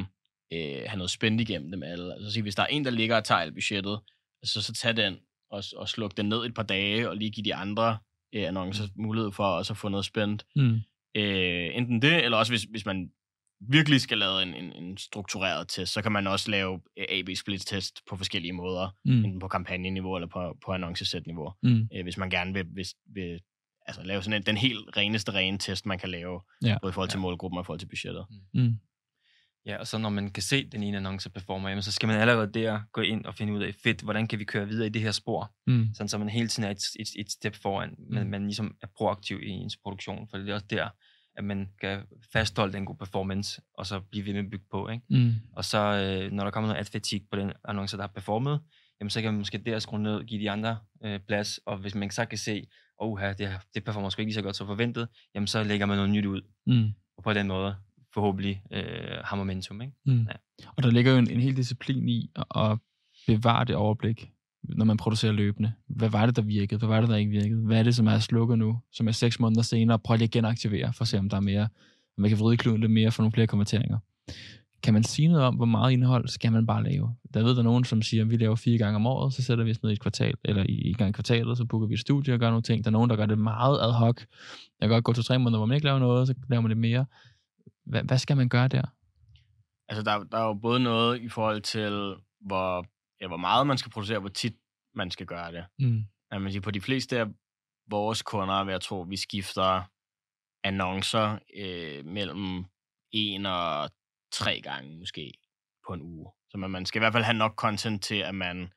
øh, 0.52 0.82
have 0.86 0.96
noget 0.96 1.10
spændt 1.10 1.40
igennem 1.40 1.70
dem 1.70 1.82
alle. 1.82 2.14
Altså 2.14 2.32
sige, 2.32 2.42
hvis 2.42 2.54
der 2.54 2.62
er 2.62 2.66
en, 2.66 2.84
der 2.84 2.90
ligger 2.90 3.16
og 3.16 3.24
tager 3.24 3.50
budgettet, 3.50 4.00
altså, 4.42 4.62
så 4.62 4.72
tag 4.72 4.96
den 4.96 5.16
og, 5.50 5.62
og 5.76 5.88
sluk 5.88 6.16
den 6.16 6.28
ned 6.28 6.44
et 6.44 6.54
par 6.54 6.62
dage, 6.62 7.08
og 7.10 7.16
lige 7.16 7.30
give 7.30 7.44
de 7.44 7.54
andre 7.54 7.98
øh, 8.34 8.48
annoncer 8.48 8.84
mm. 8.84 9.02
mulighed 9.02 9.32
for 9.32 9.44
også 9.44 9.72
at 9.72 9.76
få 9.76 9.88
noget 9.88 10.04
spændt. 10.04 10.46
Mm. 10.56 10.80
Øh, 11.16 11.76
enten 11.76 12.02
det, 12.02 12.24
eller 12.24 12.38
også 12.38 12.52
hvis, 12.52 12.62
hvis 12.62 12.86
man 12.86 13.10
virkelig 13.60 14.00
skal 14.00 14.18
lave 14.18 14.42
en, 14.42 14.54
en, 14.54 14.72
en 14.72 14.96
struktureret 14.96 15.68
test, 15.68 15.92
så 15.92 16.02
kan 16.02 16.12
man 16.12 16.26
også 16.26 16.50
lave 16.50 16.80
AB-split-test 16.96 18.00
på 18.08 18.16
forskellige 18.16 18.52
måder, 18.52 18.88
mm. 19.04 19.24
enten 19.24 19.40
på 19.40 19.48
kampagneniveau 19.48 20.16
eller 20.16 20.28
på, 20.28 20.56
på 20.64 20.72
annoncesæt-niveau, 20.72 21.52
mm. 21.62 21.88
øh, 21.94 22.02
hvis 22.02 22.16
man 22.16 22.30
gerne 22.30 22.54
vil, 22.54 22.66
vil, 22.74 22.86
vil 23.14 23.40
altså, 23.86 24.02
lave 24.02 24.22
sådan 24.22 24.40
en, 24.40 24.46
den 24.46 24.56
helt 24.56 24.96
reneste 24.96 25.32
rene 25.32 25.58
test, 25.58 25.86
man 25.86 25.98
kan 25.98 26.08
lave, 26.08 26.40
ja. 26.64 26.78
både 26.82 26.90
i 26.90 26.94
forhold 26.94 27.10
til 27.10 27.18
ja. 27.18 27.22
målgruppen 27.22 27.58
og 27.58 27.62
i 27.62 27.66
forhold 27.66 27.80
til 27.80 27.86
budgettet. 27.86 28.26
Mm. 28.30 28.60
mm. 28.62 28.74
Ja, 29.66 29.76
og 29.76 29.86
så 29.86 29.98
når 29.98 30.08
man 30.08 30.30
kan 30.30 30.42
se 30.42 30.68
den 30.68 30.82
ene 30.82 30.96
annonce 30.96 31.30
performer, 31.30 31.68
jamen, 31.68 31.82
så 31.82 31.92
skal 31.92 32.06
man 32.06 32.20
allerede 32.20 32.52
der 32.52 32.80
gå 32.92 33.00
ind 33.00 33.24
og 33.24 33.34
finde 33.34 33.52
ud 33.52 33.62
af, 33.62 33.74
fedt, 33.74 34.00
hvordan 34.00 34.26
kan 34.26 34.38
vi 34.38 34.44
køre 34.44 34.68
videre 34.68 34.86
i 34.86 34.90
det 34.90 35.02
her 35.02 35.10
spor, 35.10 35.52
mm. 35.66 35.88
sådan 35.94 36.08
så 36.08 36.18
man 36.18 36.28
hele 36.28 36.48
tiden 36.48 36.66
er 36.66 36.70
et, 36.70 36.82
et, 37.00 37.08
et 37.18 37.30
step 37.30 37.54
foran, 37.54 37.94
men 38.10 38.24
mm. 38.24 38.30
man 38.30 38.42
ligesom 38.42 38.76
er 38.82 38.86
proaktiv 38.96 39.42
i 39.42 39.48
ens 39.48 39.76
produktion, 39.76 40.28
for 40.30 40.38
det 40.38 40.48
er 40.48 40.54
også 40.54 40.66
der, 40.70 40.88
at 41.36 41.44
man 41.44 41.68
kan 41.80 42.02
fastholde 42.32 42.72
den 42.72 42.86
gode 42.86 42.98
performance, 42.98 43.62
og 43.74 43.86
så 43.86 44.00
blive 44.00 44.26
ved 44.26 44.32
med 44.32 44.44
at 44.44 44.50
bygge 44.50 44.64
på. 44.70 44.88
Ikke? 44.88 45.04
Mm. 45.10 45.32
Og 45.52 45.64
så, 45.64 45.78
øh, 45.78 46.32
når 46.32 46.44
der 46.44 46.50
kommer 46.50 46.68
noget 46.68 46.94
ad 46.96 47.20
på 47.30 47.36
den 47.36 47.52
annonce, 47.64 47.96
der 47.96 48.02
har 48.02 48.12
performet, 48.14 48.60
jamen, 49.00 49.10
så 49.10 49.20
kan 49.22 49.32
man 49.32 49.38
måske 49.38 49.58
der 49.58 49.78
skrue 49.78 50.02
ned, 50.02 50.24
give 50.24 50.40
de 50.40 50.50
andre 50.50 50.78
øh, 51.04 51.20
plads, 51.28 51.58
og 51.66 51.76
hvis 51.76 51.94
man 51.94 52.10
så 52.10 52.24
kan 52.24 52.38
se, 52.38 52.66
oha, 52.98 53.32
det, 53.32 53.50
det 53.74 53.84
performer 53.84 54.08
sgu 54.08 54.20
ikke 54.20 54.28
lige 54.28 54.34
så 54.34 54.42
godt 54.42 54.56
som 54.56 54.66
forventet, 54.66 55.08
jamen 55.34 55.46
så 55.46 55.64
lægger 55.64 55.86
man 55.86 55.96
noget 55.96 56.10
nyt 56.10 56.26
ud. 56.26 56.42
Mm. 56.66 56.88
Og 57.16 57.22
på 57.22 57.32
den 57.32 57.46
måde 57.46 57.74
forhåbentlig 58.14 58.62
øh, 58.70 59.18
har 59.24 59.36
momentum. 59.36 59.82
Ikke? 59.82 59.94
Mm. 60.06 60.18
Ja. 60.18 60.66
Og 60.76 60.82
der 60.82 60.90
ligger 60.90 61.12
jo 61.12 61.18
en, 61.18 61.30
en 61.30 61.40
hel 61.40 61.56
disciplin 61.56 62.08
i 62.08 62.30
at 62.56 62.78
bevare 63.26 63.64
det 63.64 63.76
overblik, 63.76 64.32
når 64.62 64.84
man 64.84 64.96
producerer 64.96 65.32
løbende. 65.32 65.72
Hvad 65.88 66.08
var 66.08 66.26
det, 66.26 66.36
der 66.36 66.42
virkede? 66.42 66.78
Hvad 66.78 66.88
var 66.88 67.00
det, 67.00 67.10
der 67.10 67.16
ikke 67.16 67.30
virkede? 67.30 67.60
Hvad 67.60 67.78
er 67.78 67.82
det, 67.82 67.94
som 67.94 68.06
er 68.06 68.18
slukket 68.18 68.58
nu, 68.58 68.80
som 68.92 69.08
er 69.08 69.12
seks 69.12 69.40
måneder 69.40 69.62
senere? 69.62 69.98
Prøv 69.98 70.16
lige 70.16 70.24
at 70.24 70.30
genaktivere, 70.30 70.92
for 70.92 71.02
at 71.02 71.08
se, 71.08 71.18
om 71.18 71.28
der 71.28 71.36
er 71.36 71.40
mere, 71.40 71.62
om 72.16 72.20
man 72.22 72.30
kan 72.30 72.38
vride 72.38 72.56
kluden 72.56 72.80
lidt 72.80 72.92
mere 72.92 73.10
for 73.10 73.22
nogle 73.22 73.32
flere 73.32 73.46
kommenteringer. 73.46 73.98
Kan 74.82 74.94
man 74.94 75.04
sige 75.04 75.28
noget 75.28 75.44
om, 75.44 75.56
hvor 75.56 75.66
meget 75.66 75.92
indhold 75.92 76.28
skal 76.28 76.52
man 76.52 76.66
bare 76.66 76.84
lave? 76.84 77.16
Der 77.34 77.42
ved 77.42 77.56
der 77.56 77.62
nogen, 77.62 77.84
som 77.84 78.02
siger, 78.02 78.24
at 78.24 78.30
vi 78.30 78.36
laver 78.36 78.56
fire 78.56 78.78
gange 78.78 78.96
om 78.96 79.06
året, 79.06 79.34
så 79.34 79.42
sætter 79.42 79.64
vi 79.64 79.70
os 79.70 79.82
ned 79.82 79.90
i 79.90 79.92
et 79.92 80.00
kvartal, 80.00 80.34
eller 80.44 80.62
i, 80.62 80.72
i 80.72 80.92
gang 80.92 81.08
i 81.08 81.12
kvartalet, 81.12 81.58
så 81.58 81.64
booker 81.64 81.86
vi 81.86 81.94
et 81.94 82.00
studie 82.00 82.34
og 82.34 82.40
gør 82.40 82.50
nogle 82.50 82.62
ting. 82.62 82.84
Der 82.84 82.90
er 82.90 82.92
nogen, 82.92 83.10
der 83.10 83.16
gør 83.16 83.26
det 83.26 83.38
meget 83.38 83.80
ad 83.80 83.92
hoc. 83.92 84.20
Jeg 84.80 84.88
kan 84.88 84.88
godt 84.88 85.04
gå 85.04 85.12
til 85.12 85.24
tre 85.24 85.38
måneder, 85.38 85.58
hvor 85.58 85.66
man 85.66 85.74
ikke 85.74 85.84
laver 85.84 85.98
noget, 85.98 86.28
så 86.28 86.34
laver 86.48 86.60
man 86.60 86.70
det 86.70 86.78
mere. 86.78 87.06
Hvad, 87.86 88.02
hvad 88.02 88.18
skal 88.18 88.36
man 88.36 88.48
gøre 88.48 88.68
der? 88.68 88.82
Altså, 89.88 90.02
der, 90.02 90.24
der 90.24 90.38
er 90.38 90.46
jo 90.46 90.54
både 90.54 90.80
noget 90.80 91.20
i 91.20 91.28
forhold 91.28 91.60
til, 91.60 92.14
hvor, 92.40 92.86
ja, 93.20 93.26
hvor 93.26 93.36
meget 93.36 93.66
man 93.66 93.78
skal 93.78 93.92
producere, 93.92 94.18
hvor 94.18 94.28
tit 94.28 94.54
man 94.94 95.10
skal 95.10 95.26
gøre 95.26 95.52
det. 95.52 95.64
Mm. 95.78 96.04
At 96.30 96.42
man 96.42 96.52
siger, 96.52 96.62
på 96.62 96.70
de 96.70 96.80
fleste 96.80 97.18
af 97.18 97.26
vores 97.90 98.22
kunder, 98.22 98.64
vil 98.64 98.72
jeg 98.72 98.80
tro, 98.80 99.00
vi 99.00 99.16
skifter 99.16 99.82
annoncer 100.64 101.38
øh, 101.56 102.06
mellem 102.06 102.64
en 103.12 103.46
og 103.46 103.90
tre 104.32 104.60
gange 104.60 104.98
måske 104.98 105.32
på 105.86 105.92
en 105.92 106.02
uge. 106.02 106.32
Så 106.50 106.58
man, 106.58 106.70
man 106.70 106.86
skal 106.86 106.98
i 106.98 107.00
hvert 107.00 107.12
fald 107.12 107.24
have 107.24 107.38
nok 107.38 107.54
content 107.54 108.02
til, 108.02 108.14
at 108.14 108.34
man 108.34 108.72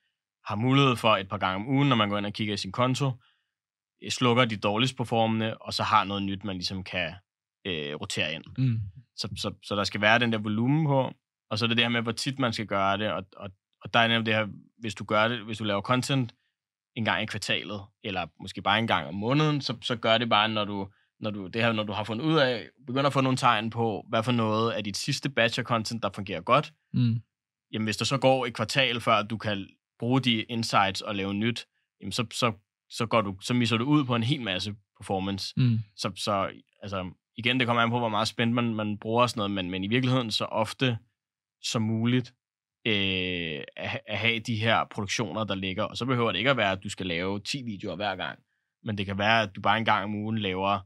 har 0.46 0.56
mulighed 0.56 0.96
for 0.96 1.18
et 1.18 1.30
par 1.30 1.38
gange 1.38 1.56
om 1.56 1.68
ugen, 1.68 1.90
når 1.90 1.96
man 1.96 2.10
går 2.10 2.18
ind 2.18 2.26
og 2.26 2.34
kigger 2.34 2.54
i 2.54 2.58
sin 2.58 2.72
konto, 2.72 3.12
øh, 4.04 4.12
slukker 4.12 4.46
de 4.46 4.58
dårligst 4.58 4.98
performende, 4.98 5.58
og 5.58 5.74
så 5.74 5.84
har 5.84 6.04
noget 6.04 6.24
nyt, 6.24 6.44
man 6.44 6.56
ligesom 6.56 6.84
kan 6.84 7.14
øh, 7.66 7.96
rotere 7.96 8.34
ind. 8.34 8.44
Mm. 8.58 8.80
Så, 9.16 9.30
så, 9.38 9.54
så 9.64 9.76
der 9.76 9.84
skal 9.84 10.02
være 10.02 10.20
den 10.20 10.34
der 10.34 10.40
volumen 10.40 10.86
på, 10.86 11.12
og 11.50 11.60
så 11.60 11.66
er 11.66 11.68
det 11.68 11.78
det 11.78 11.86
her 11.86 11.90
med, 11.90 12.02
hvor 12.02 12.12
tit 12.12 12.40
man 12.40 12.54
skal 12.54 12.66
gøre 12.66 12.98
det, 12.98 13.12
og, 13.12 13.24
og, 13.38 13.50
og 13.82 13.94
der 13.94 14.00
er 14.00 14.08
nemlig 14.08 14.26
det 14.26 14.36
her, 14.36 14.48
hvis 14.78 14.96
du 14.96 15.04
gør 15.04 15.28
det, 15.28 15.46
hvis 15.46 15.58
du 15.58 15.64
laver 15.64 15.82
content 15.82 16.36
en 16.96 17.06
gang 17.06 17.24
i 17.24 17.26
kvartalet, 17.26 17.82
eller 18.04 18.28
måske 18.40 18.62
bare 18.62 18.80
en 18.80 18.88
gang 18.88 19.08
om 19.08 19.16
måneden, 19.16 19.62
så, 19.62 19.78
så 19.82 19.96
gør 19.96 20.18
det 20.18 20.30
bare, 20.30 20.50
når 20.50 20.66
du 20.66 20.90
når 21.20 21.32
du, 21.32 21.48
det 21.48 21.62
her, 21.64 21.72
når 21.72 21.84
du 21.84 21.94
har 21.94 22.04
fundet 22.04 22.26
ud 22.26 22.36
af, 22.36 22.70
begynder 22.88 23.08
at 23.08 23.14
få 23.14 23.22
nogle 23.22 23.38
tegn 23.38 23.70
på, 23.70 24.06
hvad 24.10 24.24
for 24.24 24.32
noget 24.32 24.72
af 24.72 24.84
dit 24.84 24.98
sidste 24.98 25.30
batch 25.30 25.60
af 25.60 25.66
content, 25.66 26.04
der 26.04 26.10
fungerer 26.16 26.42
godt, 26.42 26.74
mm. 26.94 27.22
jamen 27.72 27.86
hvis 27.86 27.98
der 27.98 28.06
så 28.06 28.18
går 28.18 28.46
et 28.46 28.54
kvartal, 28.54 29.02
før 29.02 29.22
du 29.22 29.38
kan 29.38 29.68
bruge 30.00 30.22
de 30.22 30.44
insights 30.44 31.02
og 31.02 31.16
lave 31.16 31.34
nyt, 31.34 31.66
jamen 32.02 32.12
så, 32.12 32.26
så, 32.32 32.52
så, 32.90 33.06
går 33.06 33.22
du, 33.22 33.36
så 33.42 33.54
misser 33.54 33.78
du 33.78 33.86
ud 33.86 34.06
på 34.06 34.16
en 34.16 34.24
hel 34.24 34.42
masse 34.42 34.76
performance. 34.98 35.54
Mm. 35.58 35.80
Så, 35.96 36.12
så 36.16 36.50
altså, 36.82 37.12
igen, 37.38 37.60
det 37.60 37.68
kommer 37.68 37.84
an 37.84 37.90
på, 37.90 38.00
hvor 38.00 38.10
meget 38.10 38.28
spændt 38.28 38.54
man, 38.54 38.76
man 38.76 38.98
bruger 38.98 39.22
og 39.22 39.30
sådan 39.30 39.40
noget, 39.40 39.52
men, 39.52 39.72
men 39.72 39.84
i 39.84 39.88
virkeligheden 39.88 40.32
så 40.32 40.46
ofte 40.46 40.98
som 41.62 41.82
muligt 41.82 42.34
øh, 42.86 43.64
at, 43.78 44.00
at 44.08 44.18
have 44.18 44.40
de 44.40 44.56
her 44.56 44.86
produktioner, 44.92 45.44
der 45.44 45.56
ligger. 45.56 45.84
Og 45.84 45.98
så 45.98 46.06
behøver 46.06 46.32
det 46.32 46.40
ikke 46.40 46.50
at 46.50 46.58
være, 46.58 46.72
at 46.72 46.84
du 46.84 46.90
skal 46.90 47.06
lave 47.06 47.40
10 47.40 47.64
videoer 47.64 47.96
hver 47.96 48.16
gang. 48.16 48.40
Men 48.84 48.98
det 48.98 49.06
kan 49.06 49.18
være, 49.18 49.42
at 49.42 49.56
du 49.56 49.62
bare 49.62 49.78
en 49.78 49.86
gang 49.86 50.04
om 50.04 50.16
ugen 50.16 50.38
laver 50.38 50.80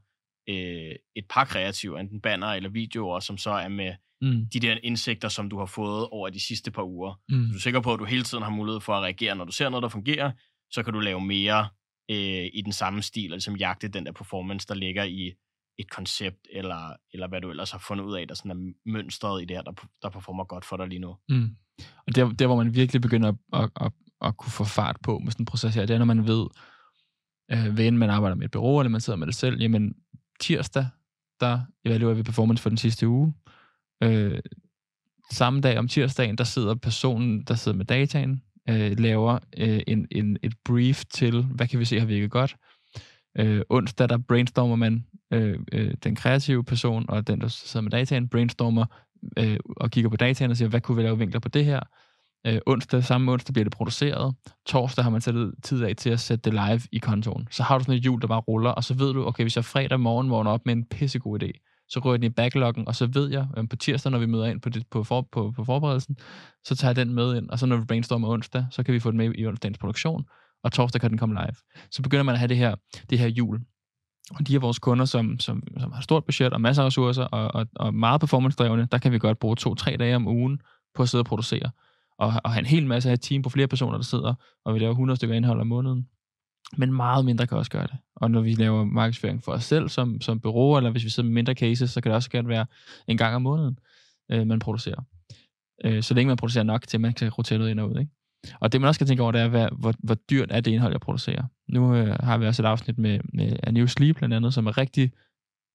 øh, 0.48 0.94
et 1.16 1.24
par 1.30 1.44
kreative, 1.44 2.00
enten 2.00 2.20
banner 2.20 2.46
eller 2.46 2.68
videoer, 2.68 3.20
som 3.20 3.38
så 3.38 3.50
er 3.50 3.68
med 3.68 3.92
mm. 4.22 4.46
de 4.52 4.60
der 4.60 4.78
indsigter, 4.82 5.28
som 5.28 5.50
du 5.50 5.58
har 5.58 5.66
fået 5.66 6.08
over 6.08 6.30
de 6.30 6.40
sidste 6.40 6.70
par 6.70 6.84
uger. 6.84 7.20
Mm. 7.28 7.46
Så 7.46 7.52
du 7.52 7.56
er 7.56 7.60
sikker 7.60 7.80
på, 7.80 7.92
at 7.92 7.98
du 7.98 8.04
hele 8.04 8.22
tiden 8.22 8.44
har 8.44 8.50
mulighed 8.50 8.80
for 8.80 8.92
at 8.92 9.02
reagere, 9.02 9.36
når 9.36 9.44
du 9.44 9.52
ser 9.52 9.68
noget, 9.68 9.82
der 9.82 9.88
fungerer, 9.88 10.32
så 10.70 10.82
kan 10.82 10.92
du 10.92 11.00
lave 11.00 11.20
mere 11.20 11.68
øh, 12.10 12.50
i 12.54 12.62
den 12.64 12.72
samme 12.72 13.02
stil, 13.02 13.32
og 13.32 13.36
ligesom 13.36 13.56
jagte 13.56 13.88
den 13.88 14.06
der 14.06 14.12
performance, 14.12 14.66
der 14.68 14.74
ligger 14.74 15.04
i 15.04 15.32
et 15.78 15.90
koncept, 15.90 16.48
eller, 16.52 16.96
eller 17.12 17.28
hvad 17.28 17.40
du 17.40 17.50
ellers 17.50 17.70
har 17.70 17.78
fundet 17.78 18.04
ud 18.04 18.14
af, 18.14 18.28
der 18.28 18.34
sådan 18.34 18.50
er 18.50 18.90
mønstret 18.90 19.42
i 19.42 19.44
det 19.44 19.56
her, 19.56 19.62
der, 19.62 19.72
der 20.02 20.08
performer 20.08 20.44
godt 20.44 20.64
for 20.64 20.76
dig 20.76 20.88
lige 20.88 20.98
nu. 20.98 21.16
Mm. 21.28 21.56
Og 22.06 22.14
der, 22.14 22.32
der, 22.32 22.46
hvor 22.46 22.56
man 22.56 22.74
virkelig 22.74 23.02
begynder 23.02 23.28
at, 23.28 23.60
at, 23.62 23.70
at, 23.80 23.92
at 24.20 24.36
kunne 24.36 24.52
få 24.52 24.64
fart 24.64 24.96
på 25.02 25.18
med 25.18 25.32
sådan 25.32 25.42
en 25.42 25.46
proces 25.46 25.74
her, 25.74 25.86
det 25.86 25.94
er, 25.94 25.98
når 25.98 26.04
man 26.04 26.26
ved, 26.26 26.46
øh, 27.52 27.74
hvad 27.74 27.90
man 27.90 28.10
arbejder 28.10 28.36
med 28.36 28.44
et 28.44 28.50
bureau, 28.50 28.80
eller 28.80 28.90
man 28.90 29.00
sidder 29.00 29.16
med 29.16 29.26
det 29.26 29.34
selv, 29.34 29.60
jamen 29.60 29.94
tirsdag, 30.40 30.86
der 31.40 31.60
evaluerer 31.84 32.14
vi 32.14 32.22
performance 32.22 32.62
for 32.62 32.70
den 32.70 32.78
sidste 32.78 33.08
uge. 33.08 33.34
Øh, 34.02 34.40
samme 35.30 35.60
dag 35.60 35.78
om 35.78 35.88
tirsdagen, 35.88 36.38
der 36.38 36.44
sidder 36.44 36.74
personen, 36.74 37.42
der 37.42 37.54
sidder 37.54 37.78
med 37.78 37.84
dataen, 37.84 38.42
øh, 38.68 38.98
laver 38.98 39.38
øh, 39.56 39.82
en, 39.86 40.06
en, 40.10 40.38
et 40.42 40.54
brief 40.64 41.04
til, 41.04 41.42
hvad 41.42 41.68
kan 41.68 41.78
vi 41.78 41.84
se 41.84 41.98
har 41.98 42.06
virket 42.06 42.30
godt. 42.30 42.56
Øh, 43.38 43.62
onsdag, 43.68 44.08
der 44.08 44.18
brainstormer 44.18 44.76
man, 44.76 45.06
øh, 45.32 45.58
øh, 45.72 45.94
den 46.04 46.16
kreative 46.16 46.64
person 46.64 47.04
og 47.08 47.26
den, 47.26 47.40
der 47.40 47.48
sidder 47.48 47.82
med 47.82 47.90
dataen, 47.90 48.28
brainstormer 48.28 48.86
øh, 49.38 49.58
og 49.76 49.90
kigger 49.90 50.10
på 50.10 50.16
dataen 50.16 50.50
og 50.50 50.56
siger, 50.56 50.68
hvad 50.68 50.80
kunne 50.80 50.96
vi 50.96 51.02
lave 51.02 51.18
vinkler 51.18 51.40
på 51.40 51.48
det 51.48 51.64
her? 51.64 51.80
Øh, 52.46 52.60
onsdag, 52.66 53.04
samme 53.04 53.32
onsdag 53.32 53.52
bliver 53.52 53.64
det 53.64 53.72
produceret. 53.72 54.34
Torsdag 54.66 55.04
har 55.04 55.10
man 55.10 55.20
sat 55.20 55.34
tid 55.62 55.84
af 55.84 55.96
til 55.96 56.10
at 56.10 56.20
sætte 56.20 56.50
det 56.50 56.52
live 56.52 56.80
i 56.92 56.98
kontoen. 56.98 57.48
Så 57.50 57.62
har 57.62 57.78
du 57.78 57.84
sådan 57.84 57.94
et 57.94 58.02
hjul, 58.02 58.20
der 58.20 58.26
bare 58.26 58.40
ruller, 58.40 58.70
og 58.70 58.84
så 58.84 58.94
ved 58.94 59.12
du, 59.12 59.26
okay, 59.26 59.44
hvis 59.44 59.56
jeg 59.56 59.64
fredag 59.64 60.00
morgen 60.00 60.30
vågner 60.30 60.50
op 60.50 60.66
med 60.66 60.72
en 60.74 60.84
pissegod 60.84 61.42
idé, 61.42 61.84
så 61.88 62.00
rører 62.00 62.16
den 62.16 62.24
i 62.24 62.28
backloggen, 62.28 62.88
og 62.88 62.94
så 62.94 63.06
ved 63.06 63.30
jeg, 63.30 63.46
øh, 63.56 63.68
på 63.68 63.76
tirsdag, 63.76 64.12
når 64.12 64.18
vi 64.18 64.26
møder 64.26 64.46
ind 64.46 64.60
på, 64.60 64.68
det, 64.68 64.86
på, 64.90 65.04
for, 65.04 65.28
på, 65.32 65.52
på 65.56 65.64
forberedelsen, 65.64 66.16
så 66.64 66.76
tager 66.76 66.90
jeg 66.90 66.96
den 66.96 67.14
med 67.14 67.36
ind, 67.36 67.50
og 67.50 67.58
så 67.58 67.66
når 67.66 67.76
vi 67.76 67.84
brainstormer 67.84 68.28
onsdag, 68.28 68.66
så 68.70 68.82
kan 68.82 68.94
vi 68.94 69.00
få 69.00 69.10
den 69.10 69.18
med 69.18 69.32
i 69.34 69.46
onsdagens 69.46 69.78
produktion, 69.78 70.24
og 70.64 70.72
torsdag 70.72 71.00
kan 71.00 71.10
den 71.10 71.18
komme 71.18 71.34
live. 71.34 71.54
Så 71.90 72.02
begynder 72.02 72.22
man 72.22 72.32
at 72.32 72.38
have 72.38 72.48
det 72.48 72.56
her, 72.56 72.74
det 73.10 73.18
her 73.18 73.26
hjul. 73.26 73.60
Og 74.30 74.48
de 74.48 74.54
af 74.54 74.62
vores 74.62 74.78
kunder, 74.78 75.04
som, 75.04 75.40
som, 75.40 75.62
som 75.80 75.92
har 75.92 76.00
stort 76.00 76.24
budget 76.24 76.52
og 76.52 76.60
masser 76.60 76.82
af 76.82 76.86
ressourcer 76.86 77.24
og, 77.24 77.54
og, 77.54 77.66
og 77.76 77.94
meget 77.94 78.20
performance-drevne, 78.20 78.88
der 78.92 78.98
kan 78.98 79.12
vi 79.12 79.18
godt 79.18 79.38
bruge 79.38 79.56
to-tre 79.56 79.96
dage 79.96 80.16
om 80.16 80.26
ugen 80.26 80.60
på 80.94 81.02
at 81.02 81.08
sidde 81.08 81.22
og 81.22 81.26
producere 81.26 81.70
og, 82.18 82.32
og 82.44 82.52
have 82.52 82.60
en 82.60 82.66
hel 82.66 82.86
masse 82.86 83.08
af 83.08 83.12
et 83.12 83.20
team 83.20 83.42
på 83.42 83.50
flere 83.50 83.68
personer, 83.68 83.96
der 83.96 84.04
sidder, 84.04 84.34
og 84.64 84.74
vi 84.74 84.78
laver 84.78 84.90
100 84.90 85.16
stykker 85.16 85.36
indhold 85.36 85.60
om 85.60 85.66
måneden. 85.66 86.08
Men 86.76 86.92
meget 86.92 87.24
mindre 87.24 87.46
kan 87.46 87.58
også 87.58 87.70
gøre 87.70 87.86
det. 87.86 87.96
Og 88.16 88.30
når 88.30 88.40
vi 88.40 88.54
laver 88.54 88.84
markedsføring 88.84 89.44
for 89.44 89.52
os 89.52 89.64
selv 89.64 89.88
som, 89.88 90.20
som 90.20 90.40
bureau, 90.40 90.76
eller 90.76 90.90
hvis 90.90 91.04
vi 91.04 91.10
sidder 91.10 91.28
med 91.28 91.34
mindre 91.34 91.54
cases, 91.54 91.90
så 91.90 92.00
kan 92.00 92.10
det 92.10 92.16
også 92.16 92.30
gerne 92.30 92.48
være 92.48 92.66
en 93.08 93.16
gang 93.16 93.34
om 93.34 93.42
måneden, 93.42 93.78
øh, 94.30 94.46
man 94.46 94.58
producerer. 94.58 95.02
Øh, 95.84 96.02
så 96.02 96.14
længe 96.14 96.28
man 96.28 96.36
producerer 96.36 96.64
nok 96.64 96.86
til, 96.86 96.96
at 96.96 97.00
man 97.00 97.12
kan 97.12 97.30
rotere 97.30 97.58
noget 97.58 97.70
ind 97.70 97.80
og 97.80 97.90
ud. 97.90 97.98
Ikke? 97.98 98.10
Og 98.60 98.72
det 98.72 98.80
man 98.80 98.88
også 98.88 98.98
skal 98.98 99.06
tænke 99.06 99.22
over, 99.22 99.32
det 99.32 99.40
er, 99.40 99.48
hvad, 99.48 99.68
hvor, 99.78 99.94
hvor 99.98 100.14
dyrt 100.14 100.48
er 100.50 100.60
det 100.60 100.70
indhold, 100.70 100.92
jeg 100.92 101.00
producerer. 101.00 101.44
Nu 101.68 101.94
øh, 101.94 102.16
har 102.20 102.38
vi 102.38 102.46
også 102.46 102.62
et 102.62 102.66
afsnit 102.66 102.98
med, 102.98 103.20
med 103.32 103.56
A 103.62 103.70
New 103.70 103.86
Sleep 103.86 104.16
blandt 104.16 104.34
andet, 104.34 104.54
som 104.54 104.66
er 104.66 104.78
rigtig 104.78 105.12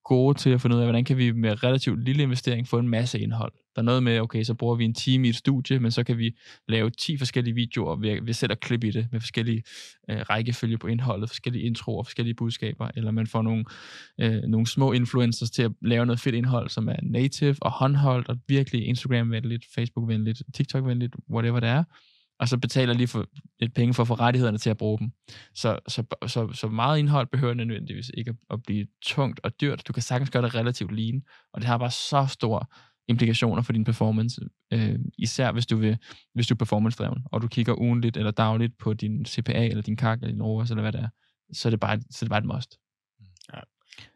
gode 0.10 0.38
til 0.38 0.50
at 0.50 0.62
finde 0.62 0.76
ud 0.76 0.82
af, 0.82 0.88
hvordan 0.88 1.04
kan 1.04 1.18
vi 1.18 1.32
med 1.32 1.64
relativt 1.64 2.04
lille 2.04 2.24
investering 2.24 2.68
få 2.68 2.78
en 2.78 2.90
masse 2.90 3.20
indhold. 3.20 3.52
Der 3.76 3.82
er 3.82 3.86
noget 3.86 4.04
med, 4.04 4.20
okay, 4.20 4.44
så 4.44 4.54
bruger 4.54 4.76
vi 4.76 4.86
en 4.86 4.94
time 4.94 5.28
i 5.28 5.30
et 5.30 5.36
studie, 5.36 5.80
men 5.80 5.92
så 5.92 6.04
kan 6.04 6.18
vi 6.18 6.36
lave 6.68 6.90
10 6.90 7.18
forskellige 7.18 7.54
videoer, 7.56 7.96
vi, 7.96 8.10
selv 8.10 8.34
sætter 8.34 8.56
klip 8.56 8.84
i 8.84 8.92
det, 8.92 9.08
med 9.12 9.20
forskellige 9.20 9.64
øh, 10.10 10.18
rækkefølge 10.18 10.78
på 10.78 10.88
indholdet, 10.88 11.30
forskellige 11.30 11.66
introer, 11.66 12.04
forskellige 12.04 12.36
budskaber, 12.36 12.90
eller 12.96 13.12
man 13.12 13.28
får 13.28 13.42
nogle, 13.42 13.66
øh, 14.20 14.44
nogle 14.44 14.68
små 14.68 14.92
influencers 14.92 15.52
til 15.52 15.64
at 15.64 15.72
lave 15.82 16.06
noget 16.06 16.20
fedt 16.20 16.36
indhold, 16.36 16.70
som 16.70 16.90
er 16.90 16.96
native 17.02 17.56
og 17.62 17.72
håndholdt, 17.72 18.30
og 18.30 18.38
virkelig 18.48 18.88
Instagram-venligt, 18.88 19.66
Facebook-venligt, 19.76 20.42
TikTok-venligt, 20.54 21.16
whatever 21.30 21.60
det 21.60 21.70
er 21.70 21.84
og 22.40 22.48
så 22.48 22.58
betaler 22.58 22.94
lige 22.94 23.08
for 23.08 23.26
lidt 23.60 23.74
penge 23.74 23.94
for 23.94 24.04
at 24.04 24.08
få 24.08 24.14
rettighederne 24.14 24.58
til 24.58 24.70
at 24.70 24.78
bruge 24.78 25.00
dem. 25.00 25.12
Så, 25.56 25.80
så, 25.88 26.04
så, 26.28 26.54
så 26.54 26.68
meget 26.68 27.00
indhold 27.00 27.28
behøver 27.28 27.54
nødvendigvis 27.54 28.12
ikke 28.18 28.30
at, 28.30 28.36
at 28.50 28.64
blive 28.64 28.88
tungt 29.04 29.40
og 29.44 29.62
dyrt. 29.62 29.88
Du 29.88 29.94
kan 29.94 30.04
sagtens 30.04 30.30
gøre 30.30 30.44
det 30.44 30.56
relativt 30.56 30.92
lean, 30.92 31.22
og 31.54 31.62
det 31.62 31.68
har 31.68 31.78
bare 31.78 31.92
så 31.92 32.28
store 32.30 32.66
implikationer 33.08 33.62
for 33.62 33.74
din 33.74 33.84
performance, 33.84 34.42
øh, 34.74 35.00
især 35.18 35.52
hvis 35.52 35.66
du, 35.66 35.78
vil, 35.78 35.98
hvis 36.34 36.48
du 36.48 36.54
er 36.54 36.58
performance-dreven, 36.58 37.24
og 37.26 37.42
du 37.42 37.48
kigger 37.48 37.80
ugenligt 37.80 38.18
eller 38.18 38.32
dagligt 38.32 38.78
på 38.78 38.94
din 38.94 39.26
CPA, 39.26 39.66
eller 39.66 39.82
din 39.82 39.98
KAK, 39.98 40.22
eller 40.22 40.34
din 40.34 40.44
ROAS, 40.44 40.70
eller 40.70 40.82
hvad 40.82 40.92
det 40.92 41.02
er, 41.02 41.08
så 41.54 41.68
er 41.68 41.70
det 41.70 41.80
bare, 41.80 42.02
så 42.12 42.18
er 42.22 42.26
det 42.26 42.30
bare 42.30 42.40
et 42.40 42.46
must. 42.46 42.80
Ja. 43.54 43.60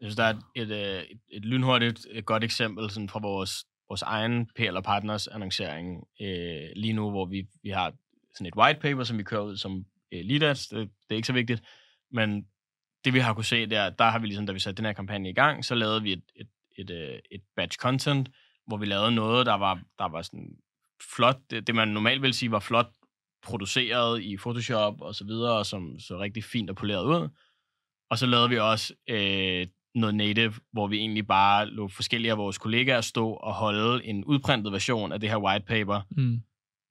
synes, 0.00 0.16
der 0.16 0.24
er 0.24 0.34
et, 0.56 0.62
et, 0.62 0.72
et, 0.72 1.20
et 1.30 1.44
lynhurtigt, 1.44 2.06
et 2.10 2.26
godt 2.26 2.44
eksempel 2.44 2.90
sådan 2.90 3.08
fra 3.08 3.20
vores, 3.22 3.64
vores 3.88 4.02
egen 4.02 4.46
PL 4.56 4.76
og 4.76 4.84
Partners 4.84 5.26
annoncering 5.26 6.04
øh, 6.20 6.68
lige 6.76 6.92
nu, 6.92 7.10
hvor 7.10 7.26
vi, 7.26 7.46
vi 7.62 7.70
har 7.70 7.92
sådan 8.34 8.46
et 8.46 8.56
white 8.56 8.80
paper, 8.80 9.04
som 9.04 9.18
vi 9.18 9.22
kører 9.22 9.42
ud 9.42 9.56
som 9.56 9.84
øh, 10.12 10.20
leaders. 10.24 10.66
Det, 10.66 10.78
det 10.78 11.10
er 11.10 11.16
ikke 11.16 11.26
så 11.26 11.32
vigtigt. 11.32 11.62
Men 12.10 12.46
det 13.04 13.14
vi 13.14 13.18
har 13.18 13.34
kunne 13.34 13.44
se 13.44 13.66
der, 13.66 13.90
der 13.90 14.04
har 14.04 14.18
vi 14.18 14.26
ligesom, 14.26 14.46
da 14.46 14.52
vi 14.52 14.58
satte 14.58 14.76
den 14.76 14.84
her 14.84 14.92
kampagne 14.92 15.30
i 15.30 15.34
gang, 15.34 15.64
så 15.64 15.74
lavede 15.74 16.02
vi 16.02 16.12
et, 16.12 16.22
et, 16.36 16.48
et, 16.78 16.90
et, 16.90 17.20
et 17.30 17.42
batch 17.56 17.78
content, 17.78 18.28
hvor 18.66 18.76
vi 18.76 18.86
lavede 18.86 19.14
noget, 19.14 19.46
der 19.46 19.54
var, 19.54 19.82
der 19.98 20.08
var 20.08 20.22
sådan 20.22 20.56
flot, 21.16 21.38
det, 21.50 21.66
det 21.66 21.74
man 21.74 21.88
normalt 21.88 22.22
vil 22.22 22.34
sige 22.34 22.50
var 22.50 22.58
flot 22.58 22.90
produceret 23.42 24.22
i 24.22 24.36
Photoshop 24.36 25.00
og 25.00 25.14
så 25.14 25.24
videre, 25.24 25.58
og 25.58 25.66
som 25.66 25.98
så 25.98 26.18
rigtig 26.18 26.44
fint 26.44 26.70
og 26.70 26.76
poleret 26.76 27.04
ud. 27.04 27.28
Og 28.10 28.18
så 28.18 28.26
lavede 28.26 28.48
vi 28.48 28.58
også 28.58 28.94
øh, 29.08 29.66
noget 29.94 30.14
native, 30.14 30.54
hvor 30.72 30.86
vi 30.86 30.96
egentlig 30.96 31.26
bare 31.26 31.66
lå 31.66 31.88
forskellige 31.88 32.32
af 32.32 32.38
vores 32.38 32.58
kollegaer 32.58 33.00
stå 33.00 33.30
og 33.30 33.54
holde 33.54 34.04
en 34.04 34.24
udprintet 34.24 34.72
version 34.72 35.12
af 35.12 35.20
det 35.20 35.30
her 35.30 35.38
white 35.38 35.64
paper, 35.66 36.00
mm. 36.10 36.40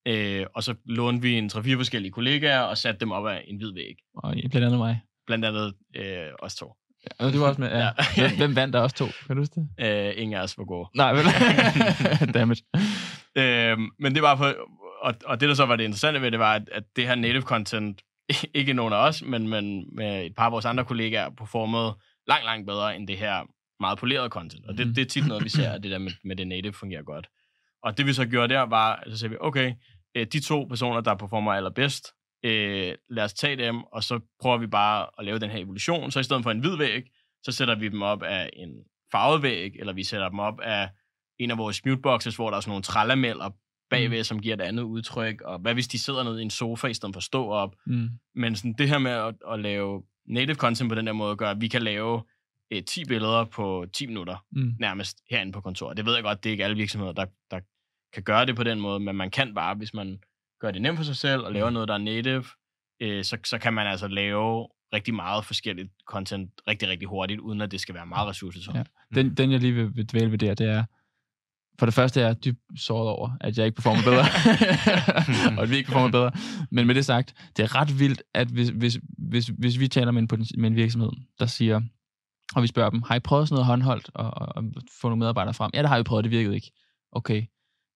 Øh, 0.07 0.45
og 0.55 0.63
så 0.63 0.75
lånte 0.85 1.21
vi 1.21 1.33
en 1.33 1.49
tre-fire 1.49 1.77
forskellige 1.77 2.11
kollegaer 2.11 2.59
og 2.59 2.77
satte 2.77 2.99
dem 2.99 3.11
op 3.11 3.25
af 3.25 3.43
en 3.47 3.57
hvid 3.57 3.73
væg. 3.73 3.95
Og 4.15 4.33
blandt 4.51 4.65
andet 4.65 4.77
mig. 4.77 5.01
Blandt 5.27 5.45
andet 5.45 5.73
øh, 5.95 6.27
os 6.39 6.55
to. 6.55 6.73
Ja, 7.03 7.25
og 7.25 7.33
du 7.33 7.39
var 7.39 7.47
også 7.47 7.61
med, 7.61 7.69
ja. 7.69 7.89
ja. 8.17 8.35
Hvem, 8.37 8.55
vandt 8.55 8.73
der 8.73 8.79
også 8.79 8.95
to? 8.95 9.05
Kan 9.27 9.35
du 9.35 9.41
huske 9.41 9.55
det? 9.55 9.69
Øh, 9.79 10.13
ingen 10.17 10.37
af 10.37 10.43
os 10.43 10.57
var 10.57 10.63
gode. 10.65 10.89
Nej, 10.95 11.13
vel? 11.13 11.25
Dammit. 12.33 12.61
Øh, 13.37 13.77
men 13.99 14.15
det 14.15 14.21
var 14.21 14.35
for, 14.35 14.55
og, 15.01 15.13
og 15.25 15.39
det 15.39 15.49
der 15.49 15.55
så 15.55 15.65
var 15.65 15.75
det 15.75 15.83
interessante 15.83 16.21
ved 16.21 16.31
det, 16.31 16.39
var, 16.39 16.53
at, 16.53 16.69
at 16.71 16.83
det 16.95 17.07
her 17.07 17.15
native 17.15 17.41
content, 17.41 18.01
ikke 18.53 18.73
nogen 18.73 18.93
af 18.93 18.97
os, 18.97 19.23
men, 19.23 19.47
men 19.47 19.85
med 19.95 20.25
et 20.25 20.35
par 20.35 20.45
af 20.45 20.51
vores 20.51 20.65
andre 20.65 20.85
kollegaer, 20.85 21.29
performede 21.29 21.97
langt, 22.27 22.45
langt 22.45 22.67
bedre 22.67 22.95
end 22.95 23.07
det 23.07 23.17
her 23.17 23.43
meget 23.79 23.97
polerede 23.97 24.29
content. 24.29 24.65
Og 24.65 24.77
det, 24.77 24.87
mm. 24.87 24.93
det 24.93 25.01
er 25.01 25.05
tit 25.05 25.27
noget, 25.27 25.43
vi 25.43 25.49
ser, 25.49 25.71
at 25.75 25.83
det 25.83 25.91
der 25.91 25.97
med, 25.97 26.11
med 26.23 26.35
det 26.35 26.47
native 26.47 26.73
fungerer 26.73 27.03
godt. 27.03 27.27
Og 27.83 27.97
det 27.97 28.05
vi 28.05 28.13
så 28.13 28.25
gjorde 28.25 28.53
der, 28.53 28.61
var, 28.61 29.03
så 29.09 29.17
sagde 29.17 29.29
vi, 29.31 29.37
okay, 29.41 29.73
øh, 30.15 30.27
de 30.33 30.39
to 30.39 30.63
personer, 30.63 31.01
der 31.01 31.15
performer 31.15 31.53
allerbedst, 31.53 32.07
øh, 32.45 32.95
lad 33.09 33.23
os 33.23 33.33
tage 33.33 33.55
dem, 33.55 33.83
og 33.83 34.03
så 34.03 34.19
prøver 34.41 34.57
vi 34.57 34.67
bare 34.67 35.07
at 35.19 35.25
lave 35.25 35.39
den 35.39 35.49
her 35.49 35.59
evolution. 35.59 36.11
Så 36.11 36.19
i 36.19 36.23
stedet 36.23 36.43
for 36.43 36.51
en 36.51 36.59
hvid 36.59 36.77
væg, 36.77 37.03
så 37.43 37.51
sætter 37.51 37.75
vi 37.75 37.89
dem 37.89 38.01
op 38.01 38.23
af 38.23 38.49
en 38.53 38.69
farvet 39.11 39.43
væg, 39.43 39.71
eller 39.79 39.93
vi 39.93 40.03
sætter 40.03 40.29
dem 40.29 40.39
op 40.39 40.59
af 40.59 40.89
en 41.39 41.51
af 41.51 41.57
vores 41.57 41.85
muteboxes, 41.85 42.35
hvor 42.35 42.49
der 42.49 42.57
er 42.57 42.61
sådan 42.61 42.69
nogle 42.69 42.83
trællameller 42.83 43.49
bagved, 43.89 44.17
mm. 44.17 44.23
som 44.23 44.39
giver 44.39 44.55
et 44.55 44.61
andet 44.61 44.83
udtryk, 44.83 45.41
og 45.41 45.59
hvad 45.59 45.73
hvis 45.73 45.87
de 45.87 45.99
sidder 45.99 46.23
nede 46.23 46.39
i 46.39 46.43
en 46.43 46.49
sofa, 46.49 46.87
i 46.87 46.93
stedet 46.93 47.15
for 47.15 47.19
at 47.19 47.23
stå 47.23 47.47
op. 47.47 47.75
Mm. 47.85 48.09
Men 48.35 48.55
sådan 48.55 48.73
det 48.73 48.89
her 48.89 48.97
med 48.97 49.11
at, 49.11 49.35
at 49.51 49.59
lave 49.59 50.03
native 50.27 50.55
content 50.55 50.89
på 50.89 50.95
den 50.95 51.07
der 51.07 51.13
måde, 51.13 51.35
gør, 51.35 51.49
at 51.49 51.61
vi 51.61 51.67
kan 51.67 51.81
lave 51.81 52.23
eh, 52.71 52.83
10 52.83 53.05
billeder 53.05 53.45
på 53.45 53.85
10 53.93 54.07
minutter, 54.07 54.45
mm. 54.51 54.73
nærmest 54.79 55.17
herinde 55.29 55.51
på 55.51 55.61
kontoret. 55.61 55.97
Det 55.97 56.05
ved 56.05 56.13
jeg 56.13 56.23
godt, 56.23 56.43
det 56.43 56.49
er 56.49 56.51
ikke 56.51 56.63
alle 56.63 56.77
virksomheder, 56.77 57.13
der, 57.13 57.25
der 57.51 57.59
kan 58.13 58.23
gøre 58.23 58.45
det 58.45 58.55
på 58.55 58.63
den 58.63 58.79
måde, 58.79 58.99
men 58.99 59.15
man 59.15 59.31
kan 59.31 59.53
bare, 59.53 59.75
hvis 59.75 59.93
man 59.93 60.19
gør 60.61 60.71
det 60.71 60.81
nemt 60.81 60.97
for 60.97 61.03
sig 61.03 61.15
selv, 61.15 61.41
og 61.41 61.53
laver 61.53 61.69
mm. 61.69 61.73
noget, 61.73 61.87
der 61.87 61.93
er 61.93 61.97
native, 61.97 62.45
øh, 62.99 63.23
så, 63.23 63.37
så 63.45 63.57
kan 63.57 63.73
man 63.73 63.87
altså 63.87 64.07
lave 64.07 64.67
rigtig 64.93 65.13
meget 65.13 65.45
forskelligt 65.45 65.91
content 66.07 66.51
rigtig, 66.67 66.89
rigtig 66.89 67.07
hurtigt, 67.07 67.39
uden 67.39 67.61
at 67.61 67.71
det 67.71 67.79
skal 67.79 67.95
være 67.95 68.05
meget 68.05 68.29
ressourcetungt. 68.29 68.77
Ja. 68.77 68.83
Den, 69.15 69.33
den, 69.33 69.51
jeg 69.51 69.59
lige 69.59 69.73
vil, 69.73 69.95
vil 69.95 70.05
dvæle 70.05 70.31
ved 70.31 70.37
der, 70.37 70.53
det 70.53 70.67
er, 70.67 70.83
for 71.79 71.85
det 71.85 71.93
første 71.93 72.21
er 72.21 72.25
jeg 72.25 72.45
dybt 72.45 72.59
såret 72.75 73.09
over, 73.09 73.29
at 73.41 73.57
jeg 73.57 73.65
ikke 73.65 73.75
performer 73.75 74.03
bedre, 74.03 74.25
og 75.57 75.63
at 75.63 75.69
vi 75.69 75.75
ikke 75.75 75.87
performer 75.87 76.11
bedre. 76.11 76.31
Men 76.71 76.87
med 76.87 76.95
det 76.95 77.05
sagt, 77.05 77.33
det 77.57 77.63
er 77.63 77.75
ret 77.75 77.99
vildt, 77.99 78.23
at 78.33 78.47
hvis, 78.47 78.69
hvis, 78.69 78.99
hvis, 79.17 79.47
hvis 79.47 79.79
vi 79.79 79.87
taler 79.87 80.11
med 80.11 80.21
en, 80.21 80.47
med 80.57 80.69
en 80.69 80.75
virksomhed, 80.75 81.09
der 81.39 81.45
siger, 81.45 81.81
og 82.55 82.61
vi 82.61 82.67
spørger 82.67 82.89
dem, 82.89 83.01
har 83.01 83.15
I 83.15 83.19
prøvet 83.19 83.47
sådan 83.47 83.55
noget 83.55 83.65
håndholdt 83.65 84.09
og, 84.13 84.33
og, 84.33 84.47
og 84.55 84.63
få 85.01 85.09
nogle 85.09 85.19
medarbejdere 85.19 85.53
frem? 85.53 85.71
Ja, 85.73 85.81
det 85.81 85.89
har 85.89 85.97
vi 85.97 86.03
prøvet, 86.03 86.23
det 86.23 86.31
virkede 86.31 86.55
ikke. 86.55 86.71
Okay, 87.11 87.45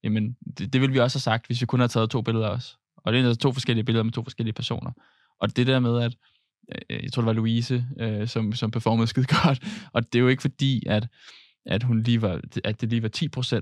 jamen 0.08 0.36
det, 0.58 0.74
det 0.74 0.82
ville 0.82 0.93
vi 0.93 1.00
også 1.00 1.17
have 1.17 1.22
sagt, 1.22 1.48
hvis 1.48 1.62
vi 1.62 1.65
kun 1.65 1.80
havde 1.80 1.91
taget 1.91 2.10
to 2.10 2.22
billeder 2.22 2.48
også. 2.48 2.76
Og 2.98 3.13
det 3.13 3.26
er 3.26 3.34
to 3.34 3.52
forskellige 3.52 3.86
billeder 3.86 4.04
med 4.04 4.12
to 4.12 4.24
forskellige 4.24 4.54
personer. 4.54 4.91
Og 5.41 5.56
det 5.56 5.67
der 5.67 5.80
med, 5.80 6.02
at 6.02 6.15
øh, 6.89 7.04
jeg 7.04 7.13
tror, 7.13 7.22
det 7.22 7.28
var 7.28 7.34
Louise, 7.34 7.86
øh, 8.00 8.28
som, 8.28 8.54
som 8.54 8.72
performede 8.72 9.08
skide 9.08 9.26
godt, 9.43 9.63
og 9.93 10.13
det 10.13 10.20
er 10.20 10.24
jo 10.24 10.28
ikke 10.28 10.41
fordi, 10.41 10.84
at 10.88 11.08
at, 11.67 11.84
hun 11.84 12.02
lige 12.02 12.22
var, 12.22 12.41
at 12.63 12.82
det 12.82 12.89
lige 12.89 13.04
var 13.04 13.10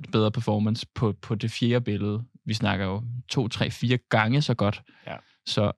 10% 0.05 0.11
bedre 0.11 0.31
performance 0.31 0.85
på, 0.95 1.13
på 1.21 1.35
det 1.35 1.51
fjerde 1.51 1.81
billede. 1.81 2.23
Vi 2.45 2.53
snakker 2.53 2.85
jo 2.85 3.03
to, 3.29 3.47
tre, 3.47 3.71
fire 3.71 3.97
gange 4.09 4.41
så 4.41 4.53
godt. 4.53 4.81
Ja. 5.07 5.15
Så, 5.45 5.71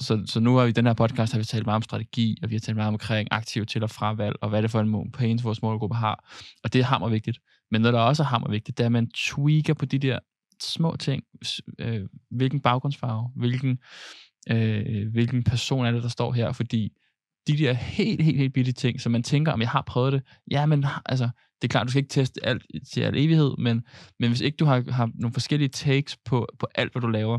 så, 0.00 0.22
så 0.26 0.40
nu 0.40 0.56
har 0.56 0.64
vi 0.64 0.68
i 0.68 0.72
den 0.72 0.86
her 0.86 0.92
podcast 0.92 1.32
har 1.32 1.38
vi 1.38 1.44
talt 1.44 1.66
meget 1.66 1.76
om 1.76 1.82
strategi, 1.82 2.38
og 2.42 2.50
vi 2.50 2.54
har 2.54 2.60
talt 2.60 2.76
meget 2.76 2.88
omkring 2.88 3.28
aktiv 3.30 3.66
til- 3.66 3.82
og 3.82 3.90
fravalg, 3.90 4.36
og 4.40 4.48
hvad 4.48 4.62
det 4.62 4.70
for 4.70 4.80
en 4.80 5.12
pains, 5.12 5.44
vores 5.44 5.62
målgruppe 5.62 5.96
har. 5.96 6.30
Og 6.64 6.72
det 6.72 6.80
er 6.80 6.84
hammer 6.84 7.08
vigtigt. 7.08 7.38
Men 7.70 7.80
noget, 7.80 7.94
der 7.94 8.00
også 8.00 8.22
er 8.22 8.26
hammer 8.26 8.50
vigtigt, 8.50 8.78
det 8.78 8.84
er, 8.84 8.88
at 8.88 8.92
man 8.92 9.10
tweaker 9.10 9.74
på 9.74 9.84
de 9.84 9.98
der 9.98 10.18
små 10.62 10.96
ting. 10.96 11.24
Øh, 11.78 12.08
hvilken 12.30 12.60
baggrundsfarve, 12.60 13.30
hvilken, 13.36 13.78
øh, 14.50 15.12
hvilken 15.12 15.44
person 15.44 15.86
er 15.86 15.90
det, 15.90 16.02
der 16.02 16.08
står 16.08 16.32
her, 16.32 16.52
fordi 16.52 16.92
de 17.46 17.58
der 17.58 17.72
helt, 17.72 18.22
helt, 18.22 18.38
helt 18.38 18.52
bitte 18.52 18.72
ting, 18.72 19.00
som 19.00 19.12
man 19.12 19.22
tænker, 19.22 19.52
om 19.52 19.60
jeg 19.60 19.68
har 19.68 19.82
prøvet 19.82 20.12
det, 20.12 20.22
ja, 20.50 20.66
men 20.66 20.86
altså, 21.06 21.24
det 21.62 21.68
er 21.68 21.68
klart, 21.68 21.86
du 21.86 21.90
skal 21.90 22.02
ikke 22.02 22.12
teste 22.12 22.46
alt 22.46 22.66
til 22.92 23.00
al 23.00 23.16
evighed, 23.16 23.54
men, 23.58 23.82
men 24.18 24.30
hvis 24.30 24.40
ikke 24.40 24.56
du 24.56 24.64
har, 24.64 24.92
har 24.92 25.10
nogle 25.14 25.32
forskellige 25.32 25.68
takes 25.68 26.16
på, 26.24 26.48
på 26.58 26.66
alt, 26.74 26.92
hvad 26.92 27.02
du 27.02 27.08
laver, 27.08 27.38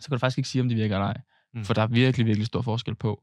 så 0.00 0.08
kan 0.08 0.12
du 0.12 0.18
faktisk 0.18 0.38
ikke 0.38 0.48
sige, 0.48 0.62
om 0.62 0.68
det 0.68 0.78
virker 0.78 0.96
eller 0.96 1.06
ej. 1.06 1.20
Mm. 1.54 1.64
For 1.64 1.74
der 1.74 1.82
er 1.82 1.86
virkelig, 1.86 2.26
virkelig 2.26 2.46
stor 2.46 2.62
forskel 2.62 2.94
på, 2.94 3.22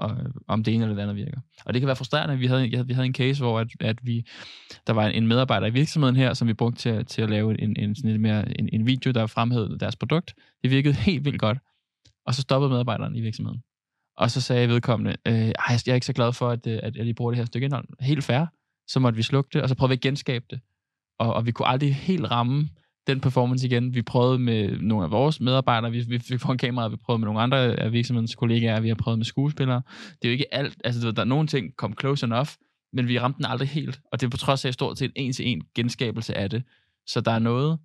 og, 0.00 0.10
øh, 0.10 0.30
om 0.48 0.64
det 0.64 0.74
ene 0.74 0.84
eller 0.84 0.94
det 0.94 1.02
andet 1.02 1.16
virker. 1.16 1.40
Og 1.64 1.74
det 1.74 1.80
kan 1.80 1.86
være 1.86 1.96
frustrerende. 1.96 2.38
Vi 2.38 2.46
havde, 2.46 2.86
vi 2.86 2.92
havde 2.92 3.06
en 3.06 3.14
case, 3.14 3.42
hvor 3.42 3.60
at, 3.60 3.68
at 3.80 3.98
vi, 4.02 4.26
der 4.86 4.92
var 4.92 5.06
en 5.06 5.26
medarbejder 5.26 5.66
i 5.66 5.70
virksomheden 5.70 6.16
her, 6.16 6.34
som 6.34 6.48
vi 6.48 6.54
brugte 6.54 6.78
til, 6.78 7.06
til 7.06 7.22
at 7.22 7.30
lave 7.30 7.62
en, 7.62 7.76
en, 7.78 7.94
sådan 7.94 8.10
lidt 8.10 8.22
mere, 8.22 8.58
en, 8.60 8.68
en 8.72 8.86
video, 8.86 9.10
der 9.10 9.26
fremhævede 9.26 9.78
deres 9.78 9.96
produkt. 9.96 10.34
Det 10.62 10.70
virkede 10.70 10.94
helt 10.94 11.24
vildt 11.24 11.40
godt. 11.40 11.58
Og 12.26 12.34
så 12.34 12.42
stoppede 12.42 12.70
medarbejderen 12.70 13.14
i 13.14 13.20
virksomheden. 13.20 13.60
Og 14.16 14.30
så 14.30 14.40
sagde 14.40 14.68
vedkommende, 14.68 15.16
øh, 15.26 15.34
jeg 15.34 15.54
er 15.88 15.94
ikke 15.94 16.06
så 16.06 16.12
glad 16.12 16.32
for, 16.32 16.48
at, 16.48 16.66
øh, 16.66 16.80
at 16.82 16.96
jeg 16.96 17.04
lige 17.04 17.14
bruger 17.14 17.30
det 17.30 17.38
her 17.38 17.44
stykke 17.44 17.64
indhold. 17.64 17.86
Helt 18.00 18.24
fair 18.24 18.46
så 18.90 19.00
måtte 19.00 19.16
vi 19.16 19.22
slukke 19.22 19.50
det, 19.52 19.62
og 19.62 19.68
så 19.68 19.74
prøvede 19.74 19.90
vi 19.90 19.94
at 19.94 20.00
genskabe 20.00 20.44
det. 20.50 20.60
Og, 21.18 21.34
og 21.34 21.46
vi 21.46 21.52
kunne 21.52 21.68
aldrig 21.68 21.94
helt 21.94 22.30
ramme 22.30 22.68
den 23.06 23.20
performance 23.20 23.66
igen. 23.66 23.94
Vi 23.94 24.02
prøvede 24.02 24.38
med 24.38 24.78
nogle 24.80 25.04
af 25.04 25.10
vores 25.10 25.40
medarbejdere, 25.40 25.90
vi, 25.90 26.00
vi 26.08 26.18
fik 26.18 26.42
en 26.44 26.58
kamera, 26.58 26.88
vi 26.88 26.96
prøvede 26.96 27.20
med 27.20 27.26
nogle 27.26 27.40
andre 27.40 27.58
af 27.58 27.92
virksomhedens 27.92 28.34
kollegaer, 28.34 28.80
vi 28.80 28.88
har 28.88 28.94
prøvet 28.94 29.18
med 29.18 29.24
skuespillere. 29.24 29.82
Det 30.22 30.24
er 30.24 30.28
jo 30.28 30.32
ikke 30.32 30.54
alt, 30.54 30.80
altså 30.84 31.10
der 31.10 31.20
er 31.22 31.26
nogle 31.26 31.46
ting 31.46 31.76
kom 31.76 31.94
close 32.00 32.26
enough, 32.26 32.48
men 32.92 33.08
vi 33.08 33.18
ramte 33.18 33.36
den 33.36 33.44
aldrig 33.44 33.68
helt, 33.68 34.00
og 34.12 34.20
det 34.20 34.26
er 34.26 34.30
på 34.30 34.36
trods 34.36 34.64
af 34.64 34.74
stort 34.74 34.98
set 34.98 35.12
en 35.16 35.32
til 35.32 35.48
en 35.48 35.62
genskabelse 35.74 36.34
af 36.34 36.50
det. 36.50 36.62
Så 37.06 37.20
der 37.20 37.30
er 37.30 37.38
noget, 37.38 37.78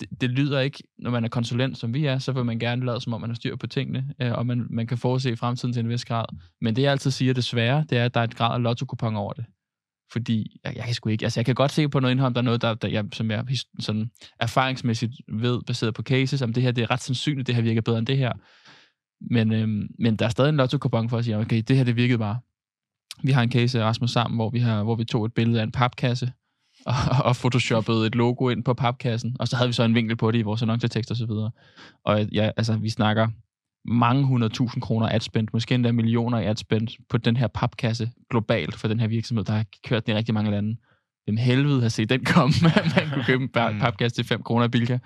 det, 0.00 0.20
det 0.20 0.30
lyder 0.30 0.60
ikke, 0.60 0.82
når 0.98 1.10
man 1.10 1.24
er 1.24 1.28
konsulent, 1.28 1.78
som 1.78 1.94
vi 1.94 2.06
er, 2.06 2.18
så 2.18 2.32
vil 2.32 2.44
man 2.44 2.58
gerne 2.58 2.86
lade, 2.86 3.00
som 3.00 3.12
om 3.12 3.20
man 3.20 3.30
har 3.30 3.34
styr 3.34 3.56
på 3.56 3.66
tingene, 3.66 4.14
øh, 4.22 4.32
og 4.32 4.46
man, 4.46 4.66
man 4.70 4.86
kan 4.86 4.98
forudse 4.98 5.36
fremtiden 5.36 5.72
til 5.72 5.80
en 5.80 5.88
vis 5.88 6.04
grad. 6.04 6.24
Men 6.60 6.76
det 6.76 6.82
jeg 6.82 6.92
altid 6.92 7.10
siger 7.10 7.34
desværre, 7.34 7.84
det 7.90 7.98
er, 7.98 8.04
at 8.04 8.14
der 8.14 8.20
er 8.20 8.24
et 8.24 8.36
grad 8.36 8.54
af 8.54 8.62
lotto 8.62 8.86
over 9.02 9.32
det. 9.32 9.44
Fordi 10.12 10.60
jeg, 10.64 10.76
jeg 10.76 10.84
kan 10.84 10.94
sgu 10.94 11.08
ikke, 11.08 11.24
altså 11.24 11.40
jeg 11.40 11.46
kan 11.46 11.54
godt 11.54 11.72
se 11.72 11.88
på 11.88 12.00
noget 12.00 12.12
indhold, 12.12 12.34
der 12.34 12.40
er 12.40 12.44
noget, 12.44 12.62
der, 12.62 12.74
der 12.74 12.88
jeg, 12.88 13.04
som 13.12 13.30
jeg 13.30 13.44
sådan 13.78 14.10
erfaringsmæssigt 14.40 15.12
ved, 15.28 15.60
baseret 15.66 15.94
på 15.94 16.02
cases, 16.02 16.42
om 16.42 16.52
det 16.52 16.62
her 16.62 16.72
det 16.72 16.82
er 16.82 16.90
ret 16.90 17.02
sandsynligt, 17.02 17.46
det 17.46 17.54
her 17.54 17.62
virker 17.62 17.80
bedre 17.80 17.98
end 17.98 18.06
det 18.06 18.18
her. 18.18 18.32
Men, 19.30 19.52
øhm, 19.52 19.88
men 19.98 20.16
der 20.16 20.24
er 20.24 20.28
stadig 20.28 20.48
en 20.48 20.56
lotto 20.56 20.78
for 20.78 21.18
at 21.18 21.24
sige, 21.24 21.38
okay, 21.38 21.62
det 21.68 21.76
her 21.76 21.84
det 21.84 21.96
virkede 21.96 22.18
bare. 22.18 22.38
Vi 23.22 23.32
har 23.32 23.42
en 23.42 23.52
case, 23.52 23.84
Rasmus, 23.84 24.10
sammen, 24.10 24.38
hvor 24.38 24.50
vi, 24.50 24.58
har, 24.58 24.82
hvor 24.82 24.94
vi 24.94 25.04
tog 25.04 25.24
et 25.24 25.34
billede 25.34 25.60
af 25.60 25.64
en 25.64 25.72
papkasse, 25.72 26.32
og, 26.86 26.94
og 27.24 27.36
photoshoppede 27.36 28.06
et 28.06 28.14
logo 28.14 28.48
ind 28.48 28.64
på 28.64 28.74
papkassen, 28.74 29.36
og 29.40 29.48
så 29.48 29.56
havde 29.56 29.68
vi 29.68 29.72
så 29.72 29.82
en 29.82 29.94
vinkel 29.94 30.16
på 30.16 30.30
det 30.30 30.38
i 30.38 30.42
vores 30.42 30.62
annoncetekst 30.62 31.10
og 31.10 31.16
så 31.16 31.26
videre. 31.26 31.50
Og 32.04 32.24
ja, 32.32 32.50
altså, 32.56 32.76
vi 32.76 32.90
snakker 32.90 33.28
mange 33.84 34.24
hundredtusind 34.24 34.82
kroner 34.82 35.08
adspend, 35.08 35.48
måske 35.52 35.74
endda 35.74 35.92
millioner 35.92 36.38
i 36.38 36.44
adspend 36.44 36.88
på 37.08 37.18
den 37.18 37.36
her 37.36 37.46
papkasse 37.46 38.10
globalt 38.30 38.74
for 38.74 38.88
den 38.88 39.00
her 39.00 39.06
virksomhed, 39.06 39.44
der 39.44 39.52
har 39.52 39.64
kørt 39.84 40.06
den 40.06 40.14
i 40.14 40.16
rigtig 40.16 40.34
mange 40.34 40.50
lande. 40.50 40.76
Hvem 41.24 41.36
helvede 41.36 41.82
har 41.82 41.88
set 41.88 42.08
den 42.08 42.24
komme, 42.24 42.54
man 42.96 43.10
kunne 43.12 43.24
købe 43.24 43.42
en 43.42 43.50
mm. 43.72 43.80
papkasse 43.80 44.16
til 44.16 44.24
5 44.24 44.42
kroner 44.42 44.64
i 44.64 44.68
Bilka, 44.68 44.98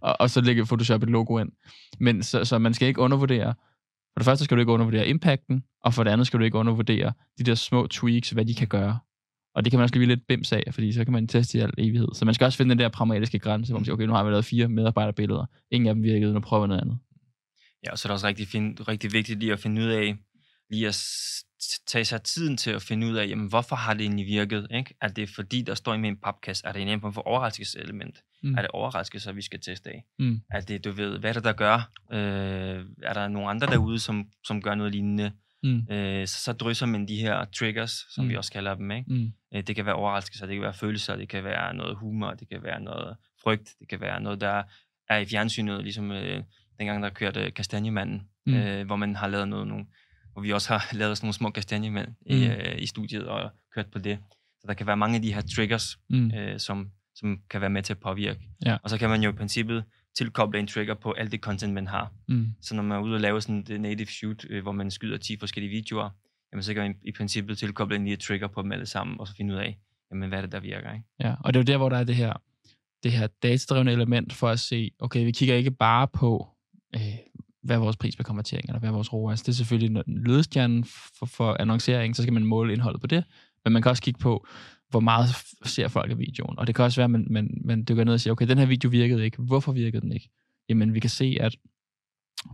og, 0.00 0.16
og 0.20 0.30
så 0.30 0.40
lægge 0.40 0.66
Photoshop 0.66 1.02
et 1.02 1.10
logo 1.10 1.38
ind. 1.38 1.52
Men 2.00 2.22
så, 2.22 2.44
så 2.44 2.58
man 2.58 2.74
skal 2.74 2.88
ikke 2.88 3.00
undervurdere, 3.00 3.54
for 4.12 4.18
det 4.18 4.24
første 4.24 4.44
skal 4.44 4.56
du 4.56 4.60
ikke 4.60 4.72
undervurdere 4.72 5.08
impacten, 5.08 5.62
og 5.84 5.94
for 5.94 6.04
det 6.04 6.10
andet 6.10 6.26
skal 6.26 6.40
du 6.40 6.44
ikke 6.44 6.58
undervurdere 6.58 7.12
de 7.38 7.44
der 7.44 7.54
små 7.54 7.86
tweaks, 7.86 8.30
hvad 8.30 8.44
de 8.44 8.54
kan 8.54 8.68
gøre. 8.68 8.98
Og 9.54 9.64
det 9.64 9.70
kan 9.70 9.78
man 9.78 9.82
også 9.82 9.92
blive 9.92 10.06
lidt 10.06 10.26
bims 10.28 10.52
af, 10.52 10.62
fordi 10.70 10.92
så 10.92 11.04
kan 11.04 11.12
man 11.12 11.28
teste 11.28 11.58
i 11.58 11.60
al 11.60 11.70
evighed. 11.78 12.08
Så 12.12 12.24
man 12.24 12.34
skal 12.34 12.44
også 12.44 12.58
finde 12.58 12.70
den 12.70 12.78
der 12.78 12.88
pragmatiske 12.88 13.38
grænse, 13.38 13.72
hvor 13.72 13.78
man 13.78 13.84
siger, 13.84 13.94
okay, 13.94 14.04
nu 14.04 14.12
har 14.12 14.24
vi 14.24 14.30
lavet 14.30 14.44
fire 14.44 14.68
medarbejderbilleder. 14.68 15.46
Ingen 15.70 15.88
af 15.88 15.94
dem 15.94 16.02
virkede, 16.02 16.34
nu 16.34 16.40
prøver 16.40 16.62
vi 16.62 16.68
noget 16.68 16.80
andet. 16.80 16.98
Ja, 17.86 17.90
og 17.92 17.98
så 17.98 18.08
er 18.08 18.10
det 18.10 18.14
også 18.14 18.26
rigtig, 18.26 18.48
find, 18.48 18.88
rigtig 18.88 19.12
vigtigt 19.12 19.38
lige 19.38 19.52
at 19.52 19.60
finde 19.60 19.82
ud 19.82 19.86
af, 19.86 20.16
lige 20.70 20.88
at 20.88 20.96
tage 21.86 22.04
sig 22.04 22.22
tiden 22.22 22.56
til 22.56 22.70
at 22.70 22.82
finde 22.82 23.06
ud 23.06 23.16
af, 23.16 23.28
jamen, 23.28 23.48
hvorfor 23.48 23.76
har 23.76 23.94
det 23.94 24.00
egentlig 24.00 24.26
virket? 24.26 24.66
Ikke? 24.70 24.94
Er 25.00 25.08
det 25.08 25.28
fordi, 25.28 25.62
der 25.62 25.74
står 25.74 25.94
i 25.94 25.96
en 25.96 26.16
papkasse? 26.16 26.66
Er 26.66 26.72
det 26.72 26.82
en 26.82 27.00
form 27.00 27.12
for 27.12 27.20
overraskelseselement? 27.20 28.22
Mm. 28.42 28.54
Er 28.54 28.62
det 28.62 28.70
overraskelser, 28.70 29.32
vi 29.32 29.42
skal 29.42 29.60
teste 29.60 29.90
af? 29.90 30.04
Mm. 30.18 30.40
Er 30.50 30.60
det, 30.60 30.84
du 30.84 30.90
ved, 30.90 31.18
hvad 31.18 31.30
er 31.30 31.34
det, 31.34 31.44
der 31.44 31.52
gør? 31.52 31.90
Øh, 32.12 32.84
er 33.02 33.12
der 33.12 33.28
nogle 33.28 33.48
andre 33.48 33.66
derude, 33.66 33.98
som, 33.98 34.28
som 34.44 34.62
gør 34.62 34.74
noget 34.74 34.92
lignende? 34.92 35.32
Mm. 35.62 35.86
Øh, 35.90 36.26
så, 36.26 36.42
så 36.42 36.52
drysser 36.52 36.86
man 36.86 37.08
de 37.08 37.16
her 37.16 37.44
triggers, 37.44 38.06
som 38.10 38.24
mm. 38.24 38.30
vi 38.30 38.36
også 38.36 38.52
kalder 38.52 38.74
dem. 38.74 38.90
Ikke? 38.90 39.12
Mm. 39.12 39.32
Øh, 39.54 39.62
det 39.62 39.76
kan 39.76 39.86
være 39.86 39.94
overraskelser, 39.94 40.46
det 40.46 40.54
kan 40.54 40.62
være 40.62 40.74
følelser, 40.74 41.16
det 41.16 41.28
kan 41.28 41.44
være 41.44 41.74
noget 41.74 41.96
humor, 41.96 42.30
det 42.30 42.48
kan 42.48 42.62
være 42.62 42.80
noget 42.80 43.16
frygt, 43.42 43.74
det 43.80 43.88
kan 43.88 44.00
være 44.00 44.20
noget, 44.20 44.40
der 44.40 44.62
er 45.08 45.18
i 45.18 45.26
fjernsynet, 45.26 45.82
ligesom... 45.82 46.12
Øh, 46.12 46.42
dengang 46.78 47.02
der 47.02 47.10
kørte 47.10 47.50
Kastanjemanden, 47.50 48.22
mm. 48.46 48.54
øh, 48.54 48.86
hvor 48.86 48.96
man 48.96 49.16
har 49.16 49.28
lavet 49.28 49.48
noget, 49.48 49.66
nogle, 49.66 49.86
hvor 50.32 50.42
vi 50.42 50.52
også 50.52 50.72
har 50.72 50.88
lavet 51.00 51.16
sådan 51.16 51.26
nogle 51.26 51.34
små 51.34 51.50
kastanjemænd 51.50 52.08
mm. 52.08 52.14
i, 52.26 52.46
øh, 52.46 52.82
i 52.82 52.86
studiet 52.86 53.26
og 53.26 53.50
kørt 53.74 53.86
på 53.86 53.98
det. 53.98 54.18
Så 54.60 54.66
der 54.66 54.74
kan 54.74 54.86
være 54.86 54.96
mange 54.96 55.16
af 55.16 55.22
de 55.22 55.34
her 55.34 55.40
triggers, 55.40 55.98
mm. 56.10 56.30
øh, 56.34 56.60
som, 56.60 56.90
som 57.14 57.38
kan 57.50 57.60
være 57.60 57.70
med 57.70 57.82
til 57.82 57.92
at 57.92 57.98
påvirke. 57.98 58.40
Ja. 58.66 58.76
Og 58.82 58.90
så 58.90 58.98
kan 58.98 59.08
man 59.10 59.22
jo 59.22 59.30
i 59.30 59.32
princippet 59.32 59.84
tilkoble 60.18 60.58
en 60.60 60.66
trigger 60.66 60.94
på 60.94 61.12
alt 61.12 61.32
det 61.32 61.40
content, 61.40 61.74
man 61.74 61.86
har. 61.86 62.12
Mm. 62.28 62.46
Så 62.60 62.74
når 62.74 62.82
man 62.82 62.98
er 62.98 63.02
ude 63.02 63.14
og 63.14 63.20
lave 63.20 63.40
sådan 63.40 63.62
det 63.62 63.80
native 63.80 64.06
shoot, 64.06 64.46
øh, 64.50 64.62
hvor 64.62 64.72
man 64.72 64.90
skyder 64.90 65.16
10 65.16 65.36
forskellige 65.38 65.70
videoer, 65.70 66.10
jamen 66.52 66.62
så 66.62 66.74
kan 66.74 66.82
man 66.82 66.94
i 67.04 67.12
princippet 67.12 67.58
tilkoble 67.58 67.96
en 67.96 68.04
lille 68.04 68.16
trigger 68.16 68.46
på 68.46 68.62
dem 68.62 68.72
alle 68.72 68.86
sammen, 68.86 69.20
og 69.20 69.28
så 69.28 69.34
finde 69.36 69.54
ud 69.54 69.58
af, 69.58 69.78
jamen 70.10 70.28
hvad 70.28 70.38
er 70.38 70.42
det, 70.42 70.52
der 70.52 70.60
virker. 70.60 70.92
Ikke? 70.92 71.06
Ja, 71.20 71.34
og 71.44 71.54
det 71.54 71.60
er 71.60 71.62
jo 71.62 71.72
der, 71.72 71.76
hvor 71.76 71.88
der 71.88 71.96
er 71.96 72.04
det 72.04 72.14
her, 72.14 72.32
det 73.02 73.12
her 73.12 73.26
datadrevne 73.42 73.92
element 73.92 74.32
for 74.32 74.48
at 74.48 74.60
se, 74.60 74.90
okay, 74.98 75.24
vi 75.24 75.30
kigger 75.30 75.54
ikke 75.54 75.70
bare 75.70 76.08
på, 76.08 76.48
øh, 76.94 77.14
hvad 77.62 77.76
er 77.76 77.80
vores 77.80 77.96
pris 77.96 78.16
på 78.16 78.22
konvertering, 78.22 78.68
eller 78.68 78.78
hvad 78.78 78.88
er 78.88 78.92
vores 78.92 79.12
ROAS. 79.12 79.32
Altså, 79.32 79.42
det 79.42 79.52
er 79.52 79.56
selvfølgelig 79.56 80.02
ledestjernen 80.06 80.84
for, 81.18 81.26
for 81.26 81.56
annoncering, 81.60 82.16
så 82.16 82.22
skal 82.22 82.32
man 82.32 82.44
måle 82.44 82.72
indholdet 82.72 83.00
på 83.00 83.06
det, 83.06 83.24
men 83.64 83.72
man 83.72 83.82
kan 83.82 83.90
også 83.90 84.02
kigge 84.02 84.20
på, 84.20 84.46
hvor 84.90 85.00
meget 85.00 85.28
ser 85.64 85.88
folk 85.88 86.10
af 86.10 86.18
videoen. 86.18 86.58
Og 86.58 86.66
det 86.66 86.74
kan 86.74 86.84
også 86.84 87.00
være, 87.00 87.04
at 87.04 87.10
man, 87.10 87.26
man, 87.30 87.60
man 87.64 87.84
dykker 87.88 88.04
ned 88.04 88.12
og 88.12 88.20
siger, 88.20 88.32
okay, 88.32 88.48
den 88.48 88.58
her 88.58 88.66
video 88.66 88.88
virkede 88.90 89.24
ikke. 89.24 89.42
Hvorfor 89.42 89.72
virkede 89.72 90.00
den 90.00 90.12
ikke? 90.12 90.30
Jamen, 90.68 90.94
vi 90.94 91.00
kan 91.00 91.10
se, 91.10 91.36
at 91.40 91.56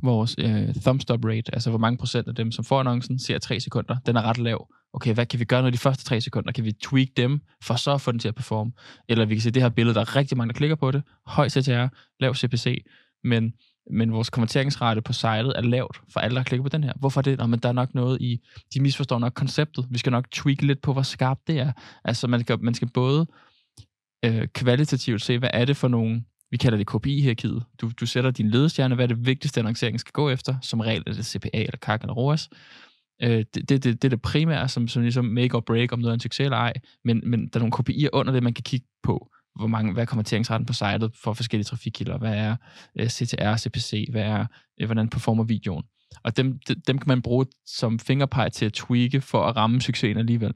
vores 0.02 0.34
øh, 0.38 0.74
thumbs 0.74 1.10
up 1.10 1.24
rate, 1.24 1.54
altså 1.54 1.70
hvor 1.70 1.78
mange 1.78 1.98
procent 1.98 2.28
af 2.28 2.34
dem, 2.34 2.52
som 2.52 2.64
får 2.64 2.80
annoncen, 2.80 3.18
ser 3.18 3.38
3 3.38 3.60
sekunder, 3.60 3.96
den 4.06 4.16
er 4.16 4.22
ret 4.22 4.38
lav. 4.38 4.68
okay, 4.92 5.14
hvad 5.14 5.26
kan 5.26 5.40
vi 5.40 5.44
gøre 5.44 5.60
noget 5.60 5.72
de 5.72 5.78
første 5.78 6.04
tre 6.04 6.20
sekunder? 6.20 6.52
Kan 6.52 6.64
vi 6.64 6.72
tweak 6.72 7.08
dem, 7.16 7.40
for 7.62 7.74
så 7.74 7.94
at 7.94 8.00
få 8.00 8.12
den 8.12 8.18
til 8.18 8.28
at 8.28 8.34
performe? 8.34 8.72
Eller 9.08 9.24
vi 9.24 9.34
kan 9.34 9.42
se 9.42 9.50
det 9.50 9.62
her 9.62 9.68
billede, 9.68 9.94
der 9.94 10.00
er 10.00 10.16
rigtig 10.16 10.38
mange, 10.38 10.52
der 10.52 10.58
klikker 10.58 10.76
på 10.76 10.90
det. 10.90 11.02
Høj 11.26 11.48
CTR, 11.48 11.86
lav 12.20 12.34
CPC, 12.34 12.84
men, 13.24 13.52
men 13.90 14.12
vores 14.12 14.30
konverteringsrate 14.30 15.02
på 15.02 15.12
sitet 15.12 15.52
er 15.56 15.60
lavt 15.60 16.00
for 16.12 16.20
alle, 16.20 16.36
der 16.36 16.42
klikker 16.42 16.62
på 16.62 16.68
den 16.68 16.84
her. 16.84 16.92
Hvorfor 16.96 17.20
er 17.20 17.22
det? 17.22 17.38
Nå, 17.38 17.46
men 17.46 17.58
der 17.58 17.68
er 17.68 17.72
nok 17.72 17.94
noget 17.94 18.20
i, 18.20 18.40
de 18.74 18.80
misforstår 18.80 19.18
nok 19.18 19.32
konceptet. 19.34 19.86
Vi 19.90 19.98
skal 19.98 20.12
nok 20.12 20.30
tweak 20.30 20.62
lidt 20.62 20.82
på, 20.82 20.92
hvor 20.92 21.02
skarpt 21.02 21.46
det 21.46 21.58
er. 21.58 21.72
Altså, 22.04 22.26
man 22.26 22.40
skal, 22.40 22.60
man 22.60 22.74
skal 22.74 22.88
både 22.88 23.26
øh, 24.24 24.48
kvalitativt 24.48 25.22
se, 25.22 25.38
hvad 25.38 25.50
er 25.52 25.64
det 25.64 25.76
for 25.76 25.88
nogle 25.88 26.24
vi 26.50 26.58
kalder 26.58 26.78
det 26.78 26.86
KPI-hierarkiet. 26.86 27.62
Du, 27.80 27.90
du 28.00 28.06
sætter 28.06 28.30
din 28.30 28.50
ledestjerne, 28.50 28.94
hvad 28.94 29.04
er 29.04 29.14
det 29.14 29.26
vigtigste, 29.26 29.60
annonceringen 29.60 29.98
skal 29.98 30.12
gå 30.12 30.30
efter. 30.30 30.54
Som 30.62 30.80
regel 30.80 31.02
er 31.06 31.12
det 31.12 31.26
CPA, 31.26 31.48
eller 31.52 31.76
CAC, 31.76 32.00
eller 32.00 32.14
ROAS. 32.14 32.48
Øh, 33.22 33.44
det, 33.54 33.54
det, 33.54 33.68
det, 33.68 33.84
det 33.84 34.04
er 34.04 34.08
det 34.08 34.22
primære, 34.22 34.68
som, 34.68 34.88
som 34.88 35.02
ligesom 35.02 35.24
make 35.24 35.54
or 35.54 35.60
break, 35.60 35.92
om 35.92 35.98
noget 35.98 36.10
er 36.10 36.14
en 36.14 36.20
succes 36.20 36.44
eller 36.44 36.56
ej. 36.56 36.72
Men, 37.04 37.22
men 37.24 37.48
der 37.48 37.60
er 37.60 37.64
nogle 37.64 37.74
KPI'er 37.74 38.08
under 38.12 38.32
det, 38.32 38.42
man 38.42 38.54
kan 38.54 38.62
kigge 38.62 38.86
på. 39.02 39.28
Hvor 39.56 39.66
mange, 39.66 39.92
hvad 39.92 40.02
er 40.02 40.06
konverteringsretten 40.06 40.66
på 40.66 40.72
sitet 40.72 41.10
for 41.22 41.32
forskellige 41.32 41.64
trafikkilder? 41.64 42.18
Hvad 42.18 42.34
er 42.34 42.56
øh, 42.98 43.08
CTR, 43.08 43.56
CPC? 43.56 44.08
Hvad 44.10 44.22
er, 44.22 44.46
øh, 44.80 44.86
hvordan 44.86 45.08
performer 45.08 45.44
videoen? 45.44 45.84
Og 46.24 46.36
dem, 46.36 46.58
dem 46.86 46.98
kan 46.98 47.08
man 47.08 47.22
bruge 47.22 47.46
som 47.66 47.98
fingerpege 47.98 48.50
til 48.50 48.66
at 48.66 48.72
tweake 48.72 49.20
for 49.20 49.46
at 49.46 49.56
ramme 49.56 49.80
succesen 49.80 50.18
alligevel. 50.18 50.54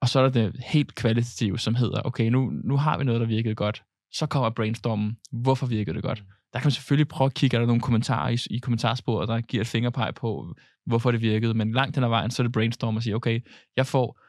Og 0.00 0.08
så 0.08 0.20
er 0.20 0.28
der 0.28 0.42
det 0.42 0.64
helt 0.66 0.94
kvalitative, 0.94 1.58
som 1.58 1.74
hedder, 1.74 2.00
okay, 2.04 2.28
nu, 2.28 2.50
nu 2.64 2.76
har 2.76 2.98
vi 2.98 3.04
noget, 3.04 3.20
der 3.20 3.26
virkede 3.26 3.54
godt 3.54 3.82
så 4.12 4.26
kommer 4.26 4.50
brainstormen. 4.50 5.16
Hvorfor 5.32 5.66
virkede 5.66 5.94
det 5.94 6.02
godt? 6.02 6.24
Der 6.52 6.58
kan 6.58 6.66
man 6.66 6.72
selvfølgelig 6.72 7.08
prøve 7.08 7.26
at 7.26 7.34
kigge, 7.34 7.56
er 7.56 7.60
der 7.60 7.66
nogle 7.66 7.82
kommentarer 7.82 8.28
i, 8.28 8.38
i 8.50 8.58
kommentarsporet, 8.58 9.28
der 9.28 9.40
giver 9.40 9.60
et 9.60 9.66
fingerpege 9.66 10.12
på, 10.12 10.54
hvorfor 10.86 11.10
det 11.10 11.20
virkede. 11.20 11.54
Men 11.54 11.72
langt 11.72 11.96
hen 11.96 12.04
ad 12.04 12.08
vejen, 12.08 12.30
så 12.30 12.42
er 12.42 12.44
det 12.44 12.52
brainstorm 12.52 12.96
og 12.96 13.02
sige, 13.02 13.16
okay, 13.16 13.40
jeg 13.76 13.86
får, 13.86 14.20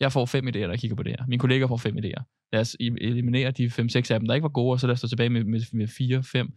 jeg 0.00 0.12
får 0.12 0.26
fem 0.26 0.48
idéer, 0.48 0.66
der 0.66 0.76
kigger 0.76 0.96
på 0.96 1.02
det 1.02 1.16
her. 1.18 1.26
Min 1.28 1.38
kollega 1.38 1.64
får 1.64 1.76
fem 1.76 1.96
idéer. 1.98 2.48
Lad 2.52 2.60
os 2.60 2.76
e- 2.82 2.96
eliminere 3.00 3.50
de 3.50 3.70
fem, 3.70 3.88
seks 3.88 4.10
af 4.10 4.20
dem, 4.20 4.26
der 4.26 4.34
ikke 4.34 4.42
var 4.42 4.48
gode, 4.48 4.72
og 4.72 4.80
så 4.80 4.86
lad 4.86 4.92
os 4.92 4.98
stå 4.98 5.08
tilbage 5.08 5.30
med, 5.30 5.44
med, 5.44 5.60
med 5.72 5.88
fire, 5.88 6.22
fem 6.22 6.48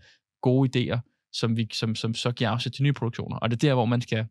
gode 0.42 0.70
idéer, 0.70 1.30
som, 1.34 1.58
vi, 1.58 1.68
som, 1.74 1.96
som 1.96 2.14
så 2.14 2.32
giver 2.32 2.50
afsæt 2.50 2.72
til 2.72 2.84
nye 2.84 2.94
produktioner. 2.94 3.38
Og 3.38 3.52
det 3.52 3.64
er 3.64 3.68
der, 3.68 3.74
hvor 3.74 3.86
man 3.86 4.02
skal, 4.02 4.26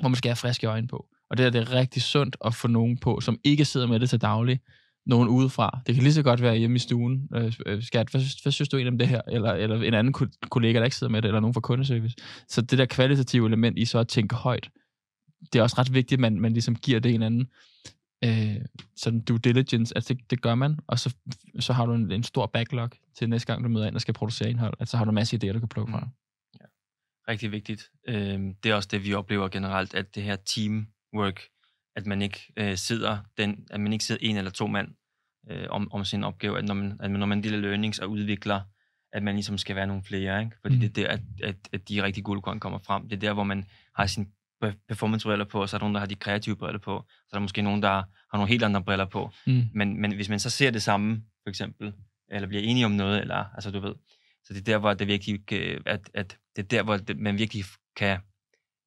hvor 0.00 0.08
man 0.08 0.16
skal 0.16 0.28
have 0.28 0.36
friske 0.36 0.66
øjne 0.66 0.88
på. 0.88 1.06
Og 1.30 1.36
det 1.36 1.46
er, 1.46 1.50
det 1.50 1.60
er 1.60 1.72
rigtig 1.72 2.02
sundt 2.02 2.36
at 2.44 2.54
få 2.54 2.68
nogen 2.68 2.98
på, 2.98 3.20
som 3.20 3.38
ikke 3.44 3.64
sidder 3.64 3.86
med 3.86 4.00
det 4.00 4.10
til 4.10 4.20
daglig, 4.20 4.60
nogen 5.06 5.28
udefra. 5.28 5.80
Det 5.86 5.94
kan 5.94 6.04
lige 6.04 6.12
så 6.12 6.22
godt 6.22 6.42
være 6.42 6.56
hjemme 6.56 6.76
i 6.76 6.78
stuen. 6.78 7.28
Øh, 7.34 7.52
øh 7.66 7.82
skat, 7.82 8.08
hvad, 8.10 8.42
hvad 8.42 8.52
synes 8.52 8.68
du 8.68 8.76
egentlig 8.76 8.92
om 8.92 8.98
det 8.98 9.08
her? 9.08 9.20
Eller, 9.28 9.52
eller 9.52 9.82
en 9.82 9.94
anden 9.94 10.14
kollega, 10.50 10.78
der 10.78 10.84
ikke 10.84 10.96
sidder 10.96 11.10
med 11.10 11.22
det, 11.22 11.28
eller 11.28 11.40
nogen 11.40 11.54
fra 11.54 11.60
kundeservice. 11.60 12.16
Så 12.48 12.62
det 12.62 12.78
der 12.78 12.86
kvalitative 12.86 13.46
element 13.46 13.78
i 13.78 13.84
så 13.84 13.98
at 13.98 14.08
tænke 14.08 14.34
højt, 14.34 14.70
det 15.52 15.58
er 15.58 15.62
også 15.62 15.76
ret 15.78 15.94
vigtigt, 15.94 16.18
at 16.18 16.20
man, 16.20 16.40
man 16.40 16.52
ligesom 16.52 16.76
giver 16.76 17.00
det 17.00 17.14
en 17.14 17.22
anden 17.22 17.46
øh, 18.26 18.64
sådan 18.96 19.20
due 19.20 19.38
diligence, 19.38 19.96
altså 19.96 20.14
det, 20.14 20.30
det 20.30 20.42
gør 20.42 20.54
man, 20.54 20.78
og 20.86 20.98
så, 20.98 21.14
så 21.60 21.72
har 21.72 21.86
du 21.86 21.92
en, 21.94 22.12
en 22.12 22.22
stor 22.22 22.46
backlog 22.46 22.90
til 23.18 23.28
næste 23.28 23.52
gang, 23.52 23.64
du 23.64 23.68
møder 23.68 23.86
ind 23.86 23.94
og 23.94 24.00
skal 24.00 24.14
producere 24.14 24.50
indhold, 24.50 24.74
altså 24.80 24.90
så 24.90 24.96
har 24.96 25.04
du 25.04 25.10
en 25.10 25.14
masse 25.14 25.36
idéer, 25.36 25.52
du 25.52 25.58
kan 25.58 25.68
plukke 25.68 25.92
fra. 25.92 26.00
Mm. 26.00 26.10
Ja. 26.60 26.64
Rigtig 27.28 27.52
vigtigt. 27.52 27.90
Øh, 28.08 28.40
det 28.62 28.70
er 28.70 28.74
også 28.74 28.88
det, 28.92 29.04
vi 29.04 29.14
oplever 29.14 29.48
generelt, 29.48 29.94
at 29.94 30.14
det 30.14 30.22
her 30.22 30.36
teamwork, 30.36 31.40
at 31.96 32.06
man 32.06 32.22
ikke 32.22 32.52
øh, 32.56 32.76
sidder 32.76 33.18
den, 33.38 33.66
at 33.70 33.80
man 33.80 33.92
ikke 33.92 34.04
sidder 34.04 34.26
en 34.28 34.36
eller 34.36 34.50
to 34.50 34.66
mand 34.66 34.88
øh, 35.50 35.66
om, 35.70 35.92
om 35.92 36.04
sin 36.04 36.24
opgave, 36.24 36.58
at 36.58 36.64
når 36.64 36.74
man, 36.74 36.96
at 37.00 37.10
når 37.10 37.26
man 37.26 37.42
deler 37.42 37.58
learnings 37.58 37.98
og 37.98 38.10
udvikler, 38.10 38.60
at 39.12 39.22
man 39.22 39.34
ligesom 39.34 39.58
skal 39.58 39.76
være 39.76 39.86
nogle 39.86 40.02
flere, 40.02 40.40
ikke? 40.40 40.56
fordi 40.62 40.74
mm. 40.74 40.80
det 40.80 40.88
er 40.88 41.02
der, 41.02 41.08
at, 41.08 41.20
at, 41.42 41.56
at 41.72 41.88
de 41.88 42.02
rigtig 42.02 42.24
gode 42.24 42.40
kommer 42.40 42.78
frem. 42.78 43.08
Det 43.08 43.16
er 43.16 43.20
der, 43.20 43.32
hvor 43.32 43.44
man 43.44 43.64
har 43.94 44.06
sin 44.06 44.28
performance-briller 44.60 45.44
på, 45.44 45.62
og 45.62 45.68
så 45.68 45.76
er 45.76 45.78
der 45.78 45.84
nogen, 45.84 45.94
der 45.94 46.00
har 46.00 46.06
de 46.06 46.14
kreative 46.14 46.56
briller 46.56 46.78
på, 46.78 47.04
så 47.08 47.28
er 47.32 47.36
der 47.36 47.40
måske 47.40 47.62
nogen, 47.62 47.82
der 47.82 47.88
har 47.88 48.32
nogle 48.32 48.48
helt 48.48 48.62
andre 48.62 48.82
briller 48.82 49.04
på. 49.04 49.30
Mm. 49.46 49.64
Men, 49.74 50.00
men 50.00 50.14
hvis 50.14 50.28
man 50.28 50.38
så 50.38 50.50
ser 50.50 50.70
det 50.70 50.82
samme, 50.82 51.22
for 51.42 51.48
eksempel, 51.48 51.92
eller 52.30 52.48
bliver 52.48 52.62
enige 52.62 52.84
om 52.84 52.92
noget, 52.92 53.20
eller 53.20 53.44
altså 53.54 53.70
du 53.70 53.80
ved, 53.80 53.94
så 54.44 54.54
det 54.54 54.60
er 54.60 54.64
der, 54.64 54.78
hvor 54.78 54.94
det 54.94 55.06
virkelig, 55.06 55.40
at, 55.86 56.10
at 56.14 56.38
det 56.56 56.62
er 56.62 56.68
der, 56.68 56.82
hvor 56.82 56.96
det, 56.96 57.18
man 57.18 57.38
virkelig 57.38 57.64
kan 57.96 58.18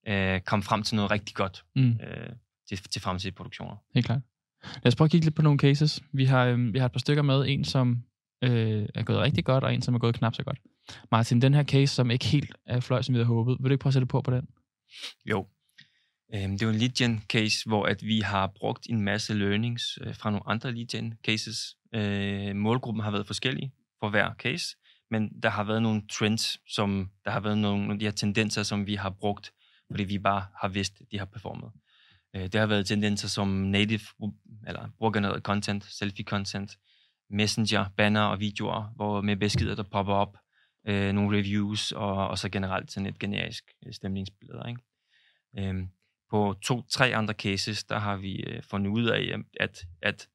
øh, 0.08 0.42
komme 0.42 0.64
frem 0.64 0.84
til 0.84 0.96
noget 0.96 1.12
rigtig 1.12 1.36
godt. 1.36 1.66
Mm. 1.76 1.90
Øh, 1.90 2.30
til, 2.70 2.78
til 2.78 3.02
fremtidige 3.02 3.36
produktioner. 3.36 3.76
Helt 3.94 4.06
klart. 4.06 4.22
Lad 4.64 4.88
os 4.88 4.96
prøve 4.96 5.06
at 5.06 5.12
kigge 5.12 5.26
lidt 5.26 5.36
på 5.36 5.42
nogle 5.42 5.60
cases. 5.60 6.04
Vi 6.14 6.26
har, 6.26 6.46
øh, 6.46 6.74
vi 6.74 6.80
har 6.80 6.86
et 6.86 6.92
par 6.92 7.00
stykker 7.00 7.24
med. 7.24 7.46
En, 7.48 7.64
som 7.64 8.04
øh, 8.44 8.86
er 8.96 9.04
gået 9.04 9.20
rigtig 9.20 9.46
godt, 9.46 9.64
og 9.64 9.74
en, 9.74 9.82
som 9.82 9.96
er 9.96 10.00
gået 10.00 10.16
knap 10.16 10.36
så 10.36 10.44
godt. 10.44 10.60
Martin, 11.12 11.42
den 11.42 11.54
her 11.54 11.64
case, 11.64 11.96
som 11.96 12.12
ikke 12.12 12.26
helt 12.26 12.56
er 12.66 12.80
fløj, 12.80 13.02
som 13.02 13.14
vi 13.14 13.18
havde 13.18 13.28
håbet, 13.28 13.58
vil 13.60 13.70
du 13.70 13.74
ikke 13.74 13.82
prøve 13.82 13.90
at 13.90 13.94
sætte 13.94 14.06
på 14.06 14.22
på 14.22 14.32
den? 14.32 14.48
Jo. 15.26 15.48
Øhm, 16.36 16.52
det 16.52 16.62
er 16.62 16.66
jo 16.66 16.74
en 16.74 16.80
lead 16.80 16.90
gen 16.90 17.24
case, 17.28 17.58
hvor 17.66 17.86
at 17.86 18.04
vi 18.04 18.20
har 18.20 18.48
brugt 18.48 18.88
en 18.90 19.02
masse 19.02 19.34
learnings 19.34 20.00
øh, 20.02 20.16
fra 20.16 20.30
nogle 20.30 20.50
andre 20.50 20.72
lead 20.72 20.88
gen 20.88 21.14
cases. 21.24 21.76
Øh, 21.94 22.56
målgruppen 22.56 23.04
har 23.04 23.12
været 23.12 23.28
forskellige 23.28 23.72
for 24.00 24.10
hver 24.10 24.34
case, 24.34 24.76
men 25.12 25.42
der 25.44 25.50
har 25.50 25.64
været 25.64 25.82
nogle 25.82 26.02
trends, 26.12 26.60
som 26.68 27.10
der 27.26 27.32
har 27.32 27.40
været 27.40 27.58
nogle 27.58 27.94
af 27.94 28.00
de 28.00 28.06
her 28.06 28.12
tendenser, 28.12 28.64
som 28.64 28.88
vi 28.88 28.96
har 28.96 29.10
brugt, 29.10 29.54
fordi 29.92 30.04
vi 30.04 30.20
bare 30.20 30.46
har 30.62 30.68
vidst, 30.68 31.02
de 31.12 31.18
har 31.18 31.26
performet. 31.26 31.72
Øh, 32.36 32.44
det 32.44 32.56
har 32.56 32.66
været 32.66 32.86
tendenser 32.86 33.28
som 33.28 33.48
native, 33.48 34.00
eller 34.68 34.90
brugergenereret 34.98 35.44
content, 35.44 35.84
selfie-content, 35.84 36.78
messenger, 37.30 37.86
banner 37.98 38.22
og 38.22 38.40
videoer, 38.40 38.94
hvor 38.96 39.22
med 39.22 39.36
beskeder, 39.36 39.76
der 39.76 39.84
popper 39.84 40.14
op, 40.14 40.38
øh, 40.88 41.14
nogle 41.14 41.38
reviews, 41.38 41.92
og, 41.92 42.28
og 42.28 42.38
så 42.38 42.50
generelt 42.50 42.92
sådan 42.92 43.08
et 43.08 43.20
generisk 43.20 43.64
stemningsbillede. 43.92 43.94
stemningsbilleder. 43.94 44.68
Ikke? 44.68 44.82
Øhm, 45.70 45.90
på 46.30 46.56
to-tre 46.64 47.16
andre 47.16 47.34
cases, 47.34 47.84
der 47.84 48.00
har 48.00 48.16
vi 48.18 48.36
øh, 48.36 48.64
fundet 48.64 48.92
ud 48.92 49.06
af, 49.06 49.36
at, 49.60 49.86
at 50.02 50.28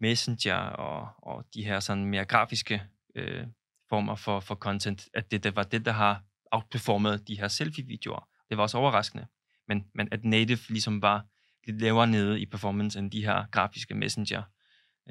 messenger 0.00 0.56
og, 0.56 1.08
og 1.22 1.44
de 1.54 1.64
her 1.64 1.80
sådan 1.80 2.04
mere 2.04 2.24
grafiske 2.24 2.82
øh, 3.14 3.46
former 3.88 4.14
for, 4.14 4.40
for 4.40 4.54
content, 4.54 5.08
at 5.14 5.30
det, 5.30 5.44
det 5.44 5.56
var 5.56 5.62
det, 5.62 5.84
der 5.84 5.92
har 5.92 6.22
outperformet 6.52 7.28
de 7.28 7.38
her 7.38 7.48
selfie-videoer. 7.48 8.28
Det 8.48 8.56
var 8.56 8.62
også 8.62 8.78
overraskende 8.78 9.26
men, 9.68 9.84
men 9.94 10.08
at 10.12 10.24
native 10.24 10.58
ligesom 10.68 11.02
var 11.02 11.26
lidt 11.66 11.80
lavere 11.80 12.06
nede 12.06 12.40
i 12.40 12.46
performance 12.46 12.98
end 12.98 13.10
de 13.10 13.24
her 13.24 13.44
grafiske 13.50 13.94
messenger 13.94 14.42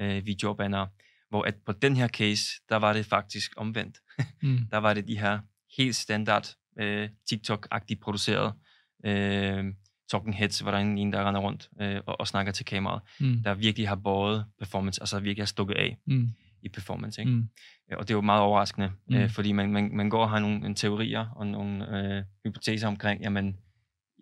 øh, 0.00 0.26
videobanner, 0.26 0.86
hvor 1.28 1.42
at 1.42 1.54
på 1.66 1.72
den 1.72 1.96
her 1.96 2.08
case, 2.08 2.44
der 2.68 2.76
var 2.76 2.92
det 2.92 3.06
faktisk 3.06 3.52
omvendt. 3.56 3.98
Mm. 4.42 4.58
der 4.70 4.78
var 4.78 4.94
det 4.94 5.08
de 5.08 5.18
her 5.18 5.38
helt 5.76 5.96
standard 5.96 6.46
øh, 6.78 7.08
TikTok-agtigt 7.32 8.00
produceret 8.00 8.54
øh, 9.04 9.64
talking 10.10 10.36
heads, 10.36 10.60
hvor 10.60 10.70
der 10.70 10.78
er 10.78 10.82
en, 10.82 11.12
der 11.12 11.28
render 11.28 11.40
rundt 11.40 11.68
øh, 11.80 12.00
og, 12.06 12.20
og 12.20 12.28
snakker 12.28 12.52
til 12.52 12.64
kameraet, 12.64 13.02
mm. 13.20 13.42
der 13.42 13.54
virkelig 13.54 13.88
har 13.88 13.96
båret 13.96 14.44
performance, 14.58 15.02
altså 15.02 15.20
virkelig 15.20 15.42
har 15.42 15.46
stukket 15.46 15.74
af 15.74 15.98
mm. 16.06 16.28
i 16.62 16.68
performance. 16.68 17.20
Ikke? 17.20 17.32
Mm. 17.32 17.48
Og 17.92 18.08
det 18.08 18.10
er 18.10 18.16
jo 18.16 18.20
meget 18.20 18.42
overraskende, 18.42 18.92
mm. 19.08 19.16
øh, 19.16 19.30
fordi 19.30 19.52
man, 19.52 19.72
man, 19.72 19.96
man 19.96 20.10
går 20.10 20.22
og 20.22 20.30
har 20.30 20.38
nogle 20.38 20.66
en 20.66 20.74
teorier 20.74 21.26
og 21.36 21.46
nogle 21.46 21.98
øh, 21.98 22.24
hypoteser 22.44 22.88
omkring, 22.88 23.22
jamen, 23.22 23.56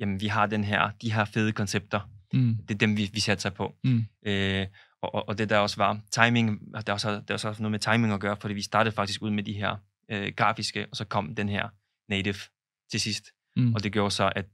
jamen 0.00 0.20
vi 0.20 0.26
har 0.26 0.46
den 0.46 0.64
her, 0.64 0.90
de 1.02 1.12
her 1.12 1.24
fede 1.24 1.52
koncepter. 1.52 2.10
Mm. 2.32 2.56
Det 2.68 2.74
er 2.74 2.78
dem, 2.78 2.96
vi, 2.96 3.10
vi 3.12 3.20
satser 3.20 3.50
på. 3.50 3.74
Mm. 3.84 4.04
Øh, 4.26 4.66
og, 5.02 5.28
og 5.28 5.38
det 5.38 5.50
der 5.50 5.58
også 5.58 5.76
var 5.76 6.00
timing, 6.10 6.60
der 6.72 6.82
er 6.86 6.92
også, 6.92 7.10
der 7.10 7.34
er 7.34 7.48
også 7.48 7.56
noget 7.58 7.70
med 7.70 7.78
timing 7.78 8.12
at 8.12 8.20
gøre, 8.20 8.36
fordi 8.36 8.54
vi 8.54 8.62
startede 8.62 8.94
faktisk 8.94 9.22
ud 9.22 9.30
med 9.30 9.42
de 9.42 9.52
her 9.52 9.76
øh, 10.10 10.32
grafiske, 10.36 10.86
og 10.90 10.96
så 10.96 11.04
kom 11.04 11.34
den 11.34 11.48
her 11.48 11.68
native 12.08 12.34
til 12.90 13.00
sidst. 13.00 13.24
Mm. 13.56 13.74
Og 13.74 13.82
det 13.82 13.92
gjorde 13.92 14.10
så, 14.10 14.32
at, 14.36 14.46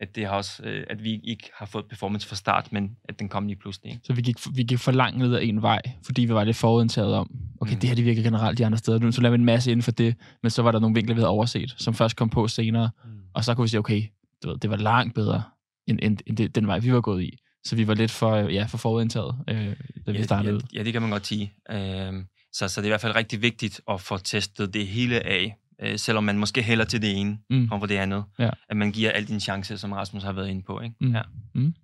at, 0.00 0.16
det 0.16 0.26
har 0.26 0.34
også, 0.34 0.62
øh, 0.62 0.84
at 0.90 1.04
vi 1.04 1.20
ikke 1.24 1.50
har 1.54 1.66
fået 1.66 1.84
performance 1.88 2.28
fra 2.28 2.36
start, 2.36 2.72
men 2.72 2.96
at 3.04 3.18
den 3.18 3.28
kom 3.28 3.46
lige 3.46 3.56
pludselig. 3.56 3.92
Ikke? 3.92 4.02
Så 4.04 4.12
vi 4.12 4.22
gik, 4.22 4.36
vi 4.54 4.62
gik 4.62 4.78
for 4.78 4.92
langt 4.92 5.18
ned 5.18 5.34
ad 5.34 5.42
en 5.42 5.62
vej, 5.62 5.80
fordi 6.06 6.24
vi 6.24 6.34
var 6.34 6.44
lidt 6.44 6.56
forudindtaget 6.56 7.14
om, 7.14 7.30
okay, 7.60 7.74
mm. 7.74 7.80
det 7.80 7.88
her 7.88 7.96
det 7.96 8.04
virker 8.04 8.22
generelt 8.22 8.58
de 8.58 8.66
andre 8.66 8.78
steder. 8.78 9.10
Så 9.10 9.20
lavede 9.20 9.38
vi 9.38 9.40
en 9.40 9.44
masse 9.44 9.70
inden 9.70 9.82
for 9.82 9.90
det, 9.90 10.14
men 10.42 10.50
så 10.50 10.62
var 10.62 10.72
der 10.72 10.78
nogle 10.78 10.94
vinkler, 10.94 11.14
vi 11.14 11.20
havde 11.20 11.28
overset, 11.28 11.74
som 11.78 11.94
først 11.94 12.16
kom 12.16 12.28
på 12.30 12.48
senere. 12.48 12.90
Mm. 13.04 13.10
Og 13.34 13.44
så 13.44 13.54
kunne 13.54 13.64
vi 13.64 13.68
sige, 13.68 13.78
okay, 13.78 14.02
du 14.42 14.50
ved, 14.50 14.58
det 14.58 14.70
var 14.70 14.76
langt 14.76 15.14
bedre, 15.14 15.42
end, 15.86 15.98
end, 16.02 16.18
end 16.26 16.36
det, 16.36 16.54
den 16.54 16.66
vej, 16.66 16.78
vi 16.78 16.92
var 16.92 17.00
gået 17.00 17.22
i. 17.22 17.38
Så 17.64 17.76
vi 17.76 17.86
var 17.86 17.94
lidt 17.94 18.10
for, 18.10 18.36
ja, 18.36 18.64
for 18.64 18.78
forudindtaget, 18.78 19.34
øh, 19.48 19.76
da 20.06 20.12
vi 20.12 20.22
startede. 20.22 20.60
Ja, 20.72 20.78
ja, 20.78 20.84
det 20.84 20.92
kan 20.92 21.02
man 21.02 21.10
godt 21.10 21.26
sige. 21.26 21.52
Øh, 21.70 22.12
så, 22.52 22.68
så 22.68 22.80
det 22.80 22.84
er 22.84 22.88
i 22.88 22.88
hvert 22.88 23.00
fald 23.00 23.16
rigtig 23.16 23.42
vigtigt 23.42 23.80
at 23.90 24.00
få 24.00 24.18
testet 24.18 24.74
det 24.74 24.86
hele 24.86 25.26
af, 25.26 25.56
øh, 25.82 25.98
selvom 25.98 26.24
man 26.24 26.38
måske 26.38 26.62
hælder 26.62 26.84
til 26.84 27.02
det 27.02 27.20
ene, 27.20 27.38
mm. 27.50 27.68
frem 27.68 27.80
for 27.80 27.86
det 27.86 27.96
andet. 27.96 28.24
Ja. 28.38 28.50
At 28.68 28.76
man 28.76 28.92
giver 28.92 29.10
alt 29.10 29.28
din 29.28 29.40
chance, 29.40 29.78
som 29.78 29.92
Rasmus 29.92 30.22
har 30.22 30.32
været 30.32 30.48
inde 30.48 30.62
på. 30.62 30.80
Ikke? 30.80 30.94
Mm. 31.00 31.12
Ja. 31.12 31.22
Mm. 31.54 31.74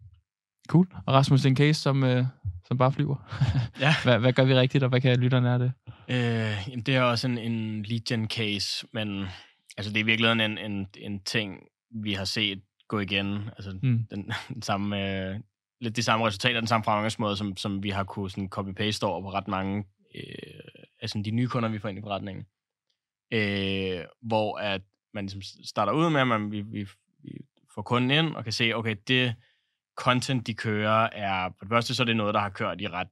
Cool. 0.68 0.88
Og 1.06 1.14
Rasmus, 1.14 1.40
det 1.40 1.46
er 1.46 1.50
en 1.50 1.56
case, 1.56 1.80
som, 1.80 2.04
øh, 2.04 2.24
som 2.68 2.78
bare 2.78 2.92
flyver. 2.92 3.16
ja. 3.80 3.94
hvad, 4.04 4.18
hvad 4.18 4.32
gør 4.32 4.44
vi 4.44 4.54
rigtigt, 4.54 4.84
og 4.84 4.90
hvad 4.90 5.00
kan 5.00 5.20
lytterne 5.20 5.50
af 5.50 5.58
det? 5.58 5.72
Øh, 6.08 6.84
det 6.86 6.96
er 6.96 7.02
også 7.02 7.28
en, 7.28 7.38
en 7.38 7.82
lead 7.82 8.26
case, 8.28 8.86
men 8.92 9.26
altså, 9.76 9.92
det 9.92 10.00
er 10.00 10.04
virkelig 10.04 10.32
en, 10.32 10.58
en, 10.58 10.86
en 10.96 11.20
ting, 11.20 11.60
vi 12.02 12.12
har 12.12 12.24
set 12.24 12.60
gå 12.88 12.98
igen. 12.98 13.36
Altså 13.56 13.78
mm. 13.82 14.06
den, 14.10 14.32
den 14.54 14.62
samme, 14.62 15.10
øh, 15.30 15.40
lidt 15.80 15.96
de 15.96 16.02
samme 16.02 16.26
resultater, 16.26 16.60
den 16.60 16.66
samme 16.66 16.84
fremgangsmåde, 16.84 17.36
som, 17.36 17.56
som 17.56 17.82
vi 17.82 17.90
har 17.90 18.04
kunne 18.04 18.30
sådan 18.30 18.48
copy-paste 18.54 19.02
over 19.02 19.22
på 19.22 19.32
ret 19.32 19.48
mange 19.48 19.84
øh, 20.14 20.60
altså 21.02 21.22
de 21.24 21.30
nye 21.30 21.48
kunder, 21.48 21.68
vi 21.68 21.78
får 21.78 21.88
ind 21.88 21.98
i 21.98 22.02
forretningen. 22.02 22.44
Øh, 23.30 24.04
hvor 24.22 24.58
at 24.58 24.82
man 25.14 25.24
ligesom 25.24 25.42
starter 25.64 25.92
ud 25.92 26.10
med, 26.10 26.20
at 26.20 26.26
man, 26.26 26.50
vi, 26.50 26.60
vi, 26.60 26.88
vi 27.22 27.30
får 27.74 27.82
kunden 27.82 28.10
ind 28.10 28.36
og 28.36 28.44
kan 28.44 28.52
se, 28.52 28.72
okay, 28.74 28.96
det, 29.08 29.34
content, 29.96 30.46
de 30.46 30.54
kører, 30.54 31.08
er 31.12 31.50
for 31.58 31.64
det 31.64 31.68
første 31.68 31.94
så 31.94 32.02
er 32.02 32.04
det 32.04 32.16
noget, 32.16 32.34
der 32.34 32.40
har 32.40 32.48
kørt 32.48 32.80
i 32.80 32.88
ret 32.88 33.08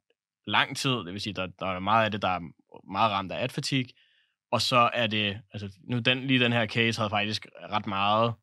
lang 0.47 0.77
tid. 0.77 0.91
Det 0.91 1.12
vil 1.12 1.21
sige, 1.21 1.33
der, 1.33 1.47
der 1.47 1.67
er 1.67 1.79
meget 1.79 2.05
af 2.05 2.11
det, 2.11 2.23
der 2.23 2.29
er 2.29 2.41
meget 2.93 3.12
ramt 3.12 3.33
af 3.33 3.45
ad 3.45 3.49
fatigue. 3.49 3.89
Og 4.51 4.61
så 4.61 4.91
er 4.95 5.07
det, 5.07 5.41
altså 5.53 5.79
nu 5.85 5.99
den, 5.99 6.27
lige 6.27 6.45
den 6.45 6.53
her 6.53 6.67
case 6.67 6.99
havde 6.99 7.11
faktisk 7.11 7.47
ret 7.71 7.87
meget, 7.87 8.35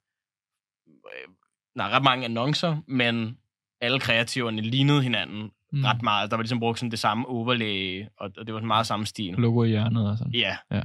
øh, 0.88 1.34
nej, 1.76 1.88
ret 1.88 2.04
mange 2.04 2.26
annoncer, 2.26 2.78
men 2.88 3.38
alle 3.82 4.00
kreativerne 4.00 4.62
lignede 4.62 5.04
hinanden 5.04 5.52
mm. 5.72 5.84
ret 5.84 6.02
meget. 6.02 6.32
Der 6.32 6.38
var 6.38 6.44
ligesom 6.44 6.60
brugt 6.60 6.80
sådan 6.80 6.92
det 6.92 7.00
samme 7.00 7.28
overlay, 7.28 8.06
og, 8.18 8.32
og 8.38 8.46
det 8.46 8.54
var 8.54 8.60
sådan 8.60 8.68
meget 8.68 8.88
samme 8.88 9.06
stil. 9.06 9.34
Logo 9.34 9.64
i 9.64 9.70
hjørnet 9.70 10.10
og 10.10 10.18
sådan. 10.18 10.34
Ja. 10.34 10.58
ja. 10.72 10.82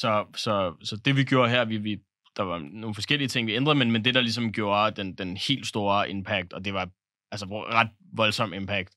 Så, 0.00 0.24
så, 0.36 0.74
så 0.84 0.96
det 0.96 1.16
vi 1.16 1.24
gjorde 1.24 1.50
her, 1.50 1.64
vi, 1.64 1.76
vi, 1.76 1.98
der 2.36 2.42
var 2.42 2.58
nogle 2.58 2.94
forskellige 2.94 3.28
ting, 3.28 3.46
vi 3.46 3.54
ændrede, 3.54 3.78
men, 3.78 3.90
men 3.90 4.04
det, 4.04 4.14
der 4.14 4.20
ligesom 4.20 4.52
gjorde 4.52 5.02
den, 5.02 5.14
den 5.14 5.36
helt 5.36 5.66
store 5.66 6.10
impact, 6.10 6.52
og 6.52 6.64
det 6.64 6.74
var 6.74 6.88
altså 7.32 7.46
ret 7.50 7.90
voldsom 8.12 8.52
impact, 8.52 8.94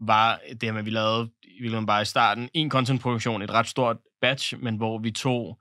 var 0.00 0.40
det 0.50 0.62
her 0.62 0.72
med, 0.72 0.80
at 0.80 0.86
vi 0.86 0.90
lavede 0.90 1.30
i 1.42 1.48
virkeligheden 1.48 1.86
bare 1.86 2.02
i 2.02 2.04
starten 2.04 2.48
en 2.54 2.70
contentproduktion, 2.70 3.42
et 3.42 3.50
ret 3.50 3.66
stort 3.66 3.96
batch, 4.20 4.58
men 4.58 4.76
hvor 4.76 4.98
vi 4.98 5.10
tog, 5.10 5.60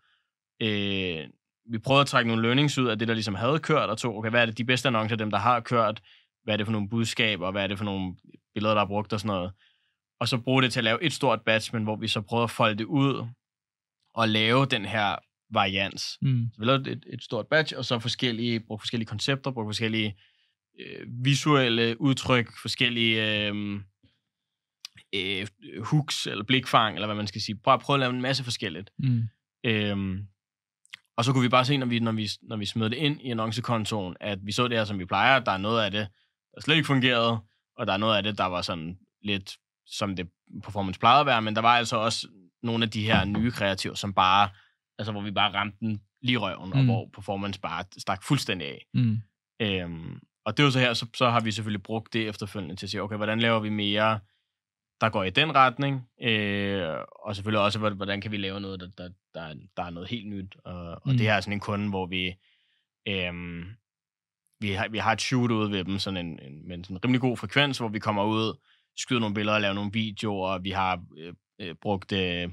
øh, 0.62 1.28
vi 1.72 1.78
prøvede 1.78 2.02
at 2.02 2.08
trække 2.08 2.28
nogle 2.28 2.44
learnings 2.44 2.78
ud 2.78 2.88
af 2.88 3.00
det, 3.00 3.08
der 3.08 3.14
ligesom 3.14 3.36
havde 3.36 3.60
kørt, 3.60 3.90
og 3.90 3.98
tog, 3.98 4.18
okay, 4.18 4.30
hvad 4.30 4.42
er 4.42 4.46
det 4.46 4.58
de 4.58 4.66
bedste 4.66 4.88
annoncer, 4.88 5.16
dem 5.16 5.32
der 5.32 5.38
har 5.38 5.60
kørt, 5.60 6.02
hvad 6.44 6.54
er 6.54 6.58
det 6.58 6.68
for 6.68 6.72
nogle 6.72 6.90
budskaber, 6.90 7.52
hvad 7.52 7.64
er 7.64 7.68
det 7.68 7.78
for 7.78 7.86
nogle 7.86 8.16
billeder, 8.54 8.74
der 8.74 8.82
er 8.82 8.88
brugt 8.88 9.14
og 9.14 9.20
sådan 9.20 9.36
noget. 9.36 9.52
Og 10.20 10.28
så 10.28 10.38
bruge 10.38 10.62
det 10.62 10.74
til 10.74 10.80
at 10.80 10.84
lave 10.84 11.04
et 11.04 11.14
stort 11.14 11.42
batch, 11.42 11.74
men 11.74 11.84
hvor 11.84 11.96
vi 11.96 12.08
så 12.08 12.22
prøvede 12.22 12.44
at 12.44 12.52
folde 12.52 12.78
det 12.78 12.86
ud 12.86 13.28
og 14.14 14.30
lave 14.30 14.66
den 14.66 14.86
her 14.86 15.16
varians. 15.54 16.18
Mm. 16.22 16.50
Så 16.54 16.60
vi 16.60 16.66
lavede 16.66 16.92
et, 16.92 17.06
et 17.14 17.24
stort 17.24 17.48
batch, 17.48 17.74
og 17.78 17.86
så 17.86 18.00
forskellige, 18.00 18.60
brugte 18.60 18.82
forskellige 18.82 19.08
koncepter, 19.08 19.52
brugte 19.52 19.68
forskellige 19.68 20.16
øh, 20.80 21.08
visuelle 21.26 22.02
udtryk, 22.02 22.50
forskellige 22.62 23.48
øh, 23.48 23.80
øh, 25.16 25.48
hooks 25.84 26.28
eller 26.28 26.44
blikfang, 26.44 26.96
eller 26.96 27.08
hvad 27.08 27.16
man 27.16 27.28
skal 27.28 27.42
sige. 27.42 27.56
Bare 27.56 27.80
prøve 27.80 27.96
at 27.96 28.00
lave 28.00 28.14
en 28.14 28.22
masse 28.22 28.44
forskelligt. 28.44 28.90
Mm. 29.00 29.24
Øhm, 29.66 30.28
og 31.18 31.26
så 31.26 31.34
kunne 31.34 31.44
vi 31.44 31.50
bare 31.50 31.66
se, 31.66 31.78
når 31.78 31.86
vi, 31.86 32.00
når 32.00 32.12
vi, 32.12 32.30
når 32.42 32.58
vi 32.58 32.66
smed 32.66 32.90
det 32.90 32.98
ind 32.98 33.22
i 33.22 33.32
annoncekontoen, 33.32 34.16
at 34.20 34.40
vi 34.44 34.52
så 34.52 34.68
det 34.68 34.78
her, 34.78 34.86
som 34.86 35.00
vi 35.00 35.06
plejer. 35.06 35.40
Der 35.40 35.52
er 35.52 35.58
noget 35.58 35.84
af 35.84 35.92
det, 35.92 36.08
der 36.56 36.62
slet 36.62 36.76
ikke 36.76 36.88
fungerede, 36.88 37.40
og 37.78 37.88
der 37.88 37.94
er 37.94 37.98
noget 37.98 38.18
af 38.18 38.24
det, 38.24 38.38
der 38.38 38.46
var 38.46 38.62
sådan 38.62 38.98
lidt, 39.24 39.58
som 39.86 40.16
det 40.16 40.30
performance 40.64 41.00
plejede 41.00 41.20
at 41.20 41.26
være, 41.26 41.42
men 41.42 41.56
der 41.56 41.62
var 41.62 41.78
altså 41.78 41.98
også 41.98 42.28
nogle 42.64 42.84
af 42.84 42.90
de 42.92 43.04
her 43.04 43.26
nye 43.26 43.52
kreativer, 43.52 43.96
som 43.96 44.14
bare, 44.14 44.50
altså 44.98 45.12
hvor 45.12 45.22
vi 45.22 45.32
bare 45.32 45.54
ramte 45.54 45.78
den 45.80 46.02
lige 46.22 46.38
røven, 46.38 46.70
mm. 46.70 46.80
og 46.80 46.86
hvor 46.86 47.10
performance 47.14 47.60
bare 47.60 47.84
stak 47.98 48.24
fuldstændig 48.24 48.68
af. 48.68 48.86
Mm. 48.94 49.18
Øhm, 49.62 50.20
og 50.46 50.58
det 50.58 50.66
var 50.66 50.72
så 50.72 50.80
her, 50.80 50.94
så, 50.94 51.06
så 51.16 51.30
har 51.30 51.40
vi 51.40 51.52
selvfølgelig 51.52 51.84
brugt 51.84 52.14
det 52.14 52.28
efterfølgende 52.28 52.76
til 52.76 52.86
at 52.86 52.90
sige, 52.90 53.02
okay, 53.02 53.16
hvordan 53.16 53.40
laver 53.40 53.60
vi 53.60 53.70
mere, 53.70 54.20
der 55.02 55.10
går 55.10 55.24
i 55.24 55.30
den 55.30 55.56
retning, 55.56 56.02
øh, 56.22 56.98
og 57.26 57.36
selvfølgelig 57.36 57.62
også, 57.62 57.80
hvordan 57.80 58.22
kan 58.22 58.32
vi 58.32 58.38
lave 58.38 58.60
noget, 58.60 58.80
der, 58.80 58.88
der, 58.98 59.10
der, 59.34 59.54
der 59.78 59.84
er 59.84 59.90
noget 59.90 60.10
helt 60.10 60.28
nyt. 60.28 60.56
Og, 60.66 60.92
og 60.92 61.02
mm. 61.06 61.12
det 61.12 61.22
her 61.22 61.34
er 61.34 61.42
sådan 61.42 61.54
en 61.54 61.60
kunde, 61.60 61.90
hvor 61.90 62.06
vi, 62.06 62.28
øh, 63.08 63.34
vi, 64.60 64.72
har, 64.72 64.88
vi 64.88 64.98
har 64.98 65.12
et 65.12 65.22
shoot 65.22 65.52
ud 65.52 65.70
ved 65.70 65.84
dem, 65.84 66.00
sådan 66.00 66.26
en, 66.26 66.40
en, 66.40 66.68
med 66.68 66.78
en 66.78 66.84
sådan 66.84 67.06
rimelig 67.06 67.22
god 67.22 67.38
frekvens, 67.38 67.78
hvor 67.78 67.88
vi 67.88 68.00
kommer 68.00 68.24
ud, 68.24 68.58
skyder 68.98 69.20
nogle 69.20 69.36
billeder 69.36 69.56
og 69.56 69.62
laver 69.62 69.74
nogle 69.74 69.92
videoer, 69.94 70.50
og 70.50 70.64
vi 70.64 70.72
har 70.72 71.04
øh, 71.18 71.34
øh, 71.62 71.76
brugt... 71.82 72.12
Øh, 72.12 72.50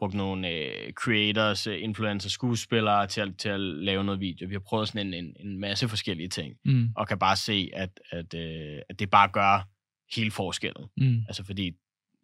brugt 0.00 0.14
nogle 0.14 0.48
øh, 0.48 0.92
creators, 0.92 1.66
øh, 1.66 1.82
influencer, 1.82 2.30
skuespillere 2.30 3.06
til 3.06 3.20
at, 3.20 3.28
til 3.38 3.48
at 3.48 3.60
lave 3.60 4.04
noget 4.04 4.20
video. 4.20 4.48
Vi 4.48 4.54
har 4.54 4.60
prøvet 4.60 4.88
sådan 4.88 5.06
en, 5.06 5.24
en, 5.24 5.36
en 5.40 5.60
masse 5.60 5.88
forskellige 5.88 6.28
ting, 6.28 6.54
mm. 6.64 6.88
og 6.96 7.08
kan 7.08 7.18
bare 7.18 7.36
se, 7.36 7.70
at, 7.72 8.00
at, 8.10 8.34
øh, 8.34 8.78
at 8.88 8.98
det 8.98 9.10
bare 9.10 9.28
gør 9.28 9.68
hele 10.16 10.30
forskellen. 10.30 10.86
Mm. 10.96 11.18
Altså 11.28 11.44
fordi, 11.44 11.72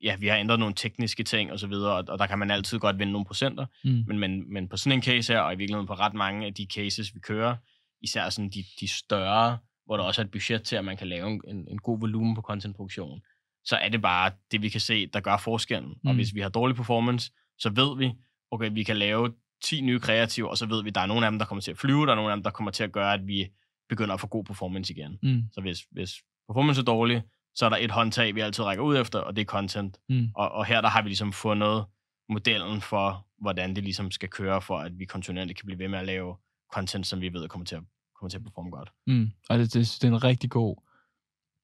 ja, 0.02 0.16
vi 0.16 0.26
har 0.26 0.36
ændret 0.36 0.58
nogle 0.58 0.74
tekniske 0.74 1.22
ting 1.22 1.52
og 1.52 1.58
så 1.58 1.66
videre, 1.66 1.92
og, 1.92 2.04
og 2.08 2.18
der 2.18 2.26
kan 2.26 2.38
man 2.38 2.50
altid 2.50 2.78
godt 2.78 2.98
vinde 2.98 3.12
nogle 3.12 3.26
procenter, 3.26 3.66
mm. 3.84 4.04
men, 4.06 4.18
men, 4.18 4.52
men 4.52 4.68
på 4.68 4.76
sådan 4.76 4.98
en 4.98 5.02
case 5.02 5.32
her, 5.32 5.40
og 5.40 5.52
i 5.52 5.56
virkeligheden 5.56 5.86
på 5.86 5.94
ret 5.94 6.14
mange 6.14 6.46
af 6.46 6.54
de 6.54 6.66
cases, 6.74 7.14
vi 7.14 7.20
kører, 7.20 7.56
især 8.02 8.28
sådan 8.28 8.50
de, 8.50 8.64
de 8.80 8.88
større, 8.88 9.58
hvor 9.86 9.96
der 9.96 10.04
også 10.04 10.20
er 10.20 10.24
et 10.24 10.30
budget 10.30 10.62
til, 10.62 10.76
at 10.76 10.84
man 10.84 10.96
kan 10.96 11.06
lave 11.06 11.28
en, 11.28 11.68
en 11.70 11.78
god 11.78 12.00
volumen 12.00 12.34
på 12.34 12.40
contentproduktion, 12.40 13.20
så 13.66 13.76
er 13.76 13.88
det 13.88 14.02
bare 14.02 14.30
det, 14.50 14.62
vi 14.62 14.68
kan 14.68 14.80
se, 14.80 15.06
der 15.06 15.20
gør 15.20 15.36
forskellen. 15.36 15.90
Mm. 15.90 16.08
Og 16.08 16.14
hvis 16.14 16.34
vi 16.34 16.40
har 16.40 16.48
dårlig 16.48 16.76
performance, 16.76 17.32
så 17.58 17.70
ved 17.70 17.98
vi, 17.98 18.12
okay, 18.50 18.70
vi 18.72 18.82
kan 18.82 18.96
lave 18.96 19.32
10 19.64 19.80
nye 19.80 20.00
kreative, 20.00 20.50
og 20.50 20.58
så 20.58 20.66
ved 20.66 20.82
vi, 20.82 20.90
der 20.90 21.00
er 21.00 21.06
nogle 21.06 21.26
af 21.26 21.32
dem, 21.32 21.38
der 21.38 21.46
kommer 21.46 21.62
til 21.62 21.70
at 21.70 21.78
flyve, 21.78 22.06
der 22.06 22.12
er 22.12 22.16
nogle 22.16 22.30
af 22.30 22.36
dem, 22.36 22.42
der 22.42 22.50
kommer 22.50 22.70
til 22.70 22.84
at 22.84 22.92
gøre, 22.92 23.14
at 23.14 23.26
vi 23.26 23.48
begynder 23.88 24.14
at 24.14 24.20
få 24.20 24.26
god 24.26 24.44
performance 24.44 24.92
igen. 24.92 25.18
Mm. 25.22 25.42
Så 25.52 25.60
hvis, 25.60 25.80
hvis 25.90 26.14
performance 26.48 26.80
er 26.80 26.84
dårlig, 26.84 27.22
så 27.54 27.64
er 27.64 27.68
der 27.68 27.76
et 27.76 27.90
håndtag, 27.90 28.34
vi 28.34 28.40
altid 28.40 28.64
rækker 28.64 28.84
ud 28.84 28.96
efter, 28.96 29.18
og 29.18 29.36
det 29.36 29.42
er 29.42 29.46
content. 29.46 29.98
Mm. 30.08 30.28
Og, 30.34 30.52
og 30.52 30.66
her 30.66 30.80
der 30.80 30.88
har 30.88 31.02
vi 31.02 31.08
ligesom 31.08 31.32
fundet 31.32 31.84
modellen 32.28 32.80
for, 32.80 33.26
hvordan 33.40 33.76
det 33.76 33.84
ligesom 33.84 34.10
skal 34.10 34.28
køre, 34.28 34.62
for 34.62 34.78
at 34.78 34.98
vi 34.98 35.04
kontinuerligt 35.04 35.58
kan 35.58 35.66
blive 35.66 35.78
ved 35.78 35.88
med 35.88 35.98
at 35.98 36.06
lave 36.06 36.36
content, 36.72 37.06
som 37.06 37.20
vi 37.20 37.32
ved 37.32 37.48
kommer 37.48 37.64
til 37.64 37.76
at, 37.76 37.82
kommer 38.18 38.30
til 38.30 38.38
at 38.38 38.44
performe 38.44 38.70
godt. 38.70 38.92
Mm. 39.06 39.30
Og 39.48 39.58
det, 39.58 39.74
det, 39.74 39.98
det 40.00 40.04
er 40.04 40.08
en 40.08 40.24
rigtig 40.24 40.50
god 40.50 40.76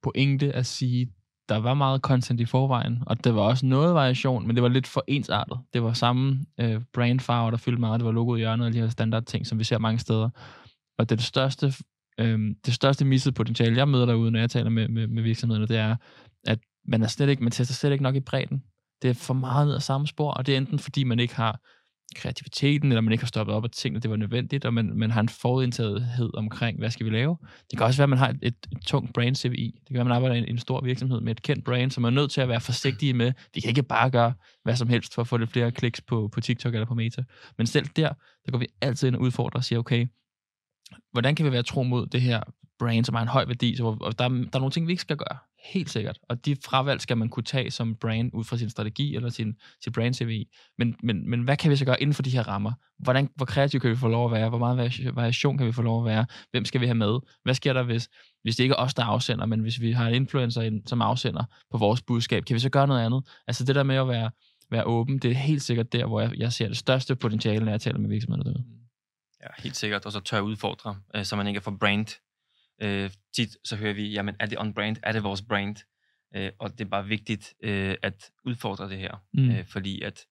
pointe 0.03 0.53
at 0.53 0.66
sige, 0.66 1.12
der 1.53 1.61
var 1.61 1.74
meget 1.74 2.00
content 2.00 2.40
i 2.40 2.44
forvejen, 2.44 3.03
og 3.07 3.24
der 3.24 3.32
var 3.32 3.42
også 3.42 3.66
noget 3.66 3.94
variation, 3.94 4.46
men 4.46 4.57
det 4.57 4.62
var 4.62 4.68
lidt 4.68 4.86
for 4.86 5.05
ensartet. 5.07 5.59
Det 5.72 5.82
var 5.82 5.92
samme 5.92 6.46
øh, 6.61 6.80
brandfarver, 6.92 7.50
der 7.50 7.57
fyldte 7.57 7.80
meget, 7.80 8.00
det 8.00 8.07
var 8.07 8.12
logoet 8.12 8.38
i 8.38 8.40
hjørnet 8.40 8.66
og 8.66 8.72
de 8.72 8.80
her 8.80 8.88
standard 8.88 9.24
ting, 9.24 9.46
som 9.46 9.59
vi 9.59 9.64
ser 9.64 9.78
mange 9.78 9.98
steder. 9.98 10.30
Og 10.98 11.11
det, 11.11 11.18
det 11.18 11.26
største 11.26 11.72
øh, 12.20 12.55
det 12.66 12.74
største 12.74 13.05
misset 13.05 13.34
potentiale, 13.34 13.76
jeg 13.76 13.88
møder 13.88 14.07
derude, 14.07 14.30
når 14.30 14.38
jeg 14.38 14.50
taler 14.50 14.70
med, 14.70 14.88
med, 14.88 15.07
med 15.07 15.22
virksomhederne, 15.22 15.66
det 15.66 15.76
er, 15.76 15.96
at 16.46 16.59
man, 16.84 17.03
er 17.03 17.07
slet 17.07 17.28
ikke, 17.28 17.42
man 17.42 17.53
tester 17.53 17.74
slet 17.74 17.92
ikke 17.92 18.03
nok 18.03 18.14
i 18.14 18.20
bredden. 18.20 18.62
Det 19.03 19.11
er 19.11 19.14
for 19.14 19.34
meget 19.34 19.66
ned 19.66 19.74
ad 19.74 19.80
samme 19.80 20.07
spor, 20.07 20.30
og 20.30 20.46
det 20.46 20.53
er 20.53 20.59
enten 20.59 20.78
fordi, 20.78 21.05
man 21.05 21.18
ikke 21.18 21.36
har 21.36 21.61
kreativiteten, 22.14 22.92
eller 22.92 23.00
man 23.00 23.12
ikke 23.12 23.22
har 23.22 23.26
stoppet 23.26 23.54
op 23.54 23.64
og 23.64 23.72
tænkt, 23.72 23.96
at 23.96 24.02
det 24.02 24.10
var 24.10 24.16
nødvendigt, 24.16 24.64
og 24.64 24.74
man, 24.74 24.92
man 24.94 25.10
har 25.10 25.20
en 25.20 25.28
forudindtagethed 25.28 26.30
omkring, 26.34 26.78
hvad 26.78 26.90
skal 26.90 27.06
vi 27.06 27.10
lave. 27.10 27.36
Det 27.70 27.78
kan 27.78 27.86
også 27.86 27.98
være, 27.98 28.04
at 28.04 28.08
man 28.08 28.18
har 28.18 28.28
et, 28.28 28.38
et, 28.42 28.54
et 28.72 28.78
tungt 28.86 29.14
brand 29.14 29.36
CVI. 29.36 29.74
Det 29.80 29.86
kan 29.86 29.94
være, 29.94 30.00
at 30.00 30.06
man 30.06 30.16
arbejder 30.16 30.36
i 30.36 30.38
en, 30.38 30.48
en 30.48 30.58
stor 30.58 30.80
virksomhed 30.84 31.20
med 31.20 31.30
et 31.30 31.42
kendt 31.42 31.64
brand, 31.64 31.90
som 31.90 32.04
er 32.04 32.10
nødt 32.10 32.30
til 32.30 32.40
at 32.40 32.48
være 32.48 32.60
forsigtige 32.60 33.14
med, 33.14 33.32
vi 33.54 33.60
kan 33.60 33.68
ikke 33.68 33.82
bare 33.82 34.10
gøre 34.10 34.32
hvad 34.64 34.76
som 34.76 34.88
helst 34.88 35.14
for 35.14 35.22
at 35.22 35.28
få 35.28 35.36
lidt 35.36 35.50
flere 35.50 35.72
kliks 35.72 36.00
på, 36.00 36.28
på 36.32 36.40
TikTok 36.40 36.74
eller 36.74 36.86
på 36.86 36.94
Meta. 36.94 37.22
Men 37.58 37.66
selv 37.66 37.86
der, 37.96 38.08
der 38.46 38.52
går 38.52 38.58
vi 38.58 38.66
altid 38.80 39.08
ind 39.08 39.16
og 39.16 39.22
udfordrer 39.22 39.58
og 39.58 39.64
siger, 39.64 39.78
okay, 39.78 40.06
hvordan 41.12 41.34
kan 41.34 41.46
vi 41.46 41.52
være 41.52 41.62
tro 41.62 41.82
mod 41.82 42.06
det 42.06 42.20
her 42.20 42.40
brand, 42.78 43.04
som 43.04 43.14
har 43.14 43.22
en 43.22 43.28
høj 43.28 43.44
værdi, 43.44 43.76
så 43.76 43.84
og 43.84 44.18
der, 44.18 44.28
der 44.28 44.46
er 44.52 44.58
nogle 44.58 44.70
ting, 44.70 44.86
vi 44.86 44.92
ikke 44.92 45.00
skal 45.00 45.16
gøre. 45.16 45.38
Helt 45.64 45.90
sikkert. 45.90 46.18
Og 46.28 46.44
de 46.44 46.56
fravalg 46.64 47.00
skal 47.00 47.16
man 47.16 47.28
kunne 47.28 47.44
tage 47.44 47.70
som 47.70 47.96
brand 47.96 48.30
ud 48.34 48.44
fra 48.44 48.56
sin 48.56 48.70
strategi 48.70 49.16
eller 49.16 49.28
sin, 49.28 49.54
sin 49.84 49.92
brand 49.92 50.14
CV. 50.14 50.44
Men, 50.78 50.96
men, 51.02 51.30
men 51.30 51.42
hvad 51.42 51.56
kan 51.56 51.70
vi 51.70 51.76
så 51.76 51.84
gøre 51.84 52.02
inden 52.02 52.14
for 52.14 52.22
de 52.22 52.30
her 52.30 52.48
rammer? 52.48 52.72
Hvordan, 52.98 53.28
hvor 53.34 53.46
kreativ 53.46 53.80
kan 53.80 53.90
vi 53.90 53.96
få 53.96 54.08
lov 54.08 54.26
at 54.26 54.32
være? 54.32 54.48
Hvor 54.48 54.58
meget 54.58 55.14
variation 55.14 55.58
kan 55.58 55.66
vi 55.66 55.72
få 55.72 55.82
lov 55.82 56.00
at 56.00 56.06
være? 56.06 56.26
Hvem 56.50 56.64
skal 56.64 56.80
vi 56.80 56.86
have 56.86 56.94
med? 56.94 57.18
Hvad 57.44 57.54
sker 57.54 57.72
der, 57.72 57.82
hvis, 57.82 58.08
hvis 58.42 58.56
det 58.56 58.64
ikke 58.64 58.72
er 58.72 58.82
os, 58.82 58.94
der 58.94 59.04
afsender, 59.04 59.46
men 59.46 59.60
hvis 59.60 59.80
vi 59.80 59.92
har 59.92 60.08
en 60.08 60.14
influencer, 60.14 60.80
som 60.86 61.02
afsender 61.02 61.44
på 61.70 61.78
vores 61.78 62.02
budskab? 62.02 62.44
Kan 62.44 62.54
vi 62.54 62.60
så 62.60 62.70
gøre 62.70 62.86
noget 62.86 63.06
andet? 63.06 63.28
Altså 63.46 63.64
det 63.64 63.74
der 63.74 63.82
med 63.82 63.96
at 63.96 64.08
være, 64.08 64.30
være 64.70 64.84
åben, 64.84 65.18
det 65.18 65.30
er 65.30 65.34
helt 65.34 65.62
sikkert 65.62 65.92
der, 65.92 66.06
hvor 66.06 66.20
jeg, 66.20 66.32
jeg 66.36 66.52
ser 66.52 66.68
det 66.68 66.76
største 66.76 67.16
potentiale, 67.16 67.64
når 67.64 67.72
jeg 67.72 67.80
taler 67.80 67.98
med 67.98 68.08
virksomheder 68.08 68.44
derude. 68.44 68.64
Mm. 68.66 68.82
Ja, 69.42 69.48
helt 69.58 69.76
sikkert. 69.76 70.06
Og 70.06 70.12
så 70.12 70.20
tør 70.20 70.40
udfordre, 70.40 70.96
øh, 71.14 71.24
så 71.24 71.36
man 71.36 71.46
ikke 71.46 71.60
får 71.60 71.76
brand. 71.80 72.06
Øh, 72.83 73.11
tit 73.35 73.57
så 73.64 73.77
hører 73.77 73.95
vi, 73.95 74.12
jamen 74.12 74.37
er 74.41 74.47
det 74.47 74.59
on 74.59 74.75
brand? 74.75 74.97
Er 75.03 75.12
det 75.12 75.23
vores 75.23 75.43
brand? 75.43 75.77
Øh, 76.37 76.51
og 76.59 76.73
det 76.73 76.81
er 76.81 76.89
bare 76.89 77.07
vigtigt 77.07 77.55
øh, 77.62 77.97
at 78.03 78.31
udfordre 78.45 78.89
det 78.91 78.99
her. 78.99 79.25
Mm. 79.35 79.51
Øh, 79.51 79.66
fordi 79.66 80.03
at 80.03 80.27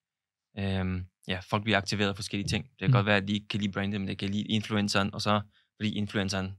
øh, 0.59 1.01
ja, 1.27 1.39
folk 1.49 1.63
bliver 1.63 1.77
aktiveret 1.77 2.09
af 2.09 2.15
forskellige 2.15 2.47
ting. 2.47 2.63
Det 2.63 2.79
kan 2.79 2.87
mm. 2.87 2.93
godt 2.93 3.05
være, 3.05 3.17
at 3.17 3.27
de 3.27 3.33
ikke 3.33 3.47
kan 3.47 3.59
lide 3.59 3.71
brandet, 3.71 4.01
men 4.01 4.07
det 4.07 4.17
kan 4.17 4.29
lide 4.29 4.43
influenceren, 4.43 5.13
og 5.13 5.21
så 5.21 5.41
fordi 5.75 5.95
influenceren 5.95 6.57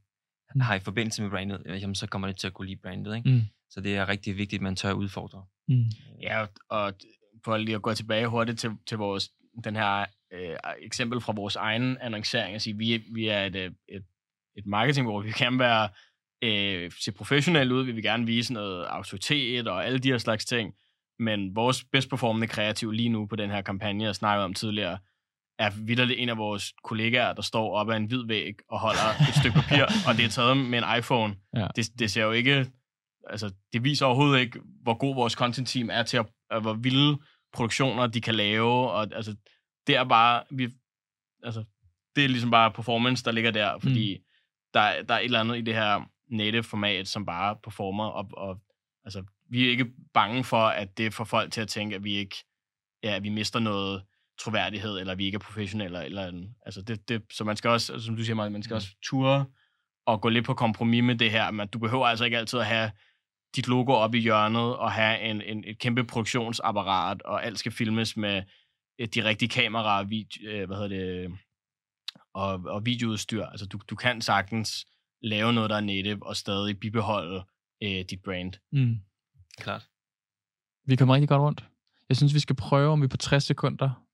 mm. 0.54 0.60
har 0.60 0.74
i 0.74 0.80
forbindelse 0.80 1.22
med 1.22 1.30
brandet, 1.30 1.62
jamen, 1.66 1.94
så 1.94 2.06
kommer 2.06 2.28
det 2.28 2.36
til 2.36 2.46
at 2.46 2.54
kunne 2.54 2.68
lide 2.68 2.80
brandet. 2.82 3.16
Ikke? 3.16 3.30
Mm. 3.30 3.42
Så 3.70 3.80
det 3.80 3.96
er 3.96 4.08
rigtig 4.08 4.36
vigtigt, 4.36 4.60
at 4.60 4.62
man 4.62 4.76
tør 4.76 4.92
udfordre. 4.92 5.44
Mm. 5.68 5.84
Ja, 6.22 6.46
og 6.68 6.94
for 7.44 7.56
lige 7.56 7.74
at 7.74 7.82
gå 7.82 7.94
tilbage 7.94 8.26
hurtigt 8.26 8.58
til, 8.58 8.70
til 8.86 8.98
vores, 8.98 9.30
den 9.64 9.76
her 9.76 10.04
øh, 10.32 10.56
eksempel 10.82 11.20
fra 11.20 11.32
vores 11.32 11.56
egen 11.56 11.98
annoncering, 12.00 12.54
at 12.54 12.62
sige, 12.62 12.76
vi, 12.76 13.04
vi 13.14 13.28
er 13.28 13.44
et, 13.44 13.56
øh, 13.56 13.70
et, 13.88 14.04
et 14.56 14.66
marketing, 14.66 15.06
hvor 15.06 15.20
vi 15.20 15.30
kan 15.30 15.58
være 15.58 15.88
øh, 16.44 16.90
se 17.00 17.12
professionelle 17.12 17.74
ud, 17.74 17.84
vi 17.84 17.92
vil 17.92 18.02
gerne 18.02 18.26
vise 18.26 18.52
noget 18.52 18.84
autoritet 18.84 19.68
og 19.68 19.86
alle 19.86 19.98
de 19.98 20.08
her 20.08 20.18
slags 20.18 20.44
ting, 20.44 20.74
men 21.18 21.56
vores 21.56 21.84
bedst 21.84 22.10
performende 22.10 22.46
kreativ 22.46 22.90
lige 22.90 23.08
nu 23.08 23.26
på 23.26 23.36
den 23.36 23.50
her 23.50 23.62
kampagne, 23.62 24.04
jeg 24.04 24.14
snakkede 24.14 24.44
om 24.44 24.54
tidligere, 24.54 24.98
er 25.58 25.70
vidderligt 25.86 26.20
en 26.20 26.28
af 26.28 26.36
vores 26.36 26.72
kollegaer, 26.84 27.32
der 27.32 27.42
står 27.42 27.76
op 27.76 27.90
ad 27.90 27.96
en 27.96 28.04
hvid 28.04 28.26
væg 28.26 28.54
og 28.68 28.80
holder 28.80 29.28
et 29.28 29.34
stykke 29.40 29.54
papir, 29.54 29.84
og 30.08 30.16
det 30.16 30.24
er 30.24 30.28
taget 30.28 30.56
med 30.56 30.78
en 30.78 30.98
iPhone. 30.98 31.36
Ja. 31.56 31.66
Det, 31.76 31.98
det 31.98 32.10
ser 32.10 32.22
jo 32.22 32.32
ikke, 32.32 32.66
altså 33.30 33.50
det 33.72 33.84
viser 33.84 34.06
overhovedet 34.06 34.40
ikke, 34.40 34.60
hvor 34.82 34.94
god 34.94 35.14
vores 35.14 35.32
content 35.32 35.68
team 35.68 35.90
er 35.92 36.02
til 36.02 36.16
at, 36.16 36.62
hvor 36.62 36.74
vilde 36.74 37.18
produktioner 37.52 38.06
de 38.06 38.20
kan 38.20 38.34
lave, 38.34 38.90
og 38.90 39.02
altså 39.12 39.36
det 39.86 39.96
er 39.96 40.04
bare, 40.04 40.42
vi, 40.50 40.68
altså, 41.42 41.64
det 42.16 42.24
er 42.24 42.28
ligesom 42.28 42.50
bare 42.50 42.70
performance, 42.70 43.24
der 43.24 43.32
ligger 43.32 43.50
der, 43.50 43.78
fordi 43.78 44.18
mm. 44.18 44.24
Der, 44.74 45.02
der 45.02 45.14
er 45.14 45.18
et 45.18 45.24
eller 45.24 45.40
andet 45.40 45.58
i 45.58 45.60
det 45.60 45.74
her 45.74 46.10
native 46.28 46.62
format, 46.62 47.08
som 47.08 47.26
bare 47.26 47.56
performer, 47.64 48.04
og, 48.04 48.28
og 48.32 48.60
altså, 49.04 49.24
vi 49.48 49.66
er 49.66 49.70
ikke 49.70 49.86
bange 50.14 50.44
for, 50.44 50.66
at 50.66 50.98
det 50.98 51.14
får 51.14 51.24
folk 51.24 51.52
til 51.52 51.60
at 51.60 51.68
tænke, 51.68 51.96
at 51.96 52.04
vi 52.04 52.14
ikke, 52.14 52.36
ja, 53.02 53.16
at 53.16 53.22
vi 53.22 53.28
mister 53.28 53.60
noget 53.60 54.02
troværdighed, 54.38 54.98
eller 54.98 55.14
vi 55.14 55.24
ikke 55.24 55.36
er 55.36 55.40
professionelle, 55.40 56.04
eller 56.04 56.28
en, 56.28 56.56
altså 56.66 56.82
det, 56.82 57.08
det, 57.08 57.22
så 57.32 57.44
man 57.44 57.56
skal 57.56 57.70
også, 57.70 57.92
altså, 57.92 58.06
som 58.06 58.16
du 58.16 58.24
siger, 58.24 58.34
man 58.34 58.62
skal 58.62 58.74
mm. 58.74 58.76
også 58.76 58.88
ture 59.02 59.44
og 60.06 60.20
gå 60.20 60.28
lidt 60.28 60.44
på 60.44 60.54
kompromis 60.54 61.04
med 61.04 61.14
det 61.14 61.30
her, 61.30 61.50
men 61.50 61.68
du 61.68 61.78
behøver 61.78 62.06
altså 62.06 62.24
ikke 62.24 62.38
altid 62.38 62.58
at 62.58 62.66
have 62.66 62.90
dit 63.56 63.68
logo 63.68 63.92
op 63.92 64.14
i 64.14 64.18
hjørnet, 64.18 64.76
og 64.76 64.92
have 64.92 65.20
en, 65.20 65.42
en, 65.42 65.64
et 65.66 65.78
kæmpe 65.78 66.04
produktionsapparat, 66.04 67.22
og 67.22 67.44
alt 67.44 67.58
skal 67.58 67.72
filmes 67.72 68.16
med 68.16 68.42
de 69.14 69.24
rigtige 69.24 69.48
kameraer, 69.48 70.04
vid, 70.04 70.46
øh, 70.46 70.66
hvad 70.66 70.76
hedder 70.76 70.88
det, 70.88 71.38
og, 72.34 72.52
og 72.52 72.86
videoudstyr. 72.86 73.44
Altså, 73.44 73.66
du, 73.66 73.80
du 73.90 73.96
kan 73.96 74.20
sagtens 74.20 74.86
lave 75.22 75.52
noget, 75.52 75.70
der 75.70 75.76
er 75.76 75.80
native, 75.80 76.26
og 76.26 76.36
stadig 76.36 76.80
bibeholde 76.80 77.44
øh, 77.82 78.04
dit 78.10 78.22
brand. 78.24 78.52
Mm. 78.72 78.96
Klart. 79.58 79.88
Vi 80.86 80.96
kommer 80.96 81.14
rigtig 81.14 81.28
godt 81.28 81.40
rundt. 81.40 81.64
Jeg 82.08 82.16
synes, 82.16 82.34
vi 82.34 82.38
skal 82.38 82.56
prøve, 82.56 82.92
om 82.92 83.02
vi 83.02 83.06
på 83.06 83.16
60 83.16 83.44
sekunder 83.44 84.04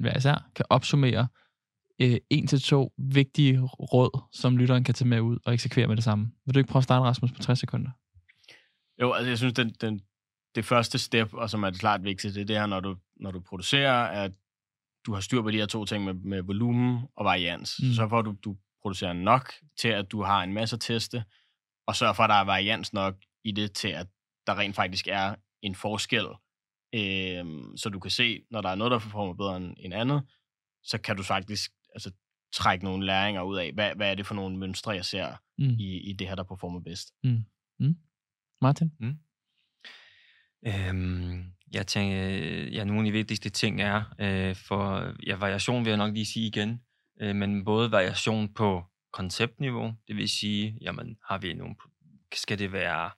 hver 0.00 0.16
især 0.16 0.50
kan 0.54 0.64
opsummere 0.70 1.28
øh, 2.00 2.16
en 2.30 2.46
til 2.46 2.60
to 2.60 2.92
vigtige 2.98 3.60
råd, 3.62 4.22
som 4.32 4.56
lytteren 4.56 4.84
kan 4.84 4.94
tage 4.94 5.08
med 5.08 5.20
ud 5.20 5.38
og 5.44 5.54
eksekvere 5.54 5.86
med 5.86 5.96
det 5.96 6.04
samme. 6.04 6.30
Vil 6.46 6.54
du 6.54 6.58
ikke 6.58 6.70
prøve 6.70 6.80
at 6.80 6.84
starte, 6.84 7.04
Rasmus, 7.04 7.32
på 7.32 7.38
60 7.38 7.58
sekunder? 7.58 7.90
Jo, 9.00 9.12
altså 9.12 9.28
jeg 9.28 9.38
synes, 9.38 9.54
den, 9.54 9.70
den, 9.80 10.00
det 10.54 10.64
første 10.64 10.98
step, 10.98 11.34
og 11.34 11.50
som 11.50 11.62
er 11.62 11.70
det 11.70 11.80
klart 11.80 12.04
vigtigste, 12.04 12.34
det 12.34 12.42
er 12.42 12.46
det 12.46 12.56
her, 12.56 12.66
når 12.66 12.80
du, 12.80 12.96
når 13.16 13.30
du 13.30 13.40
producerer, 13.40 14.02
at 14.04 14.32
du 15.06 15.12
har 15.12 15.20
styr 15.20 15.42
på 15.42 15.50
de 15.50 15.56
her 15.56 15.66
to 15.66 15.84
ting 15.84 16.04
med, 16.04 16.14
med 16.14 16.42
volumen 16.42 17.06
og 17.16 17.24
varians. 17.24 17.80
Mm. 17.82 17.92
Så 17.92 18.08
får 18.08 18.22
du, 18.22 18.36
du 18.44 18.56
producerer 18.82 19.12
nok 19.12 19.52
til, 19.78 19.88
at 19.88 20.12
du 20.12 20.22
har 20.22 20.42
en 20.42 20.52
masse 20.52 20.78
teste, 20.78 21.24
og 21.86 21.96
sørg 21.96 22.16
for, 22.16 22.22
at 22.22 22.30
der 22.30 22.34
er 22.34 22.44
varians 22.44 22.92
nok 22.92 23.14
i 23.44 23.52
det 23.52 23.72
til, 23.72 23.88
at 23.88 24.06
der 24.46 24.58
rent 24.58 24.76
faktisk 24.76 25.08
er 25.08 25.34
en 25.62 25.74
forskel. 25.74 26.26
Øh, 26.94 27.44
så 27.76 27.90
du 27.92 28.00
kan 28.00 28.10
se, 28.10 28.42
når 28.50 28.60
der 28.60 28.68
er 28.68 28.74
noget, 28.74 28.90
der 28.90 28.98
performer 28.98 29.34
bedre 29.34 29.56
end, 29.56 29.76
end 29.78 29.94
andet, 29.94 30.22
så 30.82 30.98
kan 30.98 31.16
du 31.16 31.22
faktisk 31.22 31.72
altså, 31.94 32.10
trække 32.52 32.84
nogle 32.84 33.06
læringer 33.06 33.42
ud 33.42 33.56
af, 33.56 33.72
hvad, 33.72 33.94
hvad 33.96 34.10
er 34.10 34.14
det 34.14 34.26
for 34.26 34.34
nogle 34.34 34.58
mønstre, 34.58 34.90
jeg 34.90 35.04
ser 35.04 35.36
mm. 35.58 35.76
i, 35.78 36.10
i 36.10 36.12
det 36.12 36.28
her, 36.28 36.34
der 36.34 36.42
performer 36.42 36.80
bedst. 36.80 37.14
Mm. 37.24 37.44
Mm. 37.78 37.96
Martin? 38.60 38.92
Mm. 39.00 39.18
Øhm, 40.66 41.52
jeg 41.74 41.86
tænker, 41.86 42.16
ja, 42.72 42.84
nogle 42.84 43.00
af 43.00 43.04
de 43.04 43.12
vigtigste 43.12 43.50
ting 43.50 43.80
er, 43.80 44.02
øh, 44.18 44.56
for 44.56 45.12
ja, 45.26 45.36
variation 45.36 45.84
vil 45.84 45.90
jeg 45.90 45.98
nok 45.98 46.14
lige 46.14 46.26
sige 46.26 46.46
igen, 46.46 46.80
øh, 47.20 47.36
men 47.36 47.64
både 47.64 47.90
variation 47.90 48.54
på 48.54 48.84
konceptniveau, 49.12 49.94
det 50.08 50.16
vil 50.16 50.28
sige, 50.28 50.78
jamen, 50.80 51.16
har 51.28 51.38
vi 51.38 51.52
nogle, 51.52 51.74
skal 52.34 52.58
det 52.58 52.72
være, 52.72 53.10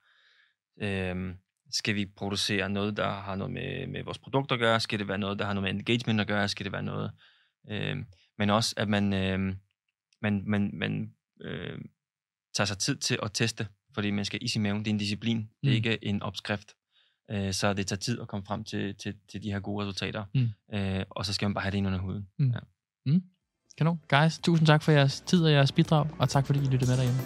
øh, 0.83 1.35
skal 1.71 1.95
vi 1.95 2.07
producere 2.17 2.69
noget, 2.69 2.97
der 2.97 3.11
har 3.11 3.37
noget 3.37 3.53
med, 3.53 3.87
med 3.87 4.05
vores 4.05 4.19
produkter 4.19 4.55
at 4.55 4.61
gøre, 4.61 4.81
skal 4.81 4.99
det 4.99 5.09
være 5.09 5.19
noget, 5.19 5.39
der 5.39 5.45
har 5.45 5.53
noget 5.53 5.75
med 5.75 5.81
engagement 5.81 6.21
at 6.21 6.27
gøre, 6.27 6.49
skal 6.49 6.65
det 6.65 6.73
være 6.73 6.83
noget, 6.83 7.11
øh, 7.71 7.97
men 8.39 8.51
også, 8.51 8.75
at 8.77 8.89
man, 8.89 9.13
øh, 9.13 9.57
man, 10.23 10.43
man, 10.47 10.71
man 10.75 11.15
øh, 11.41 11.79
tager 12.55 12.67
sig 12.67 12.79
tid 12.79 12.97
til 12.97 13.19
at 13.23 13.31
teste, 13.35 13.69
fordi 13.95 14.11
man 14.11 14.25
skal 14.25 14.43
i 14.43 14.49
sin 14.49 14.63
maven, 14.63 14.79
det 14.79 14.87
er 14.87 14.95
en 14.95 14.99
disciplin, 14.99 15.39
mm. 15.39 15.47
det 15.63 15.69
er 15.69 15.73
mm. 15.73 15.77
ikke 15.77 16.05
en 16.05 16.23
opskrift, 16.23 16.75
øh, 17.31 17.53
så 17.53 17.73
det 17.73 17.87
tager 17.87 18.01
tid 18.01 18.21
at 18.21 18.29
komme 18.29 18.47
frem 18.47 18.65
til, 18.65 18.95
til, 18.95 19.15
til 19.29 19.43
de 19.43 19.53
her 19.53 19.61
gode 19.61 19.85
resultater, 19.85 20.25
mm. 20.35 20.79
øh, 20.79 21.05
og 21.11 21.27
så 21.27 21.33
skal 21.33 21.47
man 21.47 21.55
bare 21.55 21.63
have 21.63 21.71
det 21.71 21.79
ind 21.79 21.87
under 21.87 21.99
huden. 21.99 22.27
Mm. 22.39 22.51
Ja. 22.51 22.59
Mm. 23.07 23.23
Kanon. 23.79 24.01
Guys, 24.09 24.39
tusind 24.39 24.67
tak 24.67 24.83
for 24.83 24.93
jeres 24.93 25.21
tid 25.21 25.45
og 25.45 25.53
jeres 25.53 25.73
bidrag, 25.73 26.07
og 26.19 26.29
tak 26.29 26.47
fordi 26.47 26.59
I 26.59 26.63
lyttede 26.63 26.91
med 26.91 26.97
derhjemme. 26.97 27.21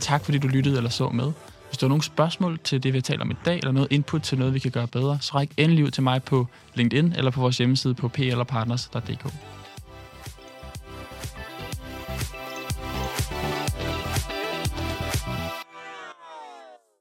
Tak 0.00 0.24
fordi 0.24 0.38
du 0.38 0.48
lyttede 0.48 0.76
eller 0.76 0.90
så 0.90 1.08
med. 1.08 1.32
Hvis 1.66 1.78
du 1.78 1.86
har 1.86 1.88
nogle 1.88 2.02
spørgsmål 2.02 2.58
til 2.58 2.82
det, 2.82 2.92
vi 2.92 3.00
taler 3.00 3.22
om 3.22 3.30
i 3.30 3.34
dag, 3.44 3.58
eller 3.58 3.72
noget 3.72 3.92
input 3.92 4.22
til 4.22 4.38
noget, 4.38 4.54
vi 4.54 4.58
kan 4.58 4.70
gøre 4.70 4.86
bedre, 4.86 5.18
så 5.20 5.34
ræk 5.34 5.50
endelig 5.56 5.84
ud 5.84 5.90
til 5.90 6.02
mig 6.02 6.22
på 6.22 6.46
LinkedIn 6.74 7.12
eller 7.12 7.30
på 7.30 7.40
vores 7.40 7.58
hjemmeside 7.58 7.94
på 7.94 8.08
plpartners.dk. 8.08 9.49